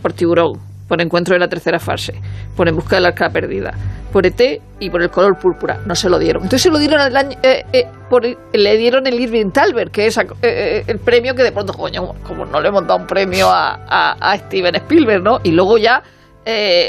por 0.00 0.12
Tiburón, 0.12 0.67
por 0.88 1.00
Encuentro 1.00 1.34
de 1.34 1.38
la 1.38 1.48
Tercera 1.48 1.78
Fase, 1.78 2.14
por 2.56 2.68
En 2.68 2.74
Busca 2.74 2.96
de 2.96 3.02
la 3.02 3.08
Arca 3.08 3.28
Perdida, 3.30 3.72
por 4.12 4.26
ET 4.26 4.40
y 4.80 4.90
por 4.90 5.02
El 5.02 5.10
Color 5.10 5.38
Púrpura. 5.38 5.80
No 5.86 5.94
se 5.94 6.08
lo 6.08 6.18
dieron. 6.18 6.42
Entonces 6.42 6.62
se 6.62 6.70
lo 6.70 6.78
dieron 6.78 7.00
el 7.00 7.16
año, 7.16 7.36
eh, 7.42 7.64
eh, 7.72 7.84
por, 8.08 8.24
le 8.24 8.76
dieron 8.76 9.06
el 9.06 9.20
Irving 9.20 9.50
Talbert, 9.50 9.92
que 9.92 10.06
es 10.06 10.18
eh, 10.42 10.82
el 10.86 10.98
premio 10.98 11.34
que 11.34 11.42
de 11.42 11.52
pronto, 11.52 11.74
coño, 11.74 12.14
como 12.26 12.46
no 12.46 12.60
le 12.60 12.68
hemos 12.68 12.86
dado 12.86 13.00
un 13.00 13.06
premio 13.06 13.48
a, 13.50 14.36
Steven 14.46 14.74
Spielberg, 14.76 15.22
¿no? 15.22 15.38
Y 15.44 15.52
luego 15.52 15.78
ya 15.78 16.02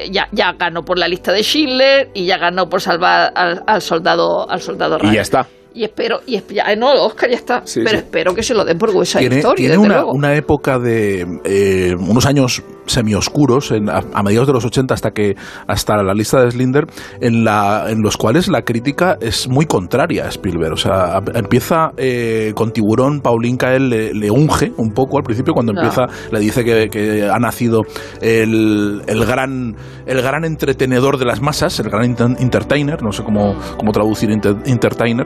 ya, 0.09 0.29
ya 0.31 0.53
ganó 0.53 0.83
por 0.83 0.97
la 0.97 1.05
lista 1.05 1.33
de 1.33 1.43
Schindler 1.43 2.11
y 2.13 2.25
ya 2.25 2.37
ganó 2.37 2.69
por 2.69 2.79
salvar 2.79 3.33
al, 3.35 3.81
soldado 3.81 4.49
al 4.49 4.61
soldado 4.61 4.97
Y 5.03 5.15
ya 5.15 5.21
está 5.21 5.47
y 5.73 5.83
espero, 5.83 6.21
y 6.25 6.41
ya, 6.53 6.75
no, 6.75 6.91
Oscar 7.05 7.29
ya 7.29 7.35
está, 7.35 7.63
pero 7.73 7.97
espero 7.97 8.33
que 8.33 8.41
se 8.41 8.53
lo 8.53 8.65
den 8.65 8.77
por 8.77 8.89
West 8.89 9.17
tiene, 9.17 9.43
Tiene 9.55 9.77
una, 9.77 10.03
una, 10.03 10.35
época 10.35 10.79
de 10.79 11.25
eh, 11.43 11.95
unos 11.95 12.25
años 12.25 12.63
semioscuros 12.89 13.71
en, 13.71 13.89
a, 13.89 14.23
mediados 14.23 14.47
de 14.47 14.53
los 14.53 14.65
80 14.65 14.93
hasta 14.93 15.11
que 15.11 15.35
hasta 15.67 16.01
la 16.03 16.13
lista 16.13 16.41
de 16.41 16.51
Slinder 16.51 16.85
en 17.21 17.43
la 17.43 17.85
en 17.89 18.01
los 18.01 18.17
cuales 18.17 18.47
la 18.47 18.63
crítica 18.63 19.17
es 19.21 19.47
muy 19.47 19.65
contraria 19.65 20.25
a 20.25 20.29
Spielberg. 20.29 20.73
O 20.73 20.77
sea 20.77 21.21
empieza 21.33 21.91
eh, 21.97 22.53
con 22.55 22.71
Tiburón 22.71 23.21
Paulín 23.21 23.57
Kael 23.57 23.89
le, 23.89 24.31
unge 24.31 24.71
un 24.77 24.91
poco 24.91 25.17
al 25.17 25.23
principio 25.23 25.53
cuando 25.53 25.71
empieza 25.71 26.07
le 26.31 26.39
dice 26.39 26.63
que, 26.63 27.29
ha 27.29 27.39
nacido 27.39 27.81
el, 28.21 29.01
el, 29.07 29.25
gran 29.25 29.75
el 30.05 30.21
gran 30.21 30.45
entretenedor 30.45 31.17
de 31.17 31.25
las 31.25 31.41
masas 31.41 31.79
el 31.79 31.89
gran 31.89 32.15
entertainer 32.39 33.01
no 33.01 33.11
sé 33.11 33.23
cómo, 33.23 33.55
cómo 33.77 33.91
traducir 33.91 34.31
entertainer 34.31 35.25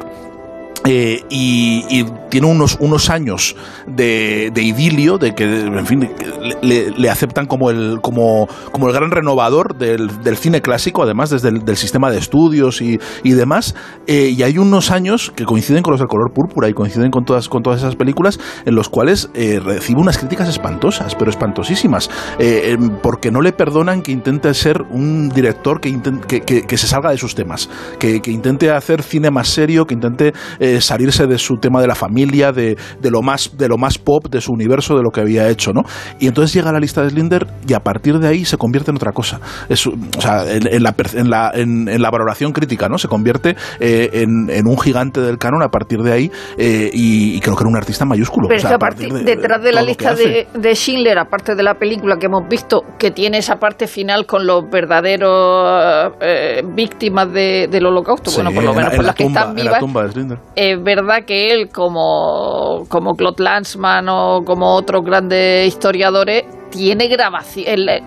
eh, 0.86 1.24
y, 1.30 2.04
tiene 2.30 2.48
unos, 2.48 2.78
unos 2.80 3.10
años 3.12 3.56
de, 3.88 4.52
idilio, 4.56 5.18
de 5.20 5.36
que, 5.36 5.44
en 5.44 5.86
fin, 5.86 6.10
le, 6.62 7.10
aceptan 7.10 7.46
como 7.46 7.70
el, 7.70 8.00
como, 8.02 8.48
como 8.72 8.88
el 8.88 8.94
gran 8.94 9.12
renovador 9.12 9.78
del, 9.78 10.10
cine 10.38 10.62
clásico, 10.62 11.04
además 11.04 11.30
desde 11.30 11.50
el 11.50 11.64
del 11.64 11.78
sistema 11.78 12.10
de 12.10 12.18
estudios 12.18 12.82
y, 12.82 13.00
demás. 13.24 13.76
Eh, 14.08 14.34
y 14.36 14.42
hay 14.44 14.58
unos 14.58 14.92
años 14.92 15.32
que 15.36 15.46
coinciden 15.46 15.84
con 15.84 15.92
los 15.92 16.00
del 16.00 16.10
color 16.10 16.34
púrpura 16.34 16.70
y 16.70 16.74
coinciden 16.74 17.12
con 17.12 17.24
todas, 17.24 17.50
con 17.50 17.62
todas 17.62 17.82
esas 17.82 17.96
películas 17.96 18.40
en 18.66 18.76
los 18.76 18.90
cuales 18.90 19.30
eh, 19.36 19.62
recibe 19.64 20.02
unas 20.02 20.18
críticas 20.18 20.50
espantosas, 20.50 21.16
pero 21.16 21.30
espantosísimas, 21.30 22.10
porque 23.02 23.32
no 23.32 23.42
le 23.42 23.54
perdonan 23.54 24.02
que 24.02 24.12
intente 24.12 24.54
ser 24.54 24.82
un 24.90 25.30
director 25.30 25.80
que, 25.80 25.94
que, 26.68 26.78
se 26.78 26.88
salga 26.88 27.12
de 27.12 27.18
sus 27.18 27.36
temas, 27.36 27.70
que, 28.00 28.22
intente 28.26 28.72
hacer 28.72 29.04
cine 29.04 29.30
más 29.30 29.50
serio, 29.50 29.86
que 29.86 29.94
intente 29.94 30.34
salirse 30.82 31.28
de 31.28 31.38
su 31.38 31.56
tema 31.56 31.82
de 31.82 31.88
la 31.88 31.96
familia, 31.96 32.52
de, 32.52 32.78
de, 33.02 33.12
lo 33.12 33.22
más, 33.22 33.58
de 33.58 33.68
lo 33.68 33.78
más 33.78 33.98
pop, 33.98 34.28
de 34.30 34.42
su 34.42 34.52
universo, 34.52 34.96
de 34.96 35.04
lo 35.04 35.12
que 35.12 35.22
había 35.22 35.50
hecho, 35.50 35.74
¿no? 35.74 35.84
Y 36.20 36.28
entonces 36.28 36.54
llega 36.54 36.70
a 36.70 36.74
la 36.74 36.80
lista 36.80 37.02
de 37.02 37.10
Slinder 37.10 37.48
y 37.68 37.74
a 37.74 37.80
partir 37.80 38.20
de 38.20 38.28
ahí 38.28 38.46
se 38.46 38.58
convierte 38.58 38.92
en 38.92 38.98
otra 38.98 39.12
cosa. 39.12 39.40
Es, 39.70 39.86
o 39.88 39.94
sea, 40.20 40.44
en, 40.50 40.84
la, 40.84 40.96
en, 41.14 41.30
la, 41.30 41.52
en, 41.54 42.02
la 42.02 42.10
valoración 42.10 42.52
crítica, 42.52 42.90
¿no? 42.90 42.98
Se 42.98 43.08
convierte 43.08 43.56
eh, 43.80 44.10
en, 44.14 44.68
un 44.68 44.80
gigante 44.80 45.22
del 45.22 45.38
canon 45.38 45.62
a 45.64 45.70
partir 45.70 46.00
de 46.00 46.12
ahí 46.12 46.32
eh, 46.58 46.90
y, 46.94 47.40
creo 47.42 47.56
que 47.56 47.64
era 47.64 47.70
un 47.70 47.78
artista 47.78 48.06
mayúsculo. 48.06 48.48
Pero 48.48 48.70
detrás 49.24 49.62
de 49.62 49.72
la 49.72 49.82
lista 49.82 50.16
de, 50.16 50.48
de, 50.54 50.76
Schindler, 50.76 51.18
aparte 51.18 51.56
de 51.56 51.64
la 51.64 51.76
película 51.76 52.18
que 52.18 52.28
hemos 52.28 52.48
visto, 52.48 52.84
que 52.98 53.12
tiene 53.12 53.38
esa 53.38 53.58
parte 53.58 53.88
final 53.88 54.26
con 54.26 54.46
los 54.46 54.70
verdaderos 54.70 56.14
eh, 56.22 56.62
víctimas 56.74 57.32
del 57.32 57.86
holocausto, 57.86 58.32
bueno, 58.32 58.52
por 58.52 58.64
lo 58.64 58.74
menos 58.74 58.94
por 58.96 59.06
las 59.06 59.16
que 59.16 59.26
están 59.26 59.56
vivas, 59.56 59.82
es 60.72 60.84
verdad 60.84 61.26
que 61.26 61.52
él, 61.52 61.70
como, 61.70 62.86
como 62.90 63.16
Claude 63.16 63.44
Lanzmann 63.44 64.08
o 64.10 64.44
como 64.46 64.74
otros 64.76 65.04
grandes 65.04 65.68
historiadores, 65.68 66.44
tiene 66.74 67.08
grabación, 67.08 67.66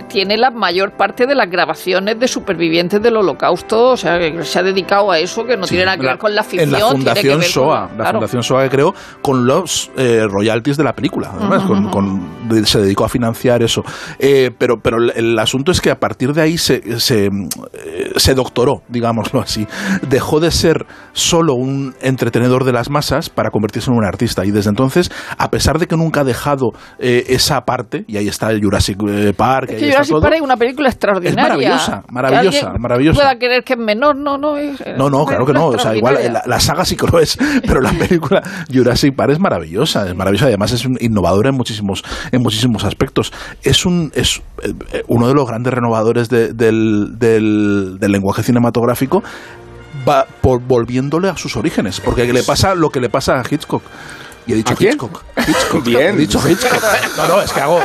tiene 0.09 0.37
la 0.37 0.51
mayor 0.51 0.97
parte 0.97 1.25
de 1.25 1.37
las 1.37 1.49
grabaciones 1.49 2.19
de 2.19 2.27
supervivientes 2.27 3.01
del 3.01 3.17
holocausto, 3.17 3.93
o 3.93 3.97
sea, 3.97 4.19
que 4.19 4.43
se 4.43 4.59
ha 4.59 4.63
dedicado 4.65 5.13
a 5.13 5.21
eso, 5.21 5.45
que 5.45 5.57
no 5.57 5.69
tiene 5.69 5.85
nada 5.85 5.97
que 5.97 6.07
ver 6.07 6.19
con 6.19 6.35
la 6.35 6.43
ficción. 6.43 6.75
En 6.75 6.81
la 6.81 6.89
Fundación 6.89 7.43
SOA, 7.43 7.91
la 7.97 8.11
Fundación 8.11 8.43
SOA 8.43 8.65
que 8.65 8.71
creó 8.71 8.93
con 9.23 9.47
los 9.47 9.93
eh, 9.97 10.23
royalties 10.29 10.77
de 10.77 10.83
la 10.83 10.95
película, 10.95 11.33
se 12.65 12.81
dedicó 12.81 13.05
a 13.05 13.09
financiar 13.09 13.63
eso. 13.63 13.85
Eh, 14.19 14.51
pero, 14.59 14.81
pero 14.83 14.97
el, 15.15 15.39
asunto 15.39 15.71
es 15.71 15.81
que 15.81 15.93
a 15.93 16.01
partir 16.01 16.33
de 16.33 16.43
ahí 16.43 16.59
se, 16.59 16.99
se, 16.99 17.27
eh, 17.27 17.31
se 18.17 18.35
doctoró, 18.35 18.83
digámoslo 18.89 19.41
así. 19.41 19.69
Dejó 20.09 20.41
de 20.41 20.51
ser 20.51 20.87
solo 21.13 21.55
un 21.55 21.95
entretenedor 22.01 22.65
de 22.65 22.73
las 22.73 22.91
masas 22.91 23.31
para 23.31 23.51
convertirse 23.51 23.93
en 23.93 23.97
un 23.97 24.05
artista. 24.05 24.45
Y 24.45 24.51
desde 24.51 24.71
entonces, 24.71 25.13
a 25.39 25.51
pesar 25.51 25.79
de 25.79 25.87
que 25.87 25.97
nunca 25.97 26.23
ha 26.23 26.25
dejado 26.25 26.73
esa 26.99 27.61
parte, 27.61 28.05
y 28.09 28.17
ahí 28.17 28.27
está 28.27 28.56
Jurassic 28.61 28.99
eh, 29.09 29.33
Park. 29.37 29.71
Es 29.71 29.81
que 29.81 29.93
Jurassic 29.93 30.21
Park 30.21 30.35
es 30.37 30.41
una 30.41 30.57
película 30.57 30.89
extraordinaria. 30.89 31.43
Es 31.43 31.49
maravillosa, 31.49 32.03
maravillosa, 32.11 32.73
maravillosa. 32.79 33.21
pueda 33.21 33.39
creer 33.39 33.65
que 33.65 33.75
es 33.75 33.79
menor, 33.79 34.17
no, 34.17 34.39
no. 34.39 34.57
Es, 34.57 34.81
no, 34.97 35.11
no, 35.11 35.25
claro 35.25 35.47
que 35.47 35.53
no. 35.53 35.67
O 35.69 35.79
sea, 35.79 35.97
igual 35.97 36.19
la, 36.45 36.61
saga 36.61 36.85
sí 36.85 36.97
que 36.97 37.07
lo 37.07 37.19
es, 37.19 37.39
pero 37.67 37.81
la 37.81 37.93
película 37.93 38.43
Jurassic 38.73 39.15
Park 39.15 39.33
es 39.33 39.39
maravillosa, 39.39 40.07
es 40.09 40.15
maravillosa. 40.15 40.47
Además 40.47 40.73
es 40.73 40.85
innovadora 41.01 41.51
en 41.51 41.57
muchísimos, 41.57 42.05
en 42.33 42.43
muchísimos 42.43 42.85
aspectos. 42.85 43.33
Es 43.63 43.87
un, 43.87 44.13
es 44.15 44.43
eh, 44.63 45.03
uno 45.09 45.29
de 45.29 45.35
los 45.35 45.47
grandes 45.47 45.73
renovadores 45.73 46.29
del, 46.29 46.57
del, 46.57 47.99
del 47.99 48.13
lenguaje 48.13 48.43
cinematográfico 48.43 49.23
va 50.07 50.27
por, 50.41 50.61
volviéndole 50.61 51.29
a 51.29 51.37
sus 51.37 51.57
orígenes, 51.57 52.01
porque 52.01 52.31
le 52.33 52.43
pasa 52.43 52.75
lo 52.75 52.91
que 52.91 53.01
le 53.01 53.09
pasa 53.09 53.41
a 53.41 53.45
Hitchcock. 53.49 53.83
Y 54.47 54.53
he 54.53 54.57
dicho 54.57 54.75
Hitchcock. 54.79 55.25
Hitchcock. 55.37 55.85
Bien. 55.85 56.15
He 56.15 56.19
dicho 56.19 56.41
Hitchcock. 56.47 56.83
No, 57.17 57.29
no, 57.29 57.43
es 57.43 57.53
que 57.53 57.61
hago, 57.61 57.81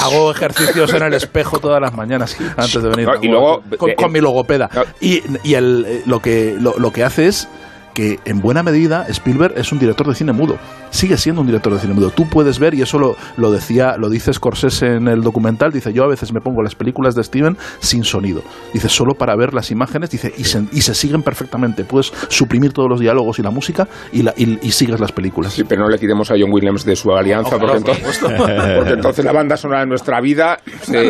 hago 0.00 0.30
ejercicios 0.30 0.92
en 0.92 1.02
el 1.02 1.14
espejo 1.14 1.58
todas 1.58 1.80
las 1.80 1.94
mañanas 1.94 2.36
antes 2.56 2.82
de 2.82 2.88
venir. 2.88 3.08
y 3.22 3.28
luego, 3.28 3.62
con, 3.78 3.94
con, 3.94 4.12
mi 4.12 4.20
logopeda. 4.20 4.68
Y, 5.00 5.22
y 5.42 5.54
el, 5.54 5.84
eh, 5.88 6.02
lo, 6.06 6.20
que, 6.20 6.56
lo, 6.58 6.78
lo 6.78 6.92
que 6.92 7.04
hace 7.04 7.26
es 7.26 7.48
que 7.94 8.18
en 8.24 8.40
buena 8.40 8.62
medida 8.62 9.06
Spielberg 9.08 9.54
es 9.56 9.72
un 9.72 9.78
director 9.78 10.06
de 10.06 10.14
cine 10.14 10.32
mudo. 10.32 10.58
Sigue 10.94 11.16
siendo 11.16 11.40
un 11.40 11.48
director 11.48 11.72
de 11.72 11.80
cine 11.80 11.92
mudo. 11.92 12.10
Tú 12.10 12.28
puedes 12.28 12.60
ver, 12.60 12.74
y 12.74 12.82
eso 12.82 12.98
lo, 12.98 13.16
lo 13.36 13.50
decía, 13.50 13.96
lo 13.98 14.08
dice 14.08 14.32
Scorsese 14.32 14.94
en 14.94 15.08
el 15.08 15.22
documental, 15.22 15.72
dice, 15.72 15.92
yo 15.92 16.04
a 16.04 16.06
veces 16.06 16.32
me 16.32 16.40
pongo 16.40 16.62
las 16.62 16.76
películas 16.76 17.16
de 17.16 17.24
Steven 17.24 17.56
sin 17.80 18.04
sonido. 18.04 18.42
Dice, 18.72 18.88
solo 18.88 19.14
para 19.14 19.34
ver 19.34 19.54
las 19.54 19.72
imágenes, 19.72 20.10
dice, 20.10 20.32
y 20.36 20.44
se, 20.44 20.64
y 20.70 20.82
se 20.82 20.94
siguen 20.94 21.22
perfectamente. 21.22 21.84
Puedes 21.84 22.12
suprimir 22.28 22.72
todos 22.72 22.88
los 22.88 23.00
diálogos 23.00 23.40
y 23.40 23.42
la 23.42 23.50
música 23.50 23.88
y, 24.12 24.22
la, 24.22 24.32
y, 24.36 24.70
sigues 24.70 25.00
las 25.00 25.10
películas. 25.10 25.52
Sí, 25.52 25.64
pero 25.64 25.82
no 25.82 25.88
le 25.88 25.98
quitemos 25.98 26.30
a 26.30 26.34
John 26.38 26.52
Williams 26.52 26.84
de 26.84 26.94
su 26.94 27.12
alianza, 27.12 27.58
porque, 27.58 27.76
entonces, 27.76 28.18
porque, 28.76 28.92
entonces, 28.92 29.24
la 29.24 29.32
banda 29.32 29.56
sonora 29.56 29.80
de 29.80 29.86
nuestra 29.86 30.20
vida 30.20 30.58
se, 30.82 31.08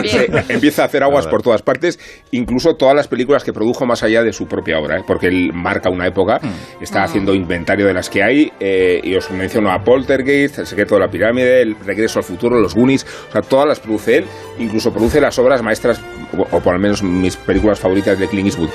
empieza 0.48 0.82
a 0.82 0.86
hacer 0.86 1.02
aguas 1.02 1.26
por 1.26 1.42
todas 1.42 1.60
partes, 1.60 1.98
incluso 2.30 2.76
todas 2.76 2.94
las 2.94 3.08
películas 3.08 3.44
que 3.44 3.52
produjo 3.52 3.84
más 3.84 4.02
allá 4.02 4.22
de 4.22 4.32
su 4.32 4.46
propia 4.46 4.78
obra, 4.78 4.98
¿eh? 4.98 5.04
porque 5.06 5.26
él 5.26 5.52
marca 5.52 5.90
una 5.90 6.06
época. 6.06 6.40
Mm 6.42 6.74
está 6.80 7.02
ah. 7.02 7.04
haciendo 7.04 7.34
inventario 7.34 7.86
de 7.86 7.94
las 7.94 8.08
que 8.08 8.22
hay 8.22 8.52
eh, 8.60 9.00
y 9.02 9.14
os 9.14 9.30
menciono 9.30 9.70
Poltergeist, 9.82 10.58
El 10.58 10.66
secreto 10.66 10.94
de 10.94 11.00
la 11.00 11.08
pirámide, 11.08 11.62
El 11.62 11.76
regreso 11.84 12.18
al 12.18 12.24
futuro, 12.24 12.60
Los 12.60 12.74
Goonies, 12.74 13.06
o 13.28 13.32
sea, 13.32 13.42
todas 13.42 13.66
las 13.66 13.80
produce 13.80 14.18
él, 14.18 14.24
incluso 14.58 14.92
produce 14.92 15.20
las 15.20 15.38
obras 15.38 15.62
maestras, 15.62 16.00
o, 16.36 16.60
por 16.60 16.74
lo 16.74 16.78
menos 16.78 17.02
mis 17.02 17.36
películas 17.36 17.78
favoritas 17.78 18.18
de 18.18 18.28
Clint 18.28 18.46
Eastwood 18.46 18.70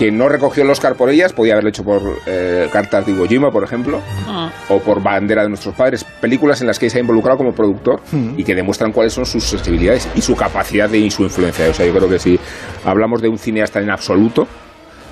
que 0.00 0.10
no 0.10 0.30
recogió 0.30 0.62
el 0.62 0.70
Oscar 0.70 0.94
por 0.94 1.10
ellas, 1.10 1.34
podía 1.34 1.52
haberlo 1.52 1.68
hecho 1.68 1.84
por 1.84 2.00
eh, 2.24 2.70
Cartas 2.72 3.04
de 3.04 3.12
Iwo 3.12 3.26
Jima, 3.26 3.50
por 3.50 3.62
ejemplo, 3.62 4.00
ah. 4.26 4.50
o 4.70 4.78
por 4.78 5.02
Bandera 5.02 5.42
de 5.42 5.50
nuestros 5.50 5.74
padres, 5.74 6.04
películas 6.04 6.62
en 6.62 6.68
las 6.68 6.78
que 6.78 6.88
se 6.88 6.96
ha 6.96 7.00
involucrado 7.02 7.36
como 7.36 7.52
productor 7.52 8.00
y 8.34 8.42
que 8.42 8.54
demuestran 8.54 8.92
cuáles 8.92 9.12
son 9.12 9.26
sus 9.26 9.44
sensibilidades 9.44 10.08
y 10.14 10.22
su 10.22 10.34
capacidad 10.34 10.88
de, 10.88 10.96
y 10.96 11.10
su 11.10 11.22
influencia. 11.22 11.68
O 11.68 11.74
sea, 11.74 11.84
yo 11.84 11.92
creo 11.92 12.08
que 12.08 12.18
si 12.18 12.40
hablamos 12.82 13.20
de 13.20 13.28
un 13.28 13.36
cineasta 13.36 13.78
en 13.82 13.90
absoluto, 13.90 14.48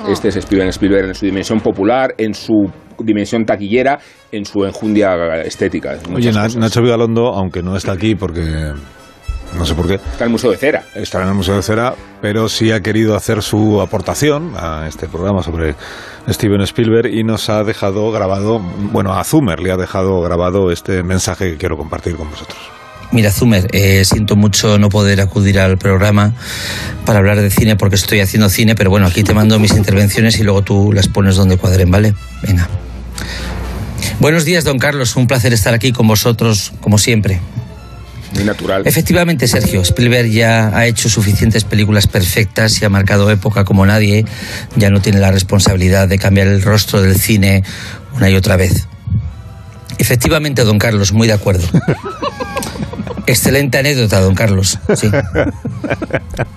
Este 0.06 0.28
es 0.28 0.34
Steven 0.36 0.68
Spielberg 0.68 1.08
en 1.08 1.14
su 1.14 1.26
dimensión 1.26 1.60
popular, 1.60 2.14
en 2.18 2.34
su 2.34 2.70
dimensión 2.98 3.44
taquillera, 3.44 3.98
en 4.32 4.44
su 4.44 4.64
enjundia 4.64 5.42
estética. 5.42 5.98
Oye, 6.14 6.32
Nacho 6.32 6.82
Vigalondo, 6.82 7.28
aunque 7.34 7.62
no 7.62 7.76
está 7.76 7.92
aquí 7.92 8.14
porque 8.14 8.72
no 9.56 9.64
sé 9.64 9.74
por 9.74 9.88
qué. 9.88 9.94
Está 9.94 10.24
en 10.24 10.28
el 10.28 10.30
Museo 10.30 10.50
de 10.50 10.56
Cera. 10.56 10.84
Está 10.94 11.22
en 11.22 11.28
el 11.28 11.34
Museo 11.34 11.56
de 11.56 11.62
Cera, 11.62 11.94
pero 12.20 12.48
sí 12.48 12.70
ha 12.70 12.80
querido 12.80 13.16
hacer 13.16 13.42
su 13.42 13.80
aportación 13.80 14.52
a 14.56 14.86
este 14.86 15.08
programa 15.08 15.42
sobre 15.42 15.74
Steven 16.28 16.60
Spielberg 16.62 17.12
y 17.12 17.24
nos 17.24 17.48
ha 17.48 17.64
dejado 17.64 18.10
grabado, 18.10 18.60
bueno, 18.92 19.14
a 19.14 19.24
Zumer 19.24 19.60
le 19.60 19.72
ha 19.72 19.76
dejado 19.76 20.20
grabado 20.20 20.70
este 20.70 21.02
mensaje 21.02 21.52
que 21.52 21.56
quiero 21.56 21.76
compartir 21.76 22.16
con 22.16 22.30
vosotros. 22.30 22.77
Mira, 23.10 23.32
Zumer, 23.32 23.68
eh, 23.72 24.04
siento 24.04 24.36
mucho 24.36 24.78
no 24.78 24.90
poder 24.90 25.20
acudir 25.22 25.58
al 25.58 25.78
programa 25.78 26.34
para 27.06 27.20
hablar 27.20 27.40
de 27.40 27.50
cine 27.50 27.74
porque 27.74 27.96
estoy 27.96 28.20
haciendo 28.20 28.50
cine, 28.50 28.74
pero 28.74 28.90
bueno, 28.90 29.06
aquí 29.06 29.22
te 29.22 29.32
mando 29.32 29.58
mis 29.58 29.72
intervenciones 29.72 30.38
y 30.38 30.42
luego 30.42 30.62
tú 30.62 30.92
las 30.92 31.08
pones 31.08 31.36
donde 31.36 31.56
cuadren, 31.56 31.90
¿vale? 31.90 32.14
Venga. 32.42 32.68
Buenos 34.20 34.44
días, 34.44 34.64
don 34.64 34.78
Carlos. 34.78 35.16
Un 35.16 35.26
placer 35.26 35.54
estar 35.54 35.72
aquí 35.72 35.92
con 35.92 36.06
vosotros, 36.06 36.72
como 36.80 36.98
siempre. 36.98 37.40
Muy 38.34 38.44
natural. 38.44 38.82
Efectivamente, 38.84 39.48
Sergio, 39.48 39.80
Spielberg 39.80 40.28
ya 40.28 40.76
ha 40.76 40.86
hecho 40.86 41.08
suficientes 41.08 41.64
películas 41.64 42.06
perfectas 42.06 42.82
y 42.82 42.84
ha 42.84 42.90
marcado 42.90 43.30
época 43.30 43.64
como 43.64 43.86
nadie. 43.86 44.26
Ya 44.76 44.90
no 44.90 45.00
tiene 45.00 45.18
la 45.18 45.30
responsabilidad 45.30 46.08
de 46.08 46.18
cambiar 46.18 46.46
el 46.46 46.60
rostro 46.60 47.00
del 47.00 47.18
cine 47.18 47.62
una 48.14 48.28
y 48.28 48.36
otra 48.36 48.56
vez. 48.56 48.86
Efectivamente, 49.96 50.64
don 50.64 50.78
Carlos, 50.78 51.12
muy 51.12 51.26
de 51.26 51.32
acuerdo. 51.32 51.66
Excelente 53.28 53.76
anécdota, 53.76 54.20
don 54.20 54.34
Carlos. 54.34 54.78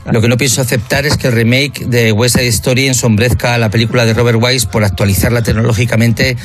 Lo 0.09 0.22
que 0.22 0.30
no 0.30 0.38
pienso 0.38 0.61
aceptar 0.61 1.05
es 1.05 1.17
que 1.17 1.28
el 1.28 1.34
remake 1.34 1.86
de 1.86 2.13
West 2.13 2.38
Side 2.38 2.47
Story 2.47 2.88
ensombrezca 2.88 3.53
a 3.53 3.57
la 3.57 3.69
película 3.69 4.05
de 4.05 4.13
Robert 4.13 4.39
Wise 4.41 4.67
por 4.67 4.86
actualizarla 4.86 5.43
tecnológicamente 5.43 6.38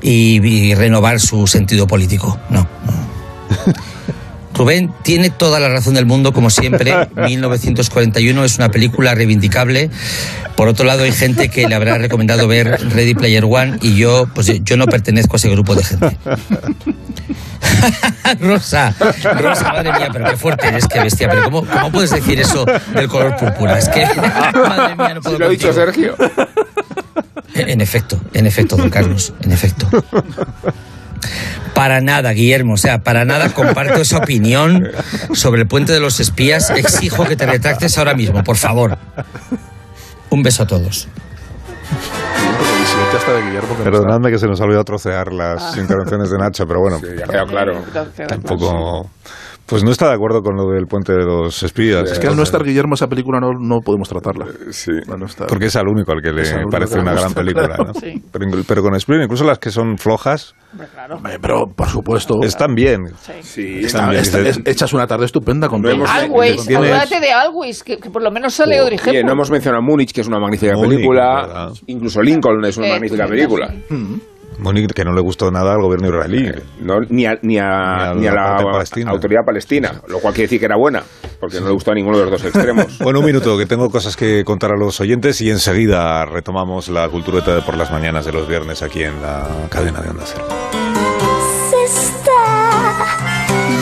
y 0.00 0.74
renovar 0.74 1.20
su 1.20 1.46
sentido 1.46 1.86
político. 1.86 2.40
No. 2.48 2.66
Rubén 4.54 4.92
tiene 5.02 5.30
toda 5.30 5.60
la 5.60 5.68
razón 5.68 5.94
del 5.94 6.06
mundo, 6.06 6.32
como 6.32 6.50
siempre. 6.50 7.08
1941 7.16 8.44
es 8.44 8.56
una 8.56 8.70
película 8.70 9.14
reivindicable. 9.14 9.90
Por 10.56 10.68
otro 10.68 10.84
lado, 10.84 11.02
hay 11.02 11.12
gente 11.12 11.48
que 11.48 11.68
le 11.68 11.74
habrá 11.74 11.98
recomendado 11.98 12.46
ver 12.46 12.78
Ready 12.90 13.14
Player 13.14 13.44
One 13.44 13.78
y 13.82 13.96
yo, 13.96 14.28
pues 14.34 14.52
yo 14.62 14.76
no 14.76 14.86
pertenezco 14.86 15.34
a 15.34 15.38
ese 15.38 15.50
grupo 15.50 15.74
de 15.74 15.84
gente. 15.84 16.18
Rosa, 18.40 18.94
Rosa, 19.38 19.72
madre 19.72 19.92
mía, 19.92 20.08
pero 20.12 20.30
qué 20.30 20.36
fuerte 20.36 20.68
eres, 20.68 20.86
qué 20.86 21.00
bestia. 21.00 21.28
Pero 21.28 21.44
¿cómo, 21.44 21.66
cómo 21.66 21.92
puedes 21.92 22.10
decir 22.10 22.40
eso 22.40 22.64
del 22.94 23.08
color 23.08 23.36
púrpura? 23.36 23.78
Es 23.78 23.88
que, 23.88 24.06
madre 24.54 24.96
mía, 24.96 25.14
no 25.14 25.20
puedo. 25.20 25.36
Si 25.36 25.40
lo 25.40 25.46
ha 25.46 25.50
dicho 25.50 25.72
Sergio. 25.72 26.16
En 27.54 27.80
efecto, 27.80 28.20
en 28.32 28.46
efecto, 28.46 28.76
don 28.76 28.90
Carlos, 28.90 29.32
en 29.42 29.52
efecto. 29.52 29.88
Para 31.74 32.00
nada, 32.00 32.30
Guillermo. 32.32 32.74
O 32.74 32.76
sea, 32.76 33.02
para 33.02 33.24
nada 33.24 33.50
comparto 33.50 34.00
esa 34.00 34.18
opinión 34.18 34.90
sobre 35.32 35.62
el 35.62 35.68
puente 35.68 35.92
de 35.92 36.00
los 36.00 36.20
espías. 36.20 36.70
Exijo 36.70 37.24
que 37.24 37.36
te 37.36 37.46
retractes 37.46 37.98
ahora 37.98 38.14
mismo, 38.14 38.44
por 38.44 38.56
favor. 38.56 38.96
Un 40.30 40.42
beso 40.42 40.62
a 40.62 40.66
todos. 40.66 41.08
Perdonadme 43.82 44.30
que 44.30 44.38
se 44.38 44.46
nos 44.46 44.60
ha 44.60 44.64
olvidado 44.64 44.84
trocear 44.84 45.32
las 45.32 45.76
intervenciones 45.76 46.30
de 46.30 46.38
Nacho, 46.38 46.66
pero 46.66 46.80
bueno, 46.80 47.00
ya 47.00 47.26
quedado 47.26 47.46
claro. 47.46 47.82
Tampoco. 48.28 49.10
Pues 49.74 49.82
no 49.82 49.90
está 49.90 50.06
de 50.06 50.14
acuerdo 50.14 50.40
con 50.40 50.54
lo 50.54 50.70
del 50.70 50.86
puente 50.86 51.12
de 51.12 51.24
los 51.24 51.60
espías. 51.64 52.08
Es 52.08 52.20
que 52.20 52.28
al 52.28 52.36
no 52.36 52.44
estar 52.44 52.62
Guillermo 52.62 52.94
esa 52.94 53.08
película 53.08 53.40
no, 53.40 53.48
no 53.58 53.80
podemos 53.80 54.08
tratarla. 54.08 54.46
Sí, 54.70 54.92
porque 55.48 55.66
es 55.66 55.74
al 55.74 55.88
único 55.88 56.12
al 56.12 56.22
que 56.22 56.30
le 56.30 56.44
parece 56.70 57.00
una 57.00 57.12
gran 57.12 57.34
película. 57.34 57.76
¿no? 57.78 57.92
sí. 57.92 58.22
pero, 58.30 58.46
pero, 58.68 58.82
con 58.82 58.94
Spielberg, 58.94 59.24
incluso 59.24 59.42
las 59.42 59.58
que 59.58 59.72
son 59.72 59.98
flojas, 59.98 60.54
claro. 60.92 61.18
pero 61.42 61.64
por 61.74 61.88
supuesto. 61.88 62.36
Están 62.44 62.76
bien. 62.76 63.00
Sí, 63.40 63.80
están 63.82 64.10
bien. 64.10 64.22
Está, 64.22 64.38
es, 64.42 64.60
echas 64.64 64.92
una 64.92 65.08
tarde 65.08 65.24
estupenda 65.24 65.68
con 65.68 65.84
Always, 65.84 66.68
acuérdate 66.68 67.18
de 67.18 67.32
Always, 67.32 67.82
que, 67.82 67.96
que, 67.96 68.10
por 68.10 68.22
lo 68.22 68.30
menos 68.30 68.54
sale 68.54 68.78
Audrey 68.78 68.96
Hepburn. 69.04 69.26
no 69.26 69.32
hemos 69.32 69.50
mencionado 69.50 69.82
Múnich, 69.82 70.12
que 70.12 70.20
es 70.20 70.28
una 70.28 70.38
magnífica 70.38 70.74
Múnich, 70.74 70.98
película. 70.98 71.72
Incluso 71.88 72.22
Lincoln 72.22 72.64
es 72.64 72.76
una 72.76 72.86
eh, 72.86 72.90
magnífica 72.92 73.26
película. 73.26 73.74
Mm. 73.90 74.14
Monique, 74.58 74.94
que 74.94 75.04
no 75.04 75.12
le 75.12 75.20
gustó 75.20 75.50
nada 75.50 75.74
al 75.74 75.80
gobierno 75.80 76.08
israelí. 76.08 76.52
No, 76.80 77.00
ni, 77.00 77.26
a, 77.26 77.38
ni, 77.42 77.58
a, 77.58 78.14
ni 78.14 78.26
a 78.26 78.32
la, 78.32 78.56
palestina. 78.70 79.10
autoridad 79.10 79.44
palestina, 79.44 80.00
lo 80.08 80.20
cual 80.20 80.34
quiere 80.34 80.46
decir 80.46 80.58
que 80.60 80.66
era 80.66 80.76
buena, 80.76 81.02
porque 81.40 81.60
no 81.60 81.66
le 81.66 81.72
gustó 81.72 81.92
a 81.92 81.94
ninguno 81.94 82.18
de 82.18 82.24
los 82.24 82.32
dos 82.32 82.44
extremos. 82.44 82.98
bueno, 83.02 83.20
un 83.20 83.26
minuto, 83.26 83.56
que 83.58 83.66
tengo 83.66 83.90
cosas 83.90 84.16
que 84.16 84.44
contar 84.44 84.72
a 84.72 84.76
los 84.76 85.00
oyentes 85.00 85.40
y 85.40 85.50
enseguida 85.50 86.24
retomamos 86.24 86.88
la 86.88 87.08
cultureta 87.08 87.54
de 87.54 87.62
por 87.62 87.76
las 87.76 87.90
mañanas 87.90 88.24
de 88.24 88.32
los 88.32 88.48
viernes 88.48 88.82
aquí 88.82 89.02
en 89.02 89.20
la 89.20 89.46
cadena 89.70 90.00
de 90.00 90.10
Onda 90.10 90.24
Cero. 90.26 90.44
Sister, 91.70 92.32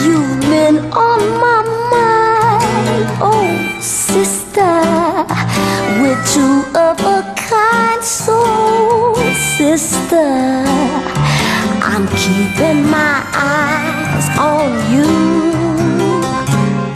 you've 0.04 0.40
been 0.40 0.78
on 0.92 1.20
my 1.40 1.62
mind. 1.90 3.08
Oh, 3.20 3.78
sister, 3.80 4.41
we're 6.02 6.22
two 6.34 6.64
of 6.74 6.98
a 7.00 7.20
kind 7.36 8.02
soul, 8.02 9.14
sister. 9.56 10.30
I'm 11.90 12.06
keeping 12.22 12.80
my 12.90 13.22
eyes 13.32 14.26
on 14.38 14.70
you. 14.92 15.06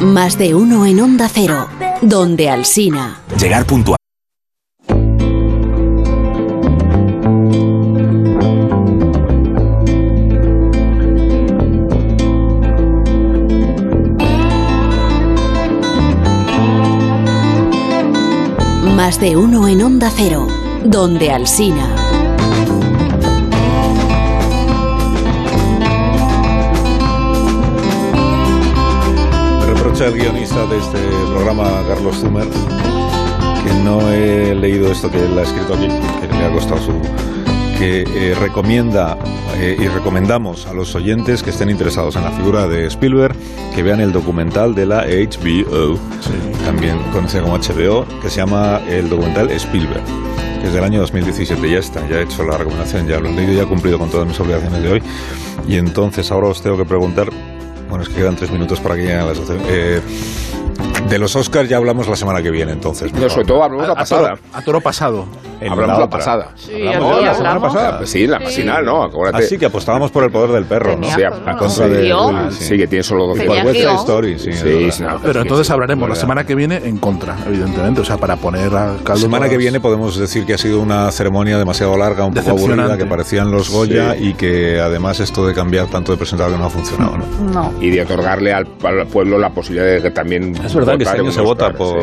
Más 0.00 0.36
de 0.38 0.54
uno 0.54 0.86
en 0.86 1.00
Onda 1.00 1.28
Cero, 1.28 1.68
donde 2.02 2.50
Alsina. 2.50 3.20
Llegar 3.40 3.64
puntual. 3.64 4.05
Más 19.06 19.20
de 19.20 19.36
uno 19.36 19.68
en 19.68 19.82
Onda 19.82 20.10
Cero, 20.12 20.48
donde 20.84 21.30
Alsina. 21.30 21.94
Me 29.60 29.66
reprocha 29.66 30.06
el 30.06 30.14
guionista 30.14 30.66
de 30.66 30.78
este 30.78 30.98
programa, 31.30 31.84
Carlos 31.86 32.16
Zumer, 32.16 32.48
que 32.48 33.74
no 33.84 34.10
he 34.10 34.56
leído 34.56 34.90
esto 34.90 35.08
que 35.08 35.24
él 35.24 35.38
ha 35.38 35.42
escrito 35.42 35.74
aquí, 35.74 35.86
que 35.86 36.26
le 36.26 36.44
ha 36.44 36.50
costado 36.50 36.80
su 36.80 37.00
que 37.78 38.02
eh, 38.08 38.34
recomienda 38.34 39.16
eh, 39.58 39.76
y 39.78 39.86
recomendamos 39.86 40.66
a 40.66 40.72
los 40.72 40.94
oyentes 40.96 41.44
que 41.44 41.50
estén 41.50 41.70
interesados 41.70 42.16
en 42.16 42.24
la 42.24 42.32
figura 42.32 42.66
de 42.66 42.86
Spielberg 42.86 43.36
que 43.72 43.82
vean 43.82 44.00
el 44.00 44.10
documental 44.10 44.74
de 44.74 44.86
la 44.86 45.04
HBO, 45.04 45.96
también 46.66 46.98
conocida 47.12 47.42
como 47.42 47.56
HBO, 47.56 48.04
que 48.20 48.28
se 48.28 48.38
llama 48.38 48.80
el 48.88 49.08
documental 49.08 49.48
Spielberg, 49.52 50.02
que 50.60 50.66
es 50.66 50.72
del 50.72 50.82
año 50.82 50.98
2017. 51.00 51.70
Ya 51.70 51.78
está, 51.78 52.06
ya 52.08 52.16
he 52.16 52.22
hecho 52.24 52.42
la 52.42 52.58
recomendación, 52.58 53.06
ya 53.06 53.20
lo 53.20 53.28
he 53.28 53.32
leído, 53.32 53.52
ya 53.52 53.62
he 53.62 53.66
cumplido 53.66 54.00
con 54.00 54.10
todas 54.10 54.26
mis 54.26 54.38
obligaciones 54.40 54.82
de 54.82 54.90
hoy. 54.90 55.02
Y 55.68 55.76
entonces 55.76 56.28
ahora 56.32 56.48
os 56.48 56.60
tengo 56.60 56.76
que 56.76 56.84
preguntar, 56.84 57.30
bueno, 57.88 58.02
es 58.02 58.08
que 58.08 58.16
quedan 58.16 58.34
tres 58.34 58.50
minutos 58.50 58.80
para 58.80 58.96
que 58.96 59.02
lleguen 59.02 59.20
a 59.20 59.26
las 59.26 59.38
eh, 59.68 60.00
de 61.08 61.18
los 61.20 61.36
Oscars 61.36 61.68
ya 61.68 61.76
hablamos 61.76 62.08
la 62.08 62.16
semana 62.16 62.42
que 62.42 62.50
viene, 62.50 62.72
entonces. 62.72 63.12
No, 63.12 63.30
sobre 63.30 63.46
todo 63.46 63.62
hablamos 63.62 63.86
la 63.86 63.94
pasada. 63.94 64.34
A, 64.52 64.62
toro 64.62 64.80
pasado. 64.80 65.26
Hablamos 65.60 65.98
la, 65.98 66.08
pasada. 66.08 66.50
Sí, 66.54 66.86
hablamos, 66.86 67.22
la 67.22 67.34
semana 67.34 67.60
pasada. 67.60 67.98
Pues 67.98 68.10
sí, 68.10 68.26
la 68.26 68.40
sí. 68.46 68.62
final, 68.62 68.84
¿no? 68.84 69.04
Acuérdate. 69.04 69.44
Así 69.44 69.58
que 69.58 69.66
apostábamos 69.66 70.10
por 70.10 70.24
el 70.24 70.30
poder 70.30 70.50
del 70.50 70.64
perro, 70.64 70.96
¿no? 70.96 71.08
Sí, 71.08 71.22
a, 71.22 71.28
a 71.28 71.56
contra 71.56 71.88
de 71.88 72.12
sí. 72.50 72.64
sí, 72.64 72.76
que 72.76 72.86
tiene 72.86 73.02
solo 73.02 73.26
dos 73.26 73.38
Por 73.38 73.66
West 73.66 73.80
Story, 74.00 74.38
sí. 74.38 74.52
sí 74.52 75.02
no, 75.02 75.20
pero 75.22 75.42
entonces 75.42 75.70
hablaremos 75.70 76.08
la 76.08 76.14
semana 76.14 76.44
que 76.44 76.54
viene 76.54 76.76
en 76.84 76.98
contra, 76.98 77.36
evidentemente. 77.46 78.00
O 78.00 78.04
sea, 78.04 78.16
para 78.16 78.36
poner 78.36 78.74
al 78.74 79.02
caldo. 79.02 79.14
La 79.14 79.16
semana 79.16 79.48
que 79.48 79.56
viene 79.56 79.80
podemos 79.80 80.16
decir 80.18 80.44
que 80.44 80.54
ha 80.54 80.58
sido 80.58 80.80
una 80.80 81.10
ceremonia 81.10 81.58
demasiado 81.58 81.96
larga, 81.96 82.24
un 82.24 82.34
poco 82.34 82.50
aburrida, 82.50 82.96
que 82.96 83.06
parecían 83.06 83.50
los 83.50 83.70
Goya 83.70 84.16
y 84.16 84.34
que 84.34 84.80
además 84.80 85.20
esto 85.20 85.46
de 85.46 85.54
cambiar 85.54 85.86
tanto 85.86 86.12
de 86.12 86.18
presentador 86.18 86.58
no 86.58 86.66
ha 86.66 86.70
funcionado, 86.70 87.16
¿no? 87.18 87.26
No. 87.52 87.72
Y 87.80 87.90
de 87.90 88.02
otorgarle 88.02 88.52
al, 88.52 88.66
al 88.84 89.06
pueblo 89.06 89.38
la 89.38 89.50
posibilidad 89.50 89.86
de 89.86 90.02
que 90.02 90.10
también. 90.10 90.54
Es 90.64 90.74
verdad 90.74 90.96
que 90.96 91.04
este 91.04 91.18
año 91.18 91.30
se 91.30 91.40
vota 91.40 91.72
por, 91.72 91.96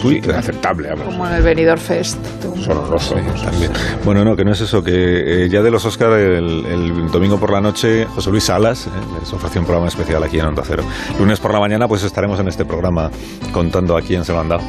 Twitter. 0.00 0.30
Inaceptable, 0.30 0.90
Como 1.04 1.26
en 1.26 1.34
el 1.34 1.42
Benidorm 1.42 1.80
Fest. 1.80 2.18
Son 2.64 2.95
también. 2.98 3.72
Bueno, 4.04 4.24
no, 4.24 4.36
que 4.36 4.44
no 4.44 4.52
es 4.52 4.60
eso, 4.60 4.82
que 4.82 5.44
eh, 5.44 5.48
ya 5.48 5.62
de 5.62 5.70
los 5.70 5.84
Oscar 5.84 6.12
el, 6.12 6.66
el, 6.66 7.10
domingo 7.10 7.38
por 7.38 7.52
la 7.52 7.60
noche, 7.60 8.06
José 8.06 8.30
Luis 8.30 8.44
Salas 8.44 8.86
eh, 8.86 8.90
les 9.20 9.32
ofreció 9.32 9.60
un 9.60 9.66
programa 9.66 9.88
especial 9.88 10.22
aquí 10.22 10.38
en 10.38 10.46
Onda 10.46 10.62
Cero. 10.64 10.84
Lunes 11.18 11.40
por 11.40 11.52
la 11.52 11.60
mañana, 11.60 11.88
pues 11.88 12.02
estaremos 12.02 12.38
en 12.40 12.48
este 12.48 12.64
programa 12.64 13.10
contando 13.52 13.96
a 13.96 14.02
quién 14.02 14.24
se 14.24 14.32
lo 14.32 14.40
han 14.40 14.48
dado 14.48 14.62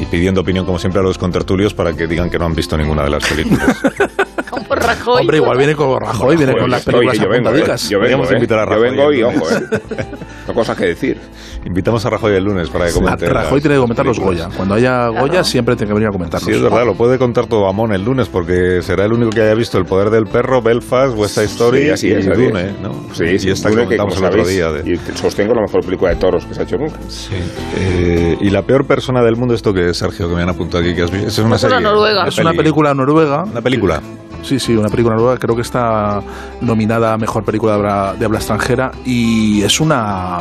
y 0.00 0.04
pidiendo 0.06 0.40
opinión, 0.40 0.64
como 0.64 0.78
siempre, 0.78 1.00
a 1.00 1.04
los 1.04 1.18
contertulios 1.18 1.74
para 1.74 1.92
que 1.92 2.06
digan 2.06 2.30
que 2.30 2.38
no 2.38 2.46
han 2.46 2.54
visto 2.54 2.76
ninguna 2.76 3.04
de 3.04 3.10
las 3.10 3.26
películas. 3.26 3.76
como 4.58 4.74
Rajoy. 4.74 5.20
Hombre, 5.22 5.36
igual 5.38 5.58
viene 5.58 5.74
como 5.74 5.98
Rajoy, 5.98 6.36
viene 6.36 6.56
con 6.56 6.70
las 6.70 6.84
películas 6.84 7.18
yo 7.18 7.28
vengo, 7.28 7.50
eh, 7.50 7.64
yo 7.88 8.00
vengo, 8.00 8.24
eh. 8.24 8.34
invitar 8.34 8.58
a 8.58 8.64
Yo 8.64 8.70
Rajoy 8.70 8.90
vengo 8.90 9.10
el 9.10 9.18
y 9.18 9.22
ojo, 9.22 9.50
eh. 9.50 10.06
No 10.48 10.54
cosas 10.54 10.76
que 10.78 10.86
decir. 10.86 11.18
Invitamos 11.66 12.06
a 12.06 12.10
Rajoy 12.10 12.34
el 12.34 12.44
lunes 12.44 12.70
para 12.70 12.86
que 12.86 12.92
comente. 12.92 13.26
A 13.26 13.28
Rajoy 13.30 13.60
tiene 13.60 13.76
que 13.76 13.80
comentar 13.80 14.06
los. 14.06 14.18
Goya. 14.18 14.48
Cuando 14.56 14.74
haya 14.76 15.08
Goya 15.08 15.44
siempre 15.44 15.76
tiene 15.76 15.88
que 15.90 15.94
venir 15.94 16.08
a 16.08 16.12
comentarlos. 16.12 16.48
Sí, 16.48 16.52
es 16.56 16.62
verdad, 16.62 16.86
lo 16.86 16.94
puede 16.94 17.18
contar 17.18 17.46
todo 17.46 17.68
Amón 17.68 17.92
el 17.92 18.02
lunes 18.02 18.28
porque 18.28 18.80
será 18.80 19.04
el 19.04 19.12
único 19.12 19.30
que 19.30 19.42
haya 19.42 19.54
visto 19.54 19.76
El 19.76 19.84
Poder 19.84 20.08
del 20.08 20.24
Perro, 20.24 20.62
Belfast, 20.62 21.14
West 21.18 21.34
Side 21.34 21.46
Story 21.46 21.82
Sí, 21.82 21.90
así 21.90 22.08
y 22.08 22.14
Dune. 22.22 22.72
¿no? 22.80 22.94
Sí, 23.12 23.24
y 23.24 23.38
sí, 23.38 23.50
esta 23.50 23.68
que 23.68 23.76
comentamos 23.76 24.16
el 24.16 24.24
otro 24.24 24.46
día. 24.46 24.72
de- 24.72 24.90
y 24.94 24.96
te 24.96 25.14
sostengo 25.16 25.52
la 25.54 25.60
mejor 25.62 25.84
película 25.84 26.10
de 26.12 26.16
toros 26.16 26.46
que 26.46 26.54
se 26.54 26.60
ha 26.60 26.64
hecho 26.64 26.76
nunca. 26.78 26.98
Sí. 27.08 27.34
Eh, 27.76 28.38
y 28.40 28.48
la 28.50 28.62
peor 28.62 28.86
persona 28.86 29.22
del 29.22 29.36
mundo, 29.36 29.52
esto 29.54 29.74
que 29.74 29.90
es 29.90 29.98
Sergio, 29.98 30.28
que 30.30 30.34
me 30.34 30.42
han 30.42 30.48
apuntado 30.48 30.82
aquí, 30.82 30.94
que 30.94 31.02
has 31.02 31.10
visto. 31.10 31.28
Es 31.28 31.38
una 31.38 31.56
Es 31.56 31.64
una 31.64 31.76
serie. 31.76 31.80
noruega. 31.86 32.26
Es 32.26 32.38
una 32.38 32.52
película 32.54 32.94
noruega. 32.94 33.44
Una 33.44 33.60
película. 33.60 34.00
Sí, 34.42 34.58
sí, 34.58 34.74
una 34.76 34.88
película 34.88 35.16
nueva, 35.16 35.36
creo 35.36 35.54
que 35.54 35.62
está 35.62 36.20
nominada 36.60 37.14
a 37.14 37.18
Mejor 37.18 37.44
Película 37.44 37.72
de 37.72 37.78
habla, 37.78 38.14
de 38.18 38.24
habla 38.24 38.38
extranjera 38.38 38.92
y 39.04 39.62
es 39.62 39.80
una... 39.80 40.38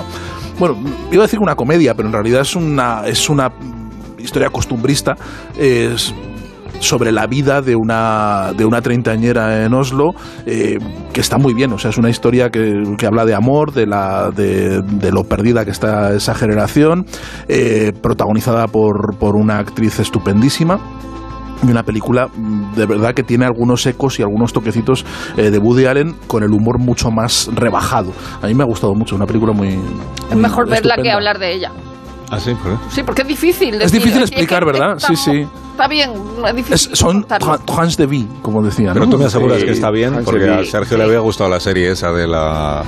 Bueno, 0.60 0.78
iba 1.12 1.24
a 1.24 1.26
decir 1.26 1.40
una 1.40 1.56
comedia, 1.56 1.94
pero 1.94 2.08
en 2.08 2.14
realidad 2.14 2.42
es 2.42 2.56
una, 2.56 3.06
es 3.06 3.30
una 3.30 3.52
historia 4.18 4.50
costumbrista. 4.50 5.16
Es 5.58 6.14
sobre 6.80 7.12
la 7.12 7.28
vida 7.28 7.62
de 7.62 7.76
una, 7.76 8.54
de 8.56 8.66
una 8.66 8.82
treintañera 8.82 9.66
en 9.66 9.74
Oslo, 9.74 10.14
eh, 10.46 10.78
que 11.14 11.22
está 11.22 11.38
muy 11.38 11.54
bien. 11.54 11.74
O 11.74 11.78
sea, 11.78 11.90
es 11.90 11.98
una 11.98 12.10
historia 12.10 12.50
que, 12.50 12.84
que 12.98 13.06
habla 13.06 13.26
de 13.26 13.36
amor, 13.36 13.74
de, 13.74 13.88
la, 13.88 14.32
de, 14.32 14.82
de 14.82 15.12
lo 15.12 15.24
perdida 15.24 15.66
que 15.66 15.72
está 15.72 16.14
esa 16.14 16.36
generación, 16.36 17.06
eh, 17.48 17.94
protagonizada 18.02 18.68
por, 18.68 19.18
por 19.18 19.36
una 19.36 19.60
actriz 19.60 20.00
estupendísima 20.00 20.80
y 21.66 21.72
una 21.72 21.84
película 21.84 22.28
mm, 22.28 22.74
de 22.76 22.86
verdad 22.86 23.14
que 23.14 23.24
tiene 23.24 23.46
algunos 23.46 23.86
ecos 23.86 24.20
y 24.20 24.24
algunos 24.24 24.54
toquecitos 24.54 25.06
eh, 25.38 25.50
de 25.50 25.58
Woody 25.58 25.86
Allen 25.86 26.16
con 26.28 26.44
el 26.44 26.52
humor 26.52 26.80
mucho 26.80 27.10
más 27.12 27.50
rebajado. 27.54 28.12
A 28.42 28.48
mí 28.48 28.54
me 28.54 28.64
ha 28.64 28.68
gustado 28.68 28.94
mucho, 28.94 29.16
una 29.16 29.26
película 29.26 29.54
muy... 29.54 29.80
Es 30.30 30.36
mejor 30.36 30.70
verla 30.70 30.96
que 31.02 31.12
hablar 31.12 31.40
de 31.40 31.54
ella. 31.54 31.72
Ah, 32.30 32.40
sí. 32.40 32.52
Sí, 32.90 33.04
porque 33.04 33.22
es 33.22 33.28
difícil. 33.28 33.82
Es 33.82 33.92
difícil 33.92 34.22
explicar, 34.22 34.60
que 34.60 34.72
¿verdad? 34.74 34.96
Sí, 34.98 35.14
está- 35.14 35.32
sí. 35.32 35.48
Está 35.72 35.88
bien, 35.88 36.12
es 36.46 36.56
difícil. 36.56 36.74
Es- 36.74 37.00
son 37.00 37.26
trans 37.66 37.96
de 37.98 38.06
vie, 38.06 38.28
como 38.42 38.62
decía. 38.62 38.92
Pero 38.94 39.06
¿no? 39.06 39.12
tú 39.12 39.18
me 39.18 39.26
aseguras 39.26 39.60
Sí, 39.60 39.66
que 39.66 39.72
está 39.72 39.92
bien, 39.92 40.22
porque 40.26 40.50
a 40.50 40.66
Sergio 40.66 40.98
le 40.98 41.04
había 41.06 41.20
gustado 41.20 41.50
la 41.50 41.60
serie 41.62 41.92
esa 41.92 42.12
de 42.12 42.28
la 42.28 42.84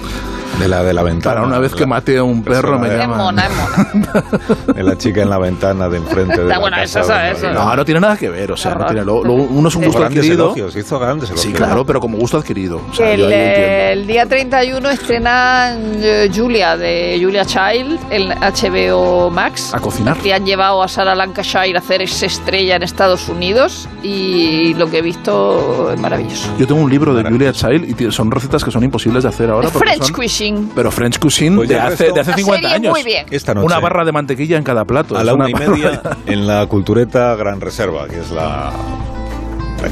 de 0.57 0.67
la 0.67 0.83
de 0.83 0.93
la 0.93 1.03
ventana. 1.03 1.35
Para 1.35 1.47
una 1.47 1.59
vez 1.59 1.73
que 1.75 1.85
mate 1.85 2.17
a 2.17 2.23
un 2.23 2.43
perro 2.43 2.79
me 2.79 2.89
de- 2.89 2.97
llama. 2.97 3.17
mona, 3.17 3.45
es 3.47 3.51
mona. 3.53 4.23
de 4.75 4.83
la 4.83 4.97
chica 4.97 5.21
en 5.21 5.29
la 5.29 5.37
ventana 5.37 5.87
de 5.89 5.97
enfrente 5.97 6.35
de 6.37 6.41
Está 6.43 6.53
la 6.55 6.59
bueno, 6.59 6.77
casa 6.77 6.99
eso, 7.01 7.13
donde 7.13 7.31
eso. 7.31 7.51
No, 7.53 7.75
no 7.75 7.85
tiene 7.85 7.99
nada 8.01 8.17
que 8.17 8.29
ver, 8.29 8.51
o 8.51 8.57
sea, 8.57 8.75
no 8.75 8.85
tiene, 8.85 9.05
lo- 9.05 9.23
lo- 9.23 9.33
uno 9.33 9.69
es 9.69 9.75
un 9.75 9.81
Sí. 9.81 9.85
gusto 9.87 9.99
Grandes 10.01 10.19
adquirido. 10.19 10.45
elogios, 10.45 10.75
hizo 10.75 10.99
grandes 10.99 11.29
elogios. 11.29 11.41
Sí, 11.51 11.53
claro, 11.53 11.85
pero 11.85 11.99
como 11.99 12.17
gusto 12.17 12.37
adquirido. 12.37 12.81
O 12.89 12.93
sea, 12.93 13.11
El, 13.13 13.19
yo 13.21 13.29
el 13.29 14.07
día 14.07 14.25
31 14.25 14.89
estrenan 14.89 15.79
eh, 16.01 16.29
Julia 16.33 16.75
de 16.77 17.19
Julia 17.21 17.45
Child 17.45 17.99
en 18.09 18.29
HBO 18.29 19.29
Max. 19.31 19.73
A 19.73 19.79
cocinar. 19.79 20.17
Que 20.17 20.33
han 20.33 20.45
llevado 20.45 20.81
a 20.83 20.87
Sarah 20.87 21.15
Lancashire 21.15 21.75
a 21.75 21.79
hacer 21.79 22.01
esa 22.01 22.25
estrella 22.25 22.75
en 22.75 22.83
Estados 22.83 23.29
Unidos 23.29 23.87
y 24.03 24.73
lo 24.75 24.89
que 24.89 24.99
he 24.99 25.01
visto 25.01 25.91
es 25.93 25.99
maravilloso. 25.99 26.49
Yo 26.57 26.67
tengo 26.67 26.81
un 26.81 26.89
libro 26.89 27.13
de 27.13 27.23
Julia 27.29 27.51
Child 27.53 27.99
y 28.01 28.11
son 28.11 28.31
recetas 28.31 28.63
que 28.63 28.71
son 28.71 28.83
imposibles 28.83 29.23
de 29.23 29.29
hacer 29.29 29.49
ahora. 29.49 29.69
French 29.69 30.03
son- 30.03 30.13
Cuisine. 30.39 30.67
Pero 30.75 30.91
French 30.91 31.19
Cuisine 31.19 31.55
Pues 31.57 31.69
de, 31.69 31.77
hace, 31.79 32.11
de 32.11 32.19
hace 32.21 32.29
Una 32.31 32.37
50 32.37 32.61
serie 32.61 32.75
años. 32.75 32.91
muy 32.93 33.03
bien. 33.03 33.25
Esta 33.29 33.53
noche. 33.53 33.65
Una 33.65 33.79
barra 33.79 34.05
de 34.05 34.11
mantequilla 34.11 34.57
en 34.57 34.63
cada 34.63 34.85
plato. 34.85 35.15
a 35.17 35.19
Es 35.19 35.25
la 35.25 35.33
una 35.33 35.45
una 35.45 35.49
y 35.49 35.53
barra- 35.53 35.69
media 35.75 36.01
en 36.25 36.47
la 36.47 36.65
cultureta 36.67 37.35
Gran 37.35 37.59
Reserva, 37.61 38.07
que 38.07 38.19
es 38.19 38.31
la, 38.31 38.71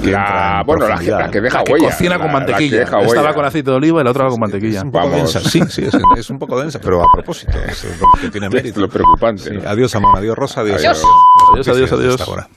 la 0.03 0.63
bueno, 0.65 0.87
la, 0.87 0.95
la 1.01 1.29
que 1.31 1.41
deja 1.41 1.57
La 1.59 1.63
que 1.63 1.73
huella. 1.73 1.89
cocina 1.89 2.09
la- 2.11 2.19
con 2.19 2.31
mantequilla. 2.31 2.83
Esta 2.83 2.97
huella. 2.99 3.21
va 3.21 3.33
con 3.33 3.45
aceite 3.45 3.69
de 3.71 3.75
oliva 3.77 4.01
y 4.01 4.03
la 4.03 4.11
otra 4.11 4.23
va 4.25 4.29
con 4.29 4.39
mantequilla. 4.39 4.79
Es 4.79 4.83
un 4.83 4.91
poco 4.91 5.09
Vamos. 5.09 5.33
densa, 5.33 5.49
sí, 5.49 5.61
sí, 5.69 5.83
es, 5.85 5.93
es 6.17 6.29
un 6.29 6.39
poco 6.39 6.59
densa, 6.59 6.79
pero 6.79 7.01
a 7.03 7.05
propósito, 7.13 7.57
es 7.67 7.83
lo 7.99 8.07
que 8.21 8.29
tiene 8.29 8.47
Es 8.51 8.53
mérito. 8.53 8.79
lo 8.79 8.89
preocupante. 8.89 9.43
Sí, 9.43 9.51
¿no? 9.61 9.69
adiós, 9.69 9.93
Amón, 9.95 10.15
adiós, 10.17 10.35
Rosa, 10.37 10.61
adiós. 10.61 10.77
Adiós. 10.79 11.03
Adiós, 11.53 11.67
adiós, 11.67 11.91
adiós. 11.91 12.27
hora. 12.27 12.47